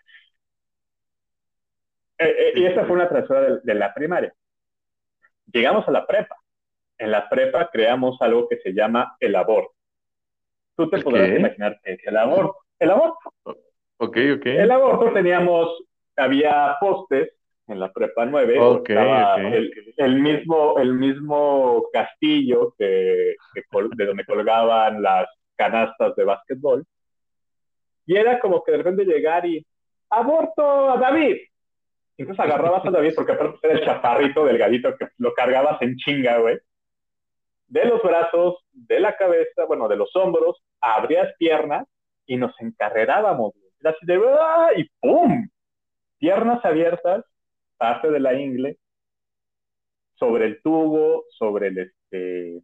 Eh, 2.18 2.36
eh, 2.40 2.52
y 2.56 2.66
esa 2.66 2.86
fue 2.86 2.96
una 2.96 3.10
travesura 3.10 3.42
de, 3.42 3.60
de 3.64 3.74
la 3.76 3.94
primaria. 3.94 4.34
Llegamos 5.52 5.88
a 5.88 5.92
la 5.92 6.06
prepa. 6.06 6.36
En 6.98 7.12
la 7.12 7.28
prepa 7.30 7.70
creamos 7.72 8.22
algo 8.22 8.48
que 8.48 8.58
se 8.60 8.74
llama 8.74 9.16
el 9.20 9.36
aborto. 9.36 9.74
Tú 10.78 10.90
te 10.90 10.98
¿El 10.98 11.04
podrás 11.04 11.30
imaginar 11.30 11.80
qué 11.84 11.94
es 11.94 12.00
el 12.08 12.18
aborto. 12.18 12.58
El 12.80 12.92
aborto. 12.92 13.34
Ok, 13.98 14.18
ok. 14.38 14.46
El 14.46 14.72
aborto 14.72 15.14
teníamos, 15.14 15.84
había 16.16 16.76
postes 16.80 17.32
en 17.68 17.80
la 17.80 17.92
prepa 17.92 18.26
9, 18.26 18.60
Ok, 18.60 18.90
estaba 18.90 19.36
ok. 19.36 19.42
El, 19.54 19.94
el 19.98 20.22
mismo, 20.22 20.78
el 20.80 20.94
mismo 20.94 21.86
castillo 21.92 22.74
que, 22.78 23.36
que 23.54 23.64
col- 23.70 23.90
de 23.96 24.06
donde 24.06 24.26
colgaban 24.26 25.02
las 25.02 25.28
canastas 25.56 26.16
de 26.16 26.24
básquetbol. 26.26 26.86
Y 28.06 28.16
era 28.18 28.40
como 28.40 28.64
que 28.64 28.72
de 28.74 28.78
repente 28.80 29.04
llegar 29.06 29.46
y 29.46 29.66
aborto 30.10 30.92
a 30.92 30.98
David. 30.98 31.38
Entonces 32.18 32.46
agarrabas 32.46 32.86
a 32.86 32.92
David, 32.92 33.14
porque 33.16 33.34
aparte 33.34 33.60
era 33.64 33.74
el 33.74 33.86
chaparrito 33.86 34.46
delgadito 34.46 34.96
que 34.98 35.08
lo 35.18 35.34
cargabas 35.34 35.82
en 35.82 35.96
chinga, 35.98 36.38
güey. 36.38 36.58
De 37.68 37.86
los 37.86 38.02
brazos, 38.02 38.64
de 38.72 39.00
la 39.00 39.18
cabeza, 39.18 39.66
bueno, 39.68 39.88
de 39.88 39.98
los 39.98 40.16
hombros, 40.16 40.62
abrías 40.80 41.34
piernas 41.38 41.86
y 42.26 42.38
nos 42.38 42.54
encarrerábamos. 42.62 43.54
güey. 43.54 43.72
Era 43.80 43.92
así 43.92 44.06
de 44.06 44.22
¡ah! 44.40 44.70
y 44.78 44.90
¡pum! 45.00 45.48
Piernas 46.18 46.64
abiertas, 46.64 47.26
parte 47.78 48.10
de 48.10 48.20
la 48.20 48.34
ingle, 48.34 48.78
sobre 50.14 50.46
el 50.46 50.62
tubo, 50.62 51.26
sobre 51.30 51.68
el 51.68 51.78
este, 51.80 52.62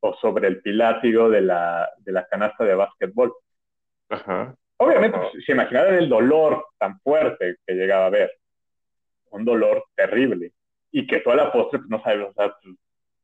o 0.00 0.14
sobre 0.14 0.48
el 0.48 0.60
pilátigo 0.60 1.28
de 1.30 1.40
la, 1.40 1.88
de 1.98 2.12
la 2.12 2.26
canasta 2.26 2.64
de 2.64 2.74
básquetbol. 2.74 3.34
Ajá. 4.10 4.54
Obviamente, 4.76 5.18
pues, 5.18 5.44
se 5.44 5.52
imaginaron 5.52 5.94
el 5.94 6.08
dolor 6.08 6.66
tan 6.78 7.00
fuerte 7.00 7.56
que 7.66 7.74
llegaba 7.74 8.04
a 8.04 8.08
haber. 8.08 8.30
Un 9.34 9.44
dolor 9.44 9.84
terrible. 9.94 10.52
Y 10.90 11.06
que 11.06 11.20
tú 11.20 11.30
a 11.30 11.36
la 11.36 11.52
postre, 11.52 11.80
pues 11.80 11.90
no 11.90 12.02
sabes, 12.02 12.28
o 12.28 12.32
sea, 12.34 12.54
pues, 12.62 12.76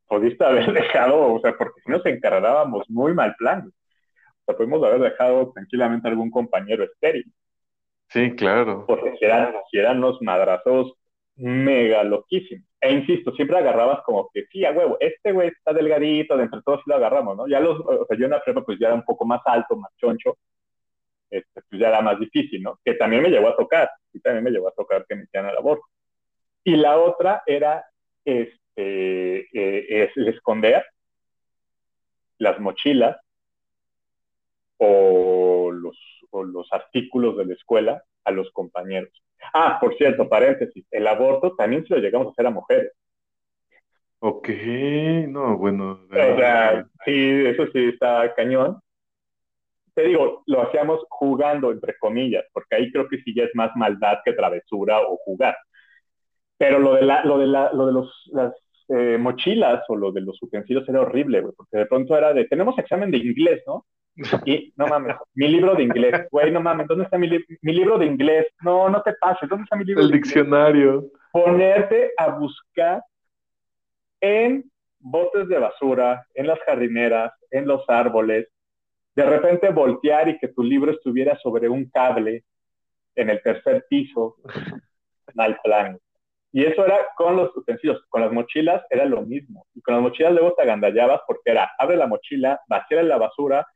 pudiste 0.09 0.45
haber 0.45 0.73
dejado, 0.73 1.35
o 1.35 1.41
sea, 1.41 1.57
porque 1.57 1.81
si 1.85 1.91
nos 1.91 2.05
encarrábamos 2.05 2.89
muy 2.91 3.15
mal 3.15 3.35
plan. 3.37 3.69
O 3.69 4.45
sea, 4.45 4.57
pudimos 4.57 4.83
haber 4.83 5.01
dejado 5.01 5.53
tranquilamente 5.53 6.09
a 6.09 6.11
algún 6.11 6.31
compañero 6.31 6.85
estéril. 6.85 7.33
Sí, 8.09 8.35
claro. 8.35 8.85
Porque 8.87 9.17
si 9.19 9.25
eran, 9.25 9.55
si 9.71 9.79
eran 9.79 9.99
unos 9.99 10.21
madrazos 10.21 10.95
mega 11.37 12.03
loquísimos. 12.05 12.67
E 12.81 12.93
insisto, 12.93 13.33
siempre 13.33 13.59
agarrabas 13.59 14.01
como 14.05 14.31
que, 14.33 14.47
sí, 14.51 14.65
a 14.65 14.73
huevo, 14.73 14.97
este 15.01 15.33
güey 15.33 15.49
está 15.49 15.73
delgadito, 15.73 16.37
de 16.37 16.45
entre 16.45 16.63
todos 16.63 16.81
sí 16.81 16.85
lo 16.87 16.97
agarramos, 16.97 17.37
¿no? 17.37 17.47
Ya 17.47 17.61
los, 17.61 17.79
o 17.81 18.07
sea, 18.07 18.17
yo 18.17 18.25
en 18.25 18.31
la 18.31 18.43
prepa 18.43 18.63
pues 18.65 18.79
ya 18.79 18.89
era 18.89 18.97
un 18.97 19.05
poco 19.05 19.27
más 19.27 19.41
alto, 19.45 19.77
más 19.77 19.93
choncho, 19.97 20.39
este, 21.31 21.63
pues 21.69 21.81
ya 21.81 21.89
era 21.89 22.01
más 22.03 22.19
difícil, 22.19 22.63
¿no? 22.63 22.81
Que 22.85 22.95
también 22.95 23.23
me 23.23 23.29
llegó 23.29 23.49
a 23.49 23.57
tocar, 23.57 23.91
y 24.13 24.21
también 24.21 24.45
me 24.45 24.51
llegó 24.51 24.69
a 24.69 24.73
tocar 24.73 25.05
que 25.07 25.15
me 25.15 25.25
hicieran 25.25 25.51
el 25.51 25.57
aborto. 25.59 25.85
Y 26.65 26.77
la 26.77 26.99
otra 26.99 27.43
era, 27.47 27.85
este, 28.25 28.59
eh, 28.77 30.05
es 30.05 30.17
el 30.17 30.29
esconder 30.29 30.85
las 32.39 32.59
mochilas 32.59 33.19
o 34.79 35.71
los, 35.73 35.99
o 36.31 36.43
los 36.43 36.67
artículos 36.73 37.37
de 37.37 37.45
la 37.47 37.55
escuela 37.55 38.03
a 38.25 38.31
los 38.31 38.51
compañeros. 38.53 39.13
Ah, 39.53 39.79
por 39.81 39.97
cierto, 39.97 40.29
paréntesis, 40.29 40.85
el 40.91 41.07
aborto 41.07 41.55
también 41.55 41.87
se 41.87 41.95
lo 41.95 42.01
llegamos 42.01 42.29
a 42.29 42.31
hacer 42.31 42.47
a 42.47 42.51
mujeres. 42.51 42.93
Ok, 44.21 44.49
no, 45.29 45.57
bueno. 45.57 46.07
O 46.11 46.15
sea, 46.15 46.87
sí, 47.05 47.45
eso 47.47 47.67
sí 47.73 47.89
está 47.89 48.35
cañón. 48.35 48.79
Te 49.95 50.03
digo, 50.03 50.43
lo 50.47 50.63
hacíamos 50.63 51.05
jugando, 51.09 51.73
entre 51.73 51.97
comillas, 51.99 52.45
porque 52.53 52.77
ahí 52.77 52.93
creo 52.93 53.09
que 53.09 53.19
sí 53.23 53.35
ya 53.35 53.45
es 53.45 53.51
más 53.55 53.75
maldad 53.77 54.19
que 54.25 54.35
travesura 54.35 55.01
o 55.01 55.17
jugar. 55.17 55.57
Pero 56.61 56.79
lo 56.79 56.93
de, 56.93 57.03
la, 57.03 57.25
lo 57.25 57.39
de, 57.39 57.47
la, 57.47 57.73
lo 57.73 57.87
de 57.87 57.93
los, 57.95 58.31
las 58.35 58.53
eh, 58.91 59.17
mochilas 59.17 59.83
o 59.89 59.97
lo 59.97 60.13
de 60.13 60.21
los 60.21 60.43
utensilios 60.43 60.87
era 60.87 61.01
horrible, 61.01 61.41
güey, 61.41 61.55
porque 61.57 61.79
de 61.79 61.87
pronto 61.87 62.15
era 62.19 62.35
de, 62.35 62.45
tenemos 62.45 62.79
examen 62.79 63.11
de 63.11 63.17
inglés, 63.17 63.63
¿no? 63.67 63.87
Y, 64.45 64.71
no 64.77 64.87
mames, 64.87 65.17
mi 65.35 65.49
libro 65.49 65.75
de 65.75 65.85
inglés, 65.85 66.29
güey, 66.31 66.51
no 66.51 66.61
mames, 66.61 66.87
¿dónde 66.87 67.05
está 67.05 67.17
mi, 67.17 67.29
li 67.29 67.43
mi, 67.63 67.73
libro 67.73 67.97
de 67.97 68.05
inglés? 68.05 68.47
No, 68.61 68.91
no 68.91 69.01
te 69.01 69.15
pases, 69.15 69.49
¿dónde 69.49 69.65
está 69.65 69.75
mi 69.75 69.87
libro 69.87 70.03
El 70.03 70.11
de 70.11 70.17
diccionario. 70.19 70.95
Inglés? 70.97 71.13
Ponerte 71.33 72.11
a 72.19 72.29
buscar 72.29 73.03
en 74.21 74.71
botes 74.99 75.49
de 75.49 75.59
basura, 75.59 76.27
en 76.35 76.47
las 76.47 76.59
jardineras, 76.67 77.33
en 77.51 77.67
los 77.67 77.89
árboles, 77.89 78.49
de 79.17 79.25
repente 79.25 79.71
voltear 79.71 80.29
y 80.29 80.39
que 80.39 80.49
tu 80.49 80.63
libro 80.63 80.93
estuviera 80.93 81.39
sobre 81.39 81.71
un 81.71 81.89
cable 81.89 82.45
en 83.15 83.31
el 83.31 83.41
tercer 83.41 83.87
piso, 83.89 84.37
mal 85.35 85.59
plan. 85.65 85.99
Y 86.53 86.65
eso 86.65 86.85
era 86.85 86.99
con 87.17 87.37
los 87.37 87.57
utensilios, 87.57 88.03
con 88.09 88.23
las 88.23 88.33
mochilas 88.33 88.83
era 88.91 89.05
lo 89.05 89.23
mismo. 89.23 89.67
Y 89.75 89.81
con 89.83 89.95
las 89.95 90.03
mochilas 90.03 90.33
luego 90.33 90.55
te 90.55 90.63
agandallabas 90.63 91.21
porque 91.27 91.53
era, 91.53 91.71
abre 91.79 91.97
la 91.97 92.07
mochila, 92.07 92.61
vacía 92.69 93.03
la 93.03 93.19
basura 93.19 93.67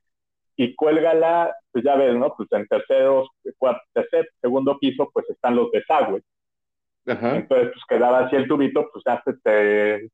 y 0.57 0.75
cuélgala, 0.75 1.55
pues 1.71 1.85
ya 1.85 1.97
ves, 1.97 2.15
¿no? 2.17 2.35
Pues 2.37 2.49
en 2.53 2.67
tercero, 2.67 3.29
cuarto, 3.59 3.83
tercer, 3.93 4.29
segundo 4.41 4.79
piso, 4.79 5.11
pues 5.13 5.29
están 5.31 5.57
los 5.57 5.71
desagües. 5.71 6.23
Entonces, 7.07 7.47
pues 7.49 7.85
quedaba 7.89 8.21
así 8.21 8.37
el 8.37 8.49
tubito, 8.49 8.89
pues 8.91 9.05
ya 9.05 9.23
te 9.43 10.09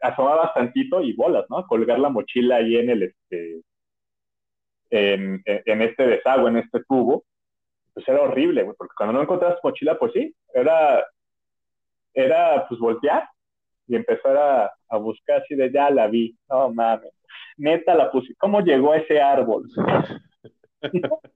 asomabas 0.00 0.54
tantito 0.54 1.02
y 1.02 1.12
bolas, 1.14 1.44
¿no? 1.50 1.66
Colgar 1.66 1.98
la 1.98 2.08
mochila 2.08 2.56
ahí 2.56 2.76
en 2.76 2.90
el, 2.90 3.02
este, 3.02 3.62
en, 4.90 5.42
en 5.44 5.82
este 5.82 6.06
desagüe, 6.06 6.50
en 6.50 6.58
este 6.58 6.82
tubo, 6.88 7.24
pues 7.92 8.06
era 8.08 8.22
horrible, 8.22 8.62
güey, 8.62 8.76
porque 8.76 8.94
cuando 8.96 9.14
no 9.14 9.22
encontrabas 9.22 9.58
mochila, 9.62 9.98
pues 9.98 10.12
sí, 10.12 10.34
era, 10.54 11.04
era 12.14 12.66
pues 12.68 12.80
voltear 12.80 13.28
y 13.86 13.96
empezar 13.96 14.36
a, 14.36 14.72
a 14.88 14.96
buscar 14.98 15.42
así 15.42 15.54
de 15.54 15.70
ya 15.72 15.90
la 15.90 16.06
vi, 16.06 16.36
no 16.48 16.72
mames, 16.72 17.12
neta 17.56 17.94
la 17.94 18.10
puse, 18.10 18.34
¿cómo 18.36 18.60
llegó 18.60 18.92
a 18.92 18.98
ese 18.98 19.20
árbol? 19.20 19.68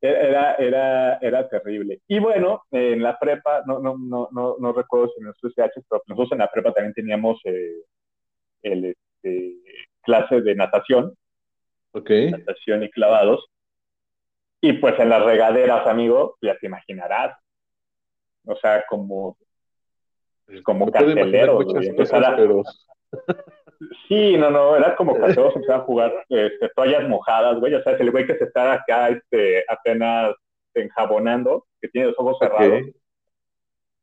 era, 0.00 0.54
era, 0.54 1.18
era 1.18 1.48
terrible. 1.48 2.00
Y 2.06 2.18
bueno, 2.18 2.64
en 2.70 3.02
la 3.02 3.18
prepa, 3.18 3.62
no, 3.66 3.78
no, 3.78 3.96
no, 3.98 4.28
no, 4.32 4.56
no 4.58 4.72
recuerdo 4.72 5.08
si 5.08 5.18
en 5.18 5.24
nuestros 5.24 5.52
CH, 5.54 5.82
pero 5.88 6.02
nosotros 6.06 6.32
en 6.32 6.38
la 6.38 6.50
prepa 6.50 6.72
también 6.72 6.94
teníamos 6.94 7.40
eh, 7.44 7.82
el, 8.62 8.84
este, 8.86 9.56
clase 10.02 10.40
de 10.40 10.54
natación. 10.54 11.14
Ok. 11.92 12.10
Natación 12.30 12.82
y 12.82 12.90
clavados. 12.90 13.46
Y 14.60 14.74
pues 14.74 14.98
en 14.98 15.10
las 15.10 15.24
regaderas, 15.24 15.86
amigo, 15.86 16.36
ya 16.40 16.56
te 16.56 16.66
imaginarás. 16.66 17.36
O 18.46 18.56
sea, 18.56 18.84
como, 18.88 19.36
como 20.62 20.90
cartelero. 20.90 21.58
Pero... 21.58 22.62
Sí, 24.08 24.36
no, 24.38 24.50
no, 24.50 24.76
era 24.76 24.96
como 24.96 25.14
todos 25.14 25.54
empezaban 25.54 25.82
a 25.82 25.84
jugar 25.84 26.24
este, 26.28 26.70
toallas 26.74 27.08
mojadas, 27.08 27.58
güey. 27.60 27.74
O 27.74 27.82
sea, 27.82 27.92
es 27.92 28.00
el 28.00 28.10
güey 28.10 28.26
que 28.26 28.36
se 28.36 28.44
está 28.44 28.72
acá 28.72 29.10
este, 29.10 29.64
apenas 29.68 30.34
enjabonando, 30.74 31.66
que 31.80 31.88
tiene 31.88 32.08
los 32.08 32.18
ojos 32.18 32.38
cerrados. 32.38 32.84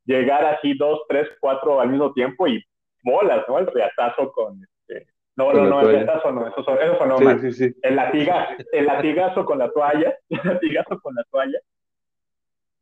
Llegar 0.06 0.46
así 0.46 0.76
dos, 0.76 1.02
tres, 1.08 1.28
cuatro 1.40 1.80
al 1.80 1.90
mismo 1.90 2.14
tiempo 2.14 2.48
y 2.48 2.64
bolas, 3.04 3.46
¿no? 3.48 3.58
El 3.58 3.68
reatazo 3.68 4.32
con 4.32 4.62
este. 4.64 5.08
No, 5.36 5.52
no, 5.54 5.66
no, 5.66 5.82
el 5.82 5.88
reatazo 5.88 6.32
no, 6.32 6.48
eso, 6.48 6.80
eso 6.80 6.98
sonó 6.98 7.18
sí, 7.18 7.26
Sí, 7.40 7.52
sí. 7.54 7.76
El, 7.82 7.96
latigazo, 7.96 8.54
el 8.72 8.86
latigazo 8.86 9.46
con 9.46 9.58
la 9.58 9.72
toalla, 9.72 10.16
el 10.30 10.40
latigazo 10.44 11.00
con 11.00 11.16
la 11.16 11.24
toalla. 11.32 11.60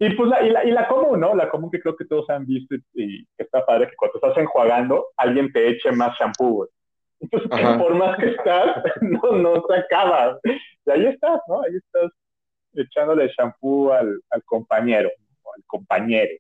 Y 0.04 0.16
pues 0.16 0.30
la, 0.30 0.42
y 0.42 0.50
la, 0.50 0.66
y 0.66 0.72
la 0.72 0.88
común, 0.88 1.20
¿no? 1.20 1.36
La 1.36 1.48
común 1.48 1.70
que 1.70 1.80
creo 1.80 1.96
que 1.96 2.06
todos 2.06 2.28
han 2.32 2.48
visto 2.48 2.74
y, 2.96 3.24
que 3.38 3.44
está 3.44 3.64
padre, 3.64 3.88
que 3.88 3.96
cuando 3.96 4.16
estás 4.16 4.36
enjuagando, 4.36 5.10
alguien 5.16 5.54
te 5.54 5.70
eche 5.70 5.92
más 5.92 6.18
shampoo, 6.18 6.50
güey. 6.50 6.70
Entonces, 7.20 7.50
por 7.78 7.94
más 7.94 8.18
que 8.18 8.30
estás, 8.30 8.82
no, 9.02 9.32
no 9.34 9.64
se 9.68 9.76
acaba. 9.76 10.40
Y 10.44 10.90
ahí 10.90 11.06
estás, 11.06 11.40
¿no? 11.48 11.62
Ahí 11.62 11.76
estás 11.76 12.12
echándole 12.74 13.32
shampoo 13.38 13.92
al, 13.94 14.20
al 14.32 14.44
compañero, 14.44 15.12
o 15.44 15.54
al 15.54 15.64
compañero. 15.68 16.32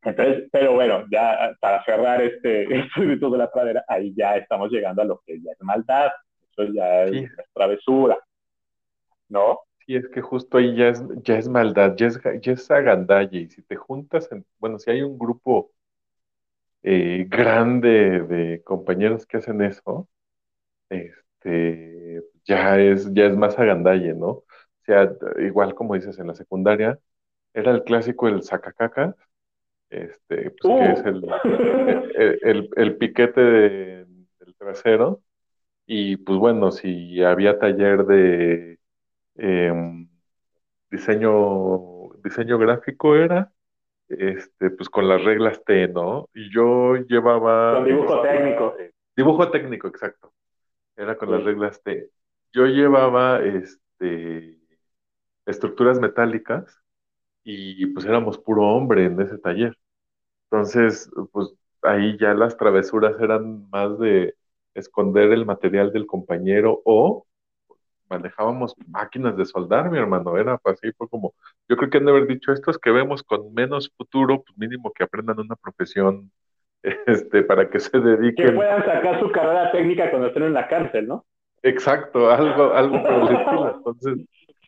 Entonces, 0.00 0.48
pero 0.50 0.72
bueno, 0.72 1.04
ya 1.10 1.54
para 1.60 1.84
cerrar 1.84 2.22
este, 2.22 2.62
este 2.96 3.02
de 3.04 3.36
la 3.36 3.52
pradera, 3.52 3.84
ahí 3.88 4.14
ya 4.16 4.38
estamos 4.38 4.70
llegando 4.70 5.02
a 5.02 5.04
lo 5.04 5.20
que 5.26 5.38
ya 5.42 5.52
es 5.52 5.60
maldad, 5.60 6.10
eso 6.50 6.72
ya 6.72 7.02
es 7.02 7.30
travesura, 7.52 8.16
¿no? 9.28 9.58
Sí, 9.86 9.94
es 9.94 10.08
que 10.08 10.20
justo 10.20 10.58
ahí 10.58 10.74
ya 10.76 10.88
es, 10.88 11.02
ya 11.22 11.38
es 11.38 11.48
maldad, 11.48 11.94
ya 11.96 12.08
es, 12.08 12.20
ya 12.42 12.52
es 12.52 12.70
agandalle, 12.70 13.40
y 13.42 13.48
si 13.48 13.62
te 13.62 13.76
juntas, 13.76 14.28
en, 14.32 14.44
bueno, 14.58 14.78
si 14.80 14.90
hay 14.90 15.02
un 15.02 15.16
grupo 15.16 15.72
eh, 16.82 17.26
grande 17.28 18.22
de 18.22 18.62
compañeros 18.64 19.26
que 19.26 19.36
hacen 19.38 19.62
eso, 19.62 20.08
este, 20.88 22.22
ya 22.44 22.78
es, 22.80 23.12
ya 23.14 23.26
es 23.26 23.36
más 23.36 23.58
agandalle, 23.58 24.14
¿no? 24.14 24.28
O 24.28 24.44
sea, 24.86 25.12
igual 25.38 25.74
como 25.74 25.94
dices 25.94 26.18
en 26.18 26.28
la 26.28 26.34
secundaria, 26.34 26.98
era 27.54 27.72
el 27.72 27.84
clásico 27.84 28.28
el 28.28 28.42
sacacaca, 28.42 29.16
este, 29.90 30.50
pues 30.60 30.74
que 30.80 30.92
es 30.92 31.06
el, 31.06 31.24
uh. 31.24 31.30
el, 32.42 32.70
el, 32.76 32.96
piquete 32.96 33.40
del 33.40 34.54
trasero, 34.58 35.22
y 35.86 36.16
pues 36.16 36.38
bueno, 36.38 36.72
si 36.72 37.22
había 37.22 37.58
taller 37.58 38.04
de 38.06 38.78
em, 39.38 40.08
diseño, 40.90 42.10
diseño 42.22 42.58
gráfico 42.58 43.16
era, 43.16 43.52
este, 44.08 44.70
pues 44.70 44.88
con 44.88 45.08
las 45.08 45.24
reglas 45.24 45.62
T, 45.64 45.88
¿no? 45.88 46.28
Y 46.34 46.52
yo 46.52 46.96
llevaba... 46.96 47.74
Con 47.74 47.84
dibujo 47.84 48.22
técnico. 48.22 48.74
Dibujo 49.16 49.50
técnico, 49.50 49.88
exacto. 49.88 50.32
Era 50.96 51.16
con 51.16 51.30
las 51.30 51.42
reglas 51.44 51.82
T. 51.82 52.10
Yo 52.52 52.66
llevaba 52.66 53.40
este, 53.44 54.58
estructuras 55.44 56.00
metálicas 56.00 56.80
y 57.42 57.86
pues 57.86 58.04
éramos 58.06 58.38
puro 58.38 58.62
hombre 58.62 59.04
en 59.04 59.20
ese 59.20 59.38
taller. 59.38 59.76
Entonces, 60.50 61.10
pues 61.32 61.54
ahí 61.82 62.16
ya 62.18 62.34
las 62.34 62.56
travesuras 62.56 63.20
eran 63.20 63.68
más 63.70 63.98
de 63.98 64.34
esconder 64.74 65.32
el 65.32 65.46
material 65.46 65.92
del 65.92 66.06
compañero 66.06 66.82
o 66.84 67.26
manejábamos 68.08 68.74
máquinas 68.88 69.36
de 69.36 69.44
soldar, 69.44 69.90
mi 69.90 69.98
hermano, 69.98 70.36
era 70.38 70.60
así, 70.64 70.92
fue 70.92 71.08
como, 71.08 71.34
yo 71.68 71.76
creo 71.76 71.90
que 71.90 71.98
han 71.98 72.04
de 72.06 72.10
haber 72.12 72.26
dicho, 72.26 72.52
estos 72.52 72.78
que 72.78 72.90
vemos 72.90 73.22
con 73.22 73.52
menos 73.54 73.92
futuro, 73.96 74.42
pues 74.42 74.56
mínimo 74.58 74.92
que 74.92 75.04
aprendan 75.04 75.40
una 75.40 75.56
profesión, 75.56 76.30
este, 77.06 77.42
para 77.42 77.68
que 77.68 77.80
se 77.80 77.98
dediquen. 77.98 78.48
Que 78.48 78.52
puedan 78.52 78.84
sacar 78.84 79.20
su 79.20 79.30
carrera 79.30 79.72
técnica 79.72 80.10
cuando 80.10 80.28
estén 80.28 80.44
en 80.44 80.54
la 80.54 80.68
cárcel, 80.68 81.08
¿no? 81.08 81.24
Exacto, 81.62 82.30
algo, 82.30 82.72
algo 82.72 83.02
por 83.02 83.12
el 83.12 83.36
estilo. 83.36 83.76
Entonces, 83.76 84.18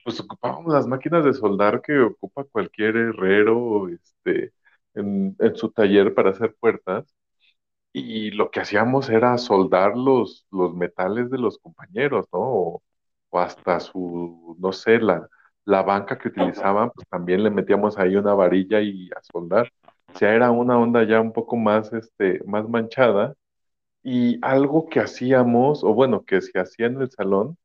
pues 0.04 0.20
ocupábamos 0.20 0.72
las 0.72 0.86
máquinas 0.86 1.24
de 1.24 1.34
soldar 1.34 1.80
que 1.82 1.98
ocupa 2.00 2.44
cualquier 2.44 2.96
herrero, 2.96 3.88
este, 3.88 4.52
en, 4.94 5.36
en 5.38 5.56
su 5.56 5.70
taller 5.70 6.14
para 6.14 6.30
hacer 6.30 6.54
puertas. 6.58 7.14
Y 7.92 8.30
lo 8.32 8.50
que 8.50 8.60
hacíamos 8.60 9.08
era 9.10 9.38
soldar 9.38 9.96
los, 9.96 10.46
los 10.50 10.74
metales 10.74 11.30
de 11.30 11.38
los 11.38 11.58
compañeros, 11.58 12.26
¿no? 12.32 12.40
o 12.40 12.82
hasta 13.32 13.80
su, 13.80 14.56
no 14.58 14.72
sé, 14.72 14.98
la, 15.00 15.28
la 15.64 15.82
banca 15.82 16.18
que 16.18 16.28
utilizaban, 16.28 16.90
pues 16.90 17.06
también 17.08 17.42
le 17.42 17.50
metíamos 17.50 17.98
ahí 17.98 18.16
una 18.16 18.34
varilla 18.34 18.80
y 18.80 19.08
a 19.16 19.22
soldar. 19.22 19.70
O 20.14 20.18
sea, 20.18 20.34
era 20.34 20.50
una 20.50 20.78
onda 20.78 21.04
ya 21.04 21.20
un 21.20 21.32
poco 21.32 21.56
más, 21.56 21.92
este, 21.92 22.40
más 22.46 22.68
manchada. 22.68 23.34
Y 24.02 24.38
algo 24.42 24.88
que 24.88 25.00
hacíamos, 25.00 25.84
o 25.84 25.94
bueno, 25.94 26.24
que 26.24 26.40
se 26.40 26.58
hacía 26.58 26.86
en 26.86 27.02
el 27.02 27.10
salón, 27.10 27.58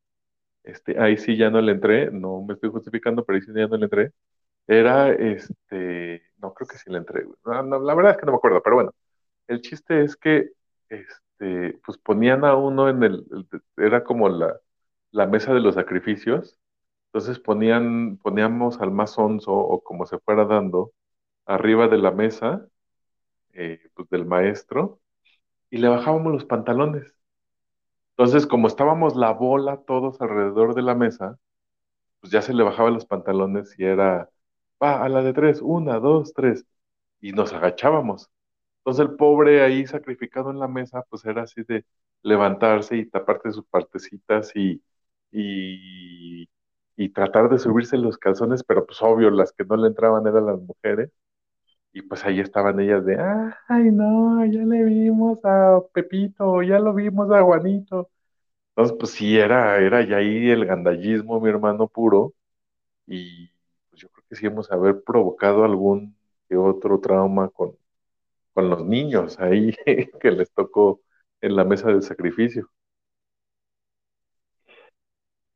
este, 0.63 0.99
ahí 0.99 1.17
sí 1.17 1.37
ya 1.37 1.49
no 1.49 1.61
le 1.61 1.73
entré, 1.73 2.11
no 2.11 2.41
me 2.43 2.53
estoy 2.53 2.69
justificando, 2.71 3.25
pero 3.25 3.37
ahí 3.37 3.41
sí 3.43 3.51
ya 3.55 3.67
no 3.67 3.77
le 3.77 3.85
entré, 3.85 4.11
era, 4.67 5.11
este, 5.11 6.23
no 6.37 6.53
creo 6.53 6.67
que 6.67 6.77
sí 6.77 6.89
le 6.91 6.99
entré, 6.99 7.25
la 7.45 7.95
verdad 7.95 8.11
es 8.13 8.17
que 8.17 8.25
no 8.25 8.33
me 8.33 8.37
acuerdo, 8.37 8.61
pero 8.63 8.77
bueno, 8.77 8.91
el 9.47 9.61
chiste 9.61 10.03
es 10.03 10.15
que, 10.17 10.51
este, 10.89 11.79
pues 11.85 11.97
ponían 11.99 12.45
a 12.45 12.55
uno 12.55 12.89
en 12.89 13.03
el 13.03 13.25
era 13.77 14.03
como 14.03 14.29
la, 14.29 14.59
la 15.13 15.27
mesa 15.27 15.53
de 15.53 15.61
los 15.61 15.75
sacrificios. 15.75 16.59
Entonces 17.07 17.39
ponían, 17.39 18.17
poníamos 18.17 18.81
al 18.81 18.91
más 18.91 19.17
onzo 19.19 19.53
o 19.53 19.83
como 19.83 20.05
se 20.07 20.19
fuera 20.19 20.45
dando 20.45 20.93
arriba 21.45 21.87
de 21.87 21.99
la 21.99 22.11
mesa 22.11 22.67
eh, 23.53 23.89
pues 23.95 24.09
del 24.09 24.25
maestro 24.25 25.01
y 25.69 25.77
le 25.79 25.89
bajábamos 25.89 26.33
los 26.33 26.45
pantalones. 26.45 27.13
Entonces, 28.17 28.47
como 28.47 28.67
estábamos 28.67 29.15
la 29.15 29.31
bola 29.31 29.77
todos 29.85 30.21
alrededor 30.21 30.75
de 30.75 30.83
la 30.83 30.95
mesa, 30.95 31.39
pues 32.21 32.31
ya 32.33 32.41
se 32.41 32.53
le 32.53 32.63
bajaban 32.63 32.93
los 32.95 33.05
pantalones 33.05 33.75
y 33.79 33.85
era, 33.85 34.29
va, 34.81 35.03
a 35.03 35.09
la 35.09 35.23
de 35.23 35.33
tres, 35.33 35.61
una, 35.61 35.99
dos, 35.99 36.33
tres, 36.33 36.65
y 37.21 37.33
nos 37.33 37.53
agachábamos. 37.53 38.29
Entonces 38.79 39.07
el 39.07 39.15
pobre 39.17 39.63
ahí 39.63 39.87
sacrificado 39.87 40.51
en 40.51 40.59
la 40.59 40.67
mesa, 40.67 41.03
pues 41.09 41.25
era 41.25 41.43
así 41.43 41.63
de 41.63 41.85
levantarse 42.23 42.97
y 42.97 43.05
taparte 43.09 43.51
sus 43.51 43.65
partecitas 43.67 44.55
y, 44.55 44.81
y, 45.33 46.49
y 46.97 47.09
tratar 47.11 47.49
de 47.49 47.59
subirse 47.59 47.97
los 47.97 48.19
calzones, 48.19 48.63
pero 48.65 48.87
pues 48.87 49.01
obvio, 49.03 49.31
las 49.31 49.53
que 49.53 49.65
no 49.65 49.77
le 49.77 49.89
entraban 49.89 50.27
eran 50.27 50.47
las 50.47 50.61
mujeres. 50.61 51.11
Y 51.93 52.03
pues 52.03 52.25
ahí 52.25 52.39
estaban 52.41 52.79
ellas 52.79 53.05
de, 53.05 53.17
ay, 53.69 53.91
no, 53.91 54.45
ya 54.45 54.61
le 54.63 54.83
vimos 54.85 55.39
a 55.45 55.81
Pepito, 55.93 56.61
ya 56.63 56.79
lo 56.79 56.93
vimos 56.93 57.31
a 57.31 57.43
Juanito. 57.43 58.09
Entonces, 58.75 58.97
pues 58.99 59.11
sí, 59.11 59.37
era, 59.37 59.77
era 59.79 60.03
ya 60.07 60.17
ahí 60.17 60.49
el 60.49 60.65
gandallismo, 60.65 61.39
mi 61.39 61.49
hermano 61.49 61.87
puro. 61.87 62.33
Y 63.07 63.49
pues 63.89 64.01
yo 64.03 64.09
creo 64.09 64.25
que 64.29 64.35
sí 64.37 64.47
hemos 64.47 64.71
haber 64.71 65.03
provocado 65.03 65.65
algún 65.65 66.17
que 66.49 66.57
otro 66.57 66.99
trauma 67.01 67.49
con, 67.49 67.77
con 68.53 68.69
los 68.71 68.85
niños 68.85 69.39
ahí 69.39 69.73
que 70.21 70.31
les 70.31 70.51
tocó 70.53 71.01
en 71.41 71.55
la 71.57 71.65
mesa 71.65 71.89
del 71.89 72.03
sacrificio. 72.03 72.71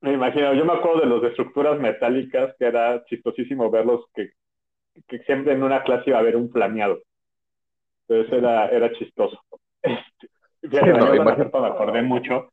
Me 0.02 0.14
imagino, 0.14 0.54
yo 0.54 0.64
me 0.66 0.74
acuerdo 0.74 1.02
de 1.02 1.08
los 1.08 1.22
de 1.22 1.30
estructuras 1.30 1.80
metálicas, 1.80 2.56
que 2.58 2.66
era 2.66 3.04
chistosísimo 3.06 3.70
verlos 3.72 4.06
que 4.14 4.30
que 5.08 5.20
siempre 5.20 5.54
en 5.54 5.62
una 5.62 5.84
clase 5.84 6.10
iba 6.10 6.18
a 6.18 6.22
haber 6.22 6.36
un 6.36 6.52
planeado. 6.52 7.00
Entonces 8.08 8.34
era, 8.34 8.68
era 8.70 8.91
chistoso. 8.93 9.39
Este, 9.82 10.28
fíjate, 10.62 10.91
no, 10.91 11.60
me 11.62 11.68
acordé 11.68 12.02
mucho. 12.02 12.50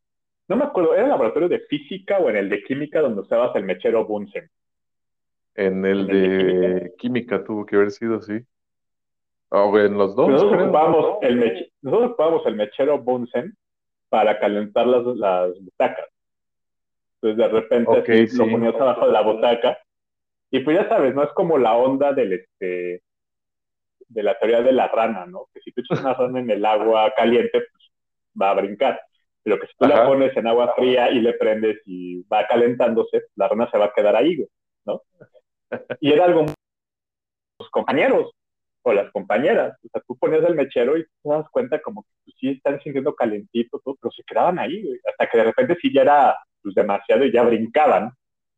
No 0.49 0.57
me 0.57 0.65
acuerdo, 0.65 0.93
¿era 0.95 1.05
el 1.05 1.09
laboratorio 1.09 1.49
de 1.49 1.61
física 1.61 2.19
o 2.19 2.29
en 2.29 2.37
el 2.37 2.51
de 2.51 2.63
química 2.63 3.01
donde 3.01 3.23
usabas 3.23 3.57
el 3.57 3.65
mechero 3.65 4.05
Bunsen? 4.05 4.51
En 5.55 5.87
el 5.87 6.11
¿En 6.11 6.17
el 6.17 6.23
de 6.23 6.75
de 6.81 6.95
química 6.97 7.43
tuvo 7.43 7.65
que 7.65 7.77
haber 7.77 7.91
sido, 7.93 8.21
sí. 8.21 8.41
O 9.49 9.79
en 9.79 9.97
los 9.97 10.15
dos, 10.17 10.29
Nosotros 10.29 10.65
ocupábamos 10.65 11.19
el, 11.23 11.41
mech- 11.41 11.71
nosotros 11.81 12.11
ocupábamos 12.11 12.47
el 12.47 12.57
mechero 12.57 12.99
Bunsen 12.99 13.57
para 14.11 14.39
calentar 14.39 14.87
las, 14.87 15.07
las 15.17 15.59
butacas. 15.61 16.09
Entonces 17.25 17.39
de 17.39 17.61
repente 17.61 17.91
Ok, 17.91 18.09
así 18.09 18.37
lo 18.37 18.51
ponías 18.51 18.75
abajo 18.75 19.07
de 19.07 19.13
la 19.13 19.23
butaca. 19.23 19.79
Y 20.51 20.61
pues 20.61 20.77
ya 20.77 20.89
sabes, 20.89 21.15
no 21.15 21.23
es 21.23 21.31
como 21.33 21.57
la 21.57 21.75
onda 21.75 22.13
del 22.13 22.35
este 22.35 23.03
de 24.09 24.23
la 24.23 24.39
teoría 24.39 24.61
de 24.61 24.73
la 24.73 24.89
rana, 24.89 25.25
¿no? 25.25 25.49
Que 25.53 25.61
si 25.61 25.73
tú 25.73 25.81
echas 25.81 26.01
una 26.01 26.13
rana 26.13 26.41
en 26.41 26.51
el 26.51 26.65
agua 26.65 27.13
caliente, 27.17 27.51
pues 27.53 27.93
va 28.41 28.51
a 28.51 28.55
brincar. 28.55 29.01
Pero 29.43 29.59
que 29.59 29.67
si 29.67 29.73
tú 29.77 29.87
la 29.87 30.07
pones 30.07 30.37
en 30.37 30.47
agua 30.47 30.75
fría 30.77 31.11
y 31.11 31.21
le 31.21 31.33
prendes 31.33 31.81
y 31.87 32.23
va 32.25 32.47
calentándose, 32.47 33.25
la 33.37 33.49
rana 33.49 33.71
se 33.71 33.79
va 33.79 33.87
a 33.87 33.93
quedar 33.93 34.15
ahí, 34.15 34.45
¿no? 34.85 35.03
Y 36.01 36.13
era 36.13 36.27
algo 36.27 36.45
los 37.59 37.71
compañeros 37.71 38.31
o 38.83 38.93
las 38.93 39.11
compañeras. 39.13 39.79
O 39.83 39.89
sea, 39.89 40.03
tú 40.07 40.17
ponías 40.19 40.45
el 40.45 40.55
mechero 40.55 40.99
y 40.99 41.05
te 41.05 41.29
das 41.29 41.49
cuenta 41.51 41.81
como 41.81 42.03
que 42.03 42.11
pues, 42.25 42.37
sí 42.39 42.49
están 42.51 42.81
sintiendo 42.83 43.15
calentito, 43.15 43.81
todo, 43.83 43.97
pero 44.01 44.13
se 44.13 44.23
quedaban 44.25 44.59
ahí, 44.59 44.83
güey. 44.83 45.01
Hasta 45.09 45.27
que 45.27 45.39
de 45.39 45.45
repente 45.45 45.77
sí 45.81 45.91
ya 45.93 46.03
era 46.03 46.37
pues, 46.65 46.75
demasiado 46.75 47.25
y 47.25 47.33
ya 47.33 47.45
brincaban. 47.45 48.11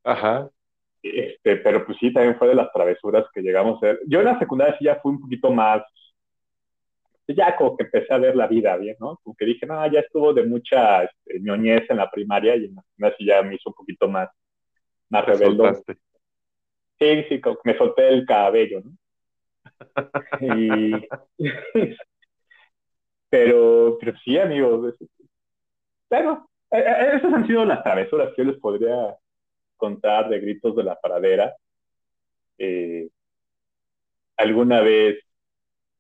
Ajá. 0.04 0.48
Este, 1.02 1.56
pero 1.58 1.84
pues 1.84 1.98
sí, 1.98 2.12
también 2.12 2.38
fue 2.38 2.48
de 2.48 2.54
las 2.54 2.72
travesuras 2.72 3.26
que 3.34 3.42
llegamos 3.42 3.74
a 3.74 3.86
hacer. 3.86 4.00
Yo 4.06 4.20
en 4.20 4.24
la 4.26 4.38
secundaria 4.38 4.76
sí 4.78 4.86
ya 4.86 4.96
fui 4.96 5.12
un 5.12 5.20
poquito 5.20 5.52
más, 5.52 5.82
ya 7.28 7.56
como 7.56 7.76
que 7.76 7.84
empecé 7.84 8.14
a 8.14 8.18
ver 8.18 8.36
la 8.36 8.46
vida 8.46 8.76
bien, 8.76 8.96
¿no? 9.00 9.18
Como 9.22 9.36
que 9.36 9.44
dije, 9.44 9.66
no, 9.66 9.84
ya 9.90 10.00
estuvo 10.00 10.32
de 10.32 10.44
mucha 10.44 11.04
este, 11.04 11.40
ñoñez 11.40 11.90
en 11.90 11.96
la 11.98 12.10
primaria 12.10 12.56
y 12.56 12.66
en 12.66 12.74
la 12.76 12.82
secundaria 12.82 13.16
sí 13.18 13.26
ya 13.26 13.42
me 13.42 13.54
hizo 13.56 13.70
un 13.70 13.74
poquito 13.74 14.08
más, 14.08 14.28
más 15.10 15.24
rebeldón. 15.26 15.82
Sí, 16.98 17.24
sí, 17.28 17.40
como 17.40 17.56
que 17.56 17.72
me 17.72 17.78
solté 17.78 18.08
el 18.08 18.24
cabello, 18.24 18.80
¿no? 18.84 18.92
Y... 20.40 21.08
pero, 23.28 23.98
pero 24.00 24.16
sí, 24.24 24.38
amigos. 24.38 24.94
es- 25.00 25.08
Bueno, 26.08 26.48
eh, 26.48 26.48
eh, 26.48 26.55
esas 26.70 27.32
han 27.32 27.46
sido 27.46 27.64
las 27.64 27.82
travesuras 27.82 28.30
que 28.34 28.44
yo 28.44 28.50
les 28.50 28.60
podría 28.60 29.16
contar 29.76 30.28
de 30.28 30.40
gritos 30.40 30.74
de 30.76 30.84
la 30.84 30.98
pradera. 31.00 31.54
Eh, 32.58 33.08
alguna 34.36 34.80
vez, 34.80 35.18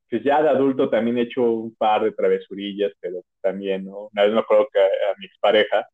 pues 0.08 0.22
ya 0.22 0.42
de 0.42 0.48
adulto 0.48 0.88
también 0.88 1.18
he 1.18 1.22
hecho 1.22 1.42
un 1.42 1.74
par 1.74 2.04
de 2.04 2.12
travesurillas, 2.12 2.92
pero 3.00 3.22
también, 3.40 3.84
¿no? 3.84 4.08
Una 4.12 4.22
vez 4.22 4.32
me 4.32 4.40
acuerdo 4.40 4.68
que 4.72 4.78
a, 4.80 4.84
a 4.84 5.14
mi 5.18 5.26
expareja 5.26 5.86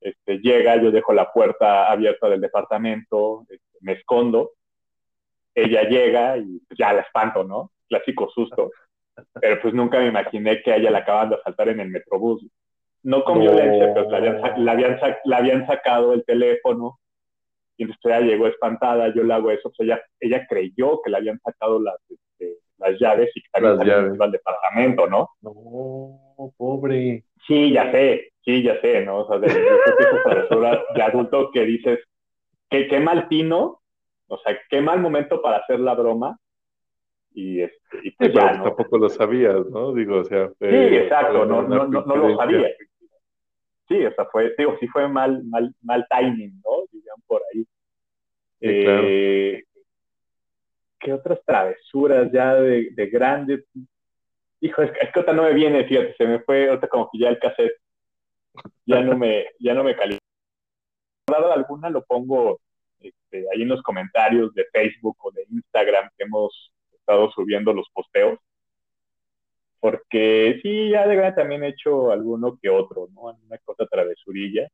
este, 0.00 0.38
llega, 0.38 0.76
yo 0.76 0.90
dejo 0.90 1.12
la 1.12 1.30
puerta 1.32 1.90
abierta 1.90 2.28
del 2.28 2.40
departamento, 2.40 3.46
este, 3.48 3.78
me 3.80 3.92
escondo, 3.92 4.52
ella 5.54 5.82
llega 5.82 6.38
y 6.38 6.60
pues, 6.66 6.78
ya 6.78 6.92
la 6.92 7.02
espanto, 7.02 7.44
¿no? 7.44 7.72
Clásico 7.88 8.30
susto. 8.30 8.70
Pero 9.40 9.60
pues 9.60 9.74
nunca 9.74 9.98
me 9.98 10.06
imaginé 10.08 10.62
que 10.62 10.72
a 10.72 10.76
ella 10.76 10.90
la 10.90 10.98
acaban 10.98 11.30
de 11.30 11.36
asaltar 11.36 11.68
en 11.68 11.80
el 11.80 11.90
metrobús. 11.90 12.46
No 13.02 13.24
con 13.24 13.36
No. 13.38 13.40
violencia, 13.42 13.94
pero 13.94 14.10
la 14.10 14.16
habían, 14.18 14.40
la, 14.64 14.72
habían 14.72 14.98
la 15.24 15.36
habían 15.38 15.66
sacado 15.66 16.12
el 16.12 16.24
teléfono 16.24 16.98
y 17.76 17.84
entonces 17.84 18.04
ella 18.04 18.20
llegó 18.20 18.46
espantada, 18.46 19.12
yo 19.14 19.22
le 19.22 19.32
hago 19.32 19.50
eso, 19.50 19.72
pues 19.74 19.88
ella, 19.88 20.02
ella 20.20 20.46
creyó 20.46 21.00
que 21.02 21.10
le 21.10 21.16
habían 21.16 21.38
sacado 21.40 21.80
las, 21.80 21.96
este, 22.10 22.58
las 22.76 22.98
llaves 23.00 23.30
y 23.34 23.40
que 23.40 23.48
también 23.50 23.78
Las 23.78 23.86
llaves. 23.86 24.20
al 24.20 24.30
departamento, 24.32 25.06
¿no? 25.06 25.30
No, 25.40 26.52
pobre. 26.58 27.24
Sí, 27.46 27.72
ya 27.72 27.90
sé, 27.90 28.32
sí, 28.44 28.62
ya 28.62 28.78
sé, 28.82 29.02
¿no? 29.06 29.20
O 29.20 29.28
sea, 29.28 29.38
de, 29.38 29.48
travesuras 30.24 30.80
de 30.94 31.02
adulto 31.02 31.50
que 31.52 31.64
dices, 31.64 32.00
que 32.68 32.86
qué 32.86 33.00
mal 33.00 33.28
tino, 33.28 33.80
o 34.28 34.38
sea, 34.38 34.58
qué 34.68 34.82
mal 34.82 35.00
momento 35.00 35.40
para 35.40 35.56
hacer 35.58 35.80
la 35.80 35.94
broma. 35.94 36.38
Y, 37.32 37.62
este, 37.62 37.78
y 38.02 38.10
pues 38.10 38.32
ya, 38.34 38.48
pues 38.48 38.58
¿no? 38.58 38.64
tampoco 38.64 38.98
lo 38.98 39.08
sabías, 39.08 39.64
¿no? 39.70 39.94
Digo, 39.94 40.18
o 40.18 40.24
sea, 40.24 40.48
Sí, 40.48 40.54
fue- 40.58 40.96
exacto, 41.04 41.46
no, 41.46 41.62
no, 41.62 41.86
no, 41.86 42.02
no 42.04 42.16
lo 42.16 42.36
sabía. 42.36 42.68
Sí, 43.90 44.06
o 44.06 44.14
sea, 44.14 44.24
fue, 44.26 44.54
digo, 44.56 44.76
sí 44.78 44.86
fue 44.86 45.08
mal, 45.08 45.42
mal, 45.44 45.74
mal 45.82 46.06
timing, 46.08 46.62
¿no? 46.64 46.86
Digan 46.92 47.16
por 47.26 47.42
ahí. 47.52 47.64
Sí, 48.60 48.84
claro. 48.84 49.02
Eh, 49.04 49.64
¿Qué 51.00 51.12
otras 51.12 51.40
travesuras 51.44 52.30
ya 52.30 52.54
de, 52.54 52.90
de 52.92 53.06
grande? 53.08 53.64
Hijo, 54.60 54.82
es 54.82 54.92
que, 54.92 54.98
es 55.00 55.12
que 55.12 55.18
ahorita 55.18 55.32
no 55.32 55.42
me 55.42 55.54
viene, 55.54 55.84
fíjate, 55.86 56.14
se 56.14 56.24
me 56.24 56.38
fue, 56.38 56.68
ahorita 56.68 56.86
como 56.86 57.10
que 57.10 57.18
ya 57.18 57.30
el 57.30 57.40
cassette 57.40 57.80
ya 58.86 59.00
no 59.00 59.16
me, 59.16 59.46
ya 59.58 59.74
no 59.74 59.82
me 59.82 59.96
calienta. 59.96 60.22
alguna 61.52 61.90
lo 61.90 62.04
pongo 62.04 62.60
este, 63.00 63.44
ahí 63.52 63.62
en 63.62 63.68
los 63.68 63.82
comentarios 63.82 64.54
de 64.54 64.66
Facebook 64.72 65.16
o 65.20 65.32
de 65.32 65.46
Instagram 65.50 66.10
que 66.16 66.24
hemos 66.24 66.72
estado 66.92 67.28
subiendo 67.32 67.72
los 67.72 67.88
Porque 70.10 70.58
sí, 70.60 70.90
ya 70.90 71.06
de 71.06 71.14
grande 71.14 71.36
también 71.40 71.62
he 71.62 71.68
hecho 71.68 72.10
alguno 72.10 72.58
que 72.60 72.68
otro, 72.68 73.06
¿no? 73.14 73.20
Una 73.46 73.58
cosa 73.64 73.86
travesurilla. 73.86 74.68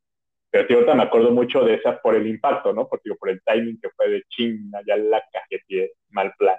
Pero 0.51 0.67
sí, 0.67 0.73
ahorita 0.73 0.95
me 0.95 1.03
acuerdo 1.03 1.31
mucho 1.31 1.63
de 1.63 1.75
esa 1.75 2.01
por 2.01 2.15
el 2.15 2.27
impacto, 2.27 2.73
¿no? 2.73 2.89
Porque 2.89 3.11
por 3.19 3.29
el 3.29 3.43
timing 3.43 3.79
que 3.79 3.91
fue 3.91 4.09
de 4.09 4.23
China, 4.31 4.81
ya 4.87 4.97
la 4.97 5.23
cajeteé 5.31 5.93
mal 6.09 6.33
plan. 6.39 6.57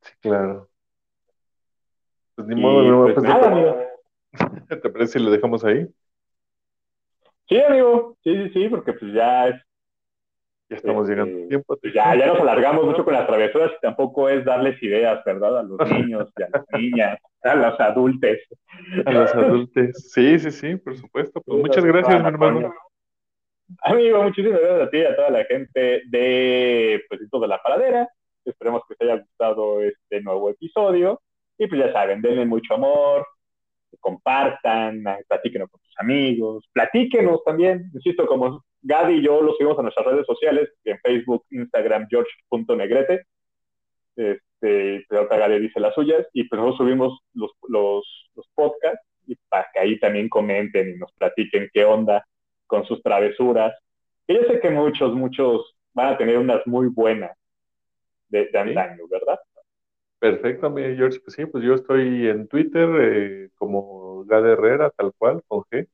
Sí, 0.00 0.12
claro. 0.22 0.70
Pues 2.36 2.48
ni 2.48 2.58
Y 2.58 2.62
modo, 2.62 2.80
amor, 2.80 3.12
pues 3.12 3.14
pues, 3.16 3.26
nada, 3.28 3.40
¿te- 3.42 3.46
amigo. 3.48 3.76
¿te 4.82 4.90
parece 4.90 5.18
si 5.18 5.24
lo 5.24 5.30
dejamos 5.30 5.62
ahí? 5.62 5.86
Sí, 7.50 7.60
amigo. 7.60 8.16
Sí, 8.24 8.34
sí, 8.34 8.50
sí, 8.54 8.68
porque 8.70 8.94
pues 8.94 9.12
ya 9.12 9.48
es 9.48 9.60
Ya 10.70 10.76
estamos 10.76 11.08
Este, 11.08 11.20
llegando 11.20 11.44
a 11.44 11.48
tiempo. 11.48 11.78
ya, 11.94 12.14
ya 12.16 12.26
nos 12.28 12.40
alargamos 12.40 12.84
mucho 12.86 13.04
con 13.04 13.12
las 13.14 13.26
travesuras 13.26 13.72
y 13.76 13.80
tampoco 13.80 14.28
es 14.28 14.44
darles 14.44 14.80
ideas, 14.82 15.22
¿verdad? 15.24 15.58
A 15.58 15.62
los 15.64 15.78
niños 15.90 16.32
y 16.38 16.42
a 16.42 16.48
las 16.52 16.64
niñas, 16.80 17.18
a 17.42 17.54
los 17.56 17.80
adultos. 17.80 18.36
A 19.04 19.12
los 19.12 19.34
adultos. 19.34 20.10
Sí, 20.12 20.38
sí, 20.38 20.50
sí, 20.52 20.76
por 20.76 20.96
supuesto. 20.96 21.40
Pues 21.44 21.58
muchas 21.60 21.84
gracias, 21.84 22.22
mi 22.22 22.28
hermano. 22.28 22.72
Amigo, 23.82 24.22
muchísimas 24.22 24.60
gracias 24.60 24.80
a 24.82 24.90
ti 24.90 24.98
y 24.98 25.04
a 25.04 25.16
toda 25.16 25.30
la 25.30 25.44
gente 25.44 26.02
de 26.06 27.02
pues, 27.08 27.20
Gritos 27.20 27.40
de 27.40 27.48
la 27.48 27.58
Paradera. 27.62 28.08
Esperemos 28.44 28.82
que 28.86 28.94
les 28.98 29.10
haya 29.12 29.22
gustado 29.22 29.82
este 29.82 30.20
nuevo 30.22 30.50
episodio. 30.50 31.20
Y 31.58 31.66
pues 31.66 31.80
ya 31.80 31.92
saben, 31.92 32.22
denle 32.22 32.46
mucho 32.46 32.74
amor, 32.74 33.26
compartan, 34.00 35.04
platíquenos 35.28 35.68
con 35.70 35.80
sus 35.82 35.94
amigos, 35.98 36.68
platíquenos 36.72 37.44
también, 37.44 37.90
insisto, 37.92 38.26
como 38.26 38.64
Gaby 38.82 39.14
y 39.14 39.22
yo 39.22 39.42
lo 39.42 39.52
subimos 39.54 39.78
a 39.78 39.82
nuestras 39.82 40.06
redes 40.06 40.26
sociales, 40.26 40.70
en 40.84 40.98
Facebook, 41.00 41.44
Instagram, 41.50 42.06
george.negrete. 42.08 43.26
Este, 44.16 45.06
ahorita 45.10 45.36
Gaby 45.36 45.60
dice 45.60 45.80
las 45.80 45.94
suyas, 45.94 46.26
y 46.32 46.44
pues 46.44 46.60
nosotros 46.60 46.78
subimos 46.78 47.20
los, 47.34 47.50
los, 47.68 48.30
los 48.34 48.46
podcasts, 48.54 49.06
y 49.26 49.36
para 49.48 49.68
que 49.72 49.80
ahí 49.80 49.98
también 49.98 50.28
comenten 50.28 50.90
y 50.90 50.98
nos 50.98 51.12
platiquen 51.12 51.70
qué 51.72 51.84
onda 51.84 52.24
con 52.66 52.84
sus 52.84 53.02
travesuras. 53.02 53.74
Y 54.26 54.34
yo 54.34 54.42
sé 54.44 54.60
que 54.60 54.70
muchos, 54.70 55.14
muchos 55.14 55.76
van 55.92 56.14
a 56.14 56.18
tener 56.18 56.38
unas 56.38 56.66
muy 56.66 56.88
buenas 56.88 57.36
de, 58.28 58.46
de 58.46 58.58
antaño, 58.58 59.06
¿verdad? 59.08 59.38
Perfecto, 60.20 60.68
mi 60.68 60.82
George. 60.96 61.18
Pues 61.20 61.34
sí, 61.34 61.46
pues 61.46 61.64
yo 61.64 61.74
estoy 61.74 62.28
en 62.28 62.46
Twitter 62.46 62.88
eh, 63.00 63.50
como 63.56 64.24
Gade 64.26 64.52
Herrera, 64.52 64.90
tal 64.90 65.12
cual, 65.16 65.42
con 65.48 65.62
G. 65.62 65.88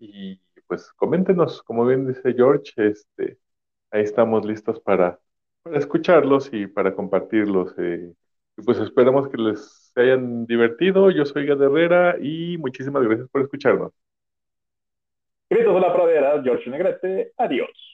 Y 0.00 0.40
pues 0.68 0.92
coméntenos, 0.94 1.62
como 1.62 1.86
bien 1.86 2.06
dice 2.06 2.34
George, 2.34 2.72
este, 2.76 3.38
ahí 3.90 4.02
estamos 4.04 4.44
listos 4.46 4.80
para, 4.80 5.20
para 5.62 5.78
escucharlos 5.78 6.50
y 6.52 6.66
para 6.68 6.94
compartirlos. 6.94 7.74
eh. 7.78 8.12
Y 8.56 8.62
pues 8.62 8.78
esperamos 8.78 9.28
que 9.28 9.38
les 9.38 9.92
hayan 9.96 10.46
divertido. 10.46 11.10
Yo 11.10 11.24
soy 11.26 11.46
Gade 11.46 11.66
Herrera 11.66 12.16
y 12.20 12.58
muchísimas 12.58 13.02
gracias 13.04 13.28
por 13.30 13.42
escucharnos. 13.42 13.92
Gritos 15.50 15.74
de 15.74 15.80
la 15.80 15.92
pradera, 15.94 16.42
George 16.42 16.68
Negrete, 16.70 17.32
adiós. 17.38 17.93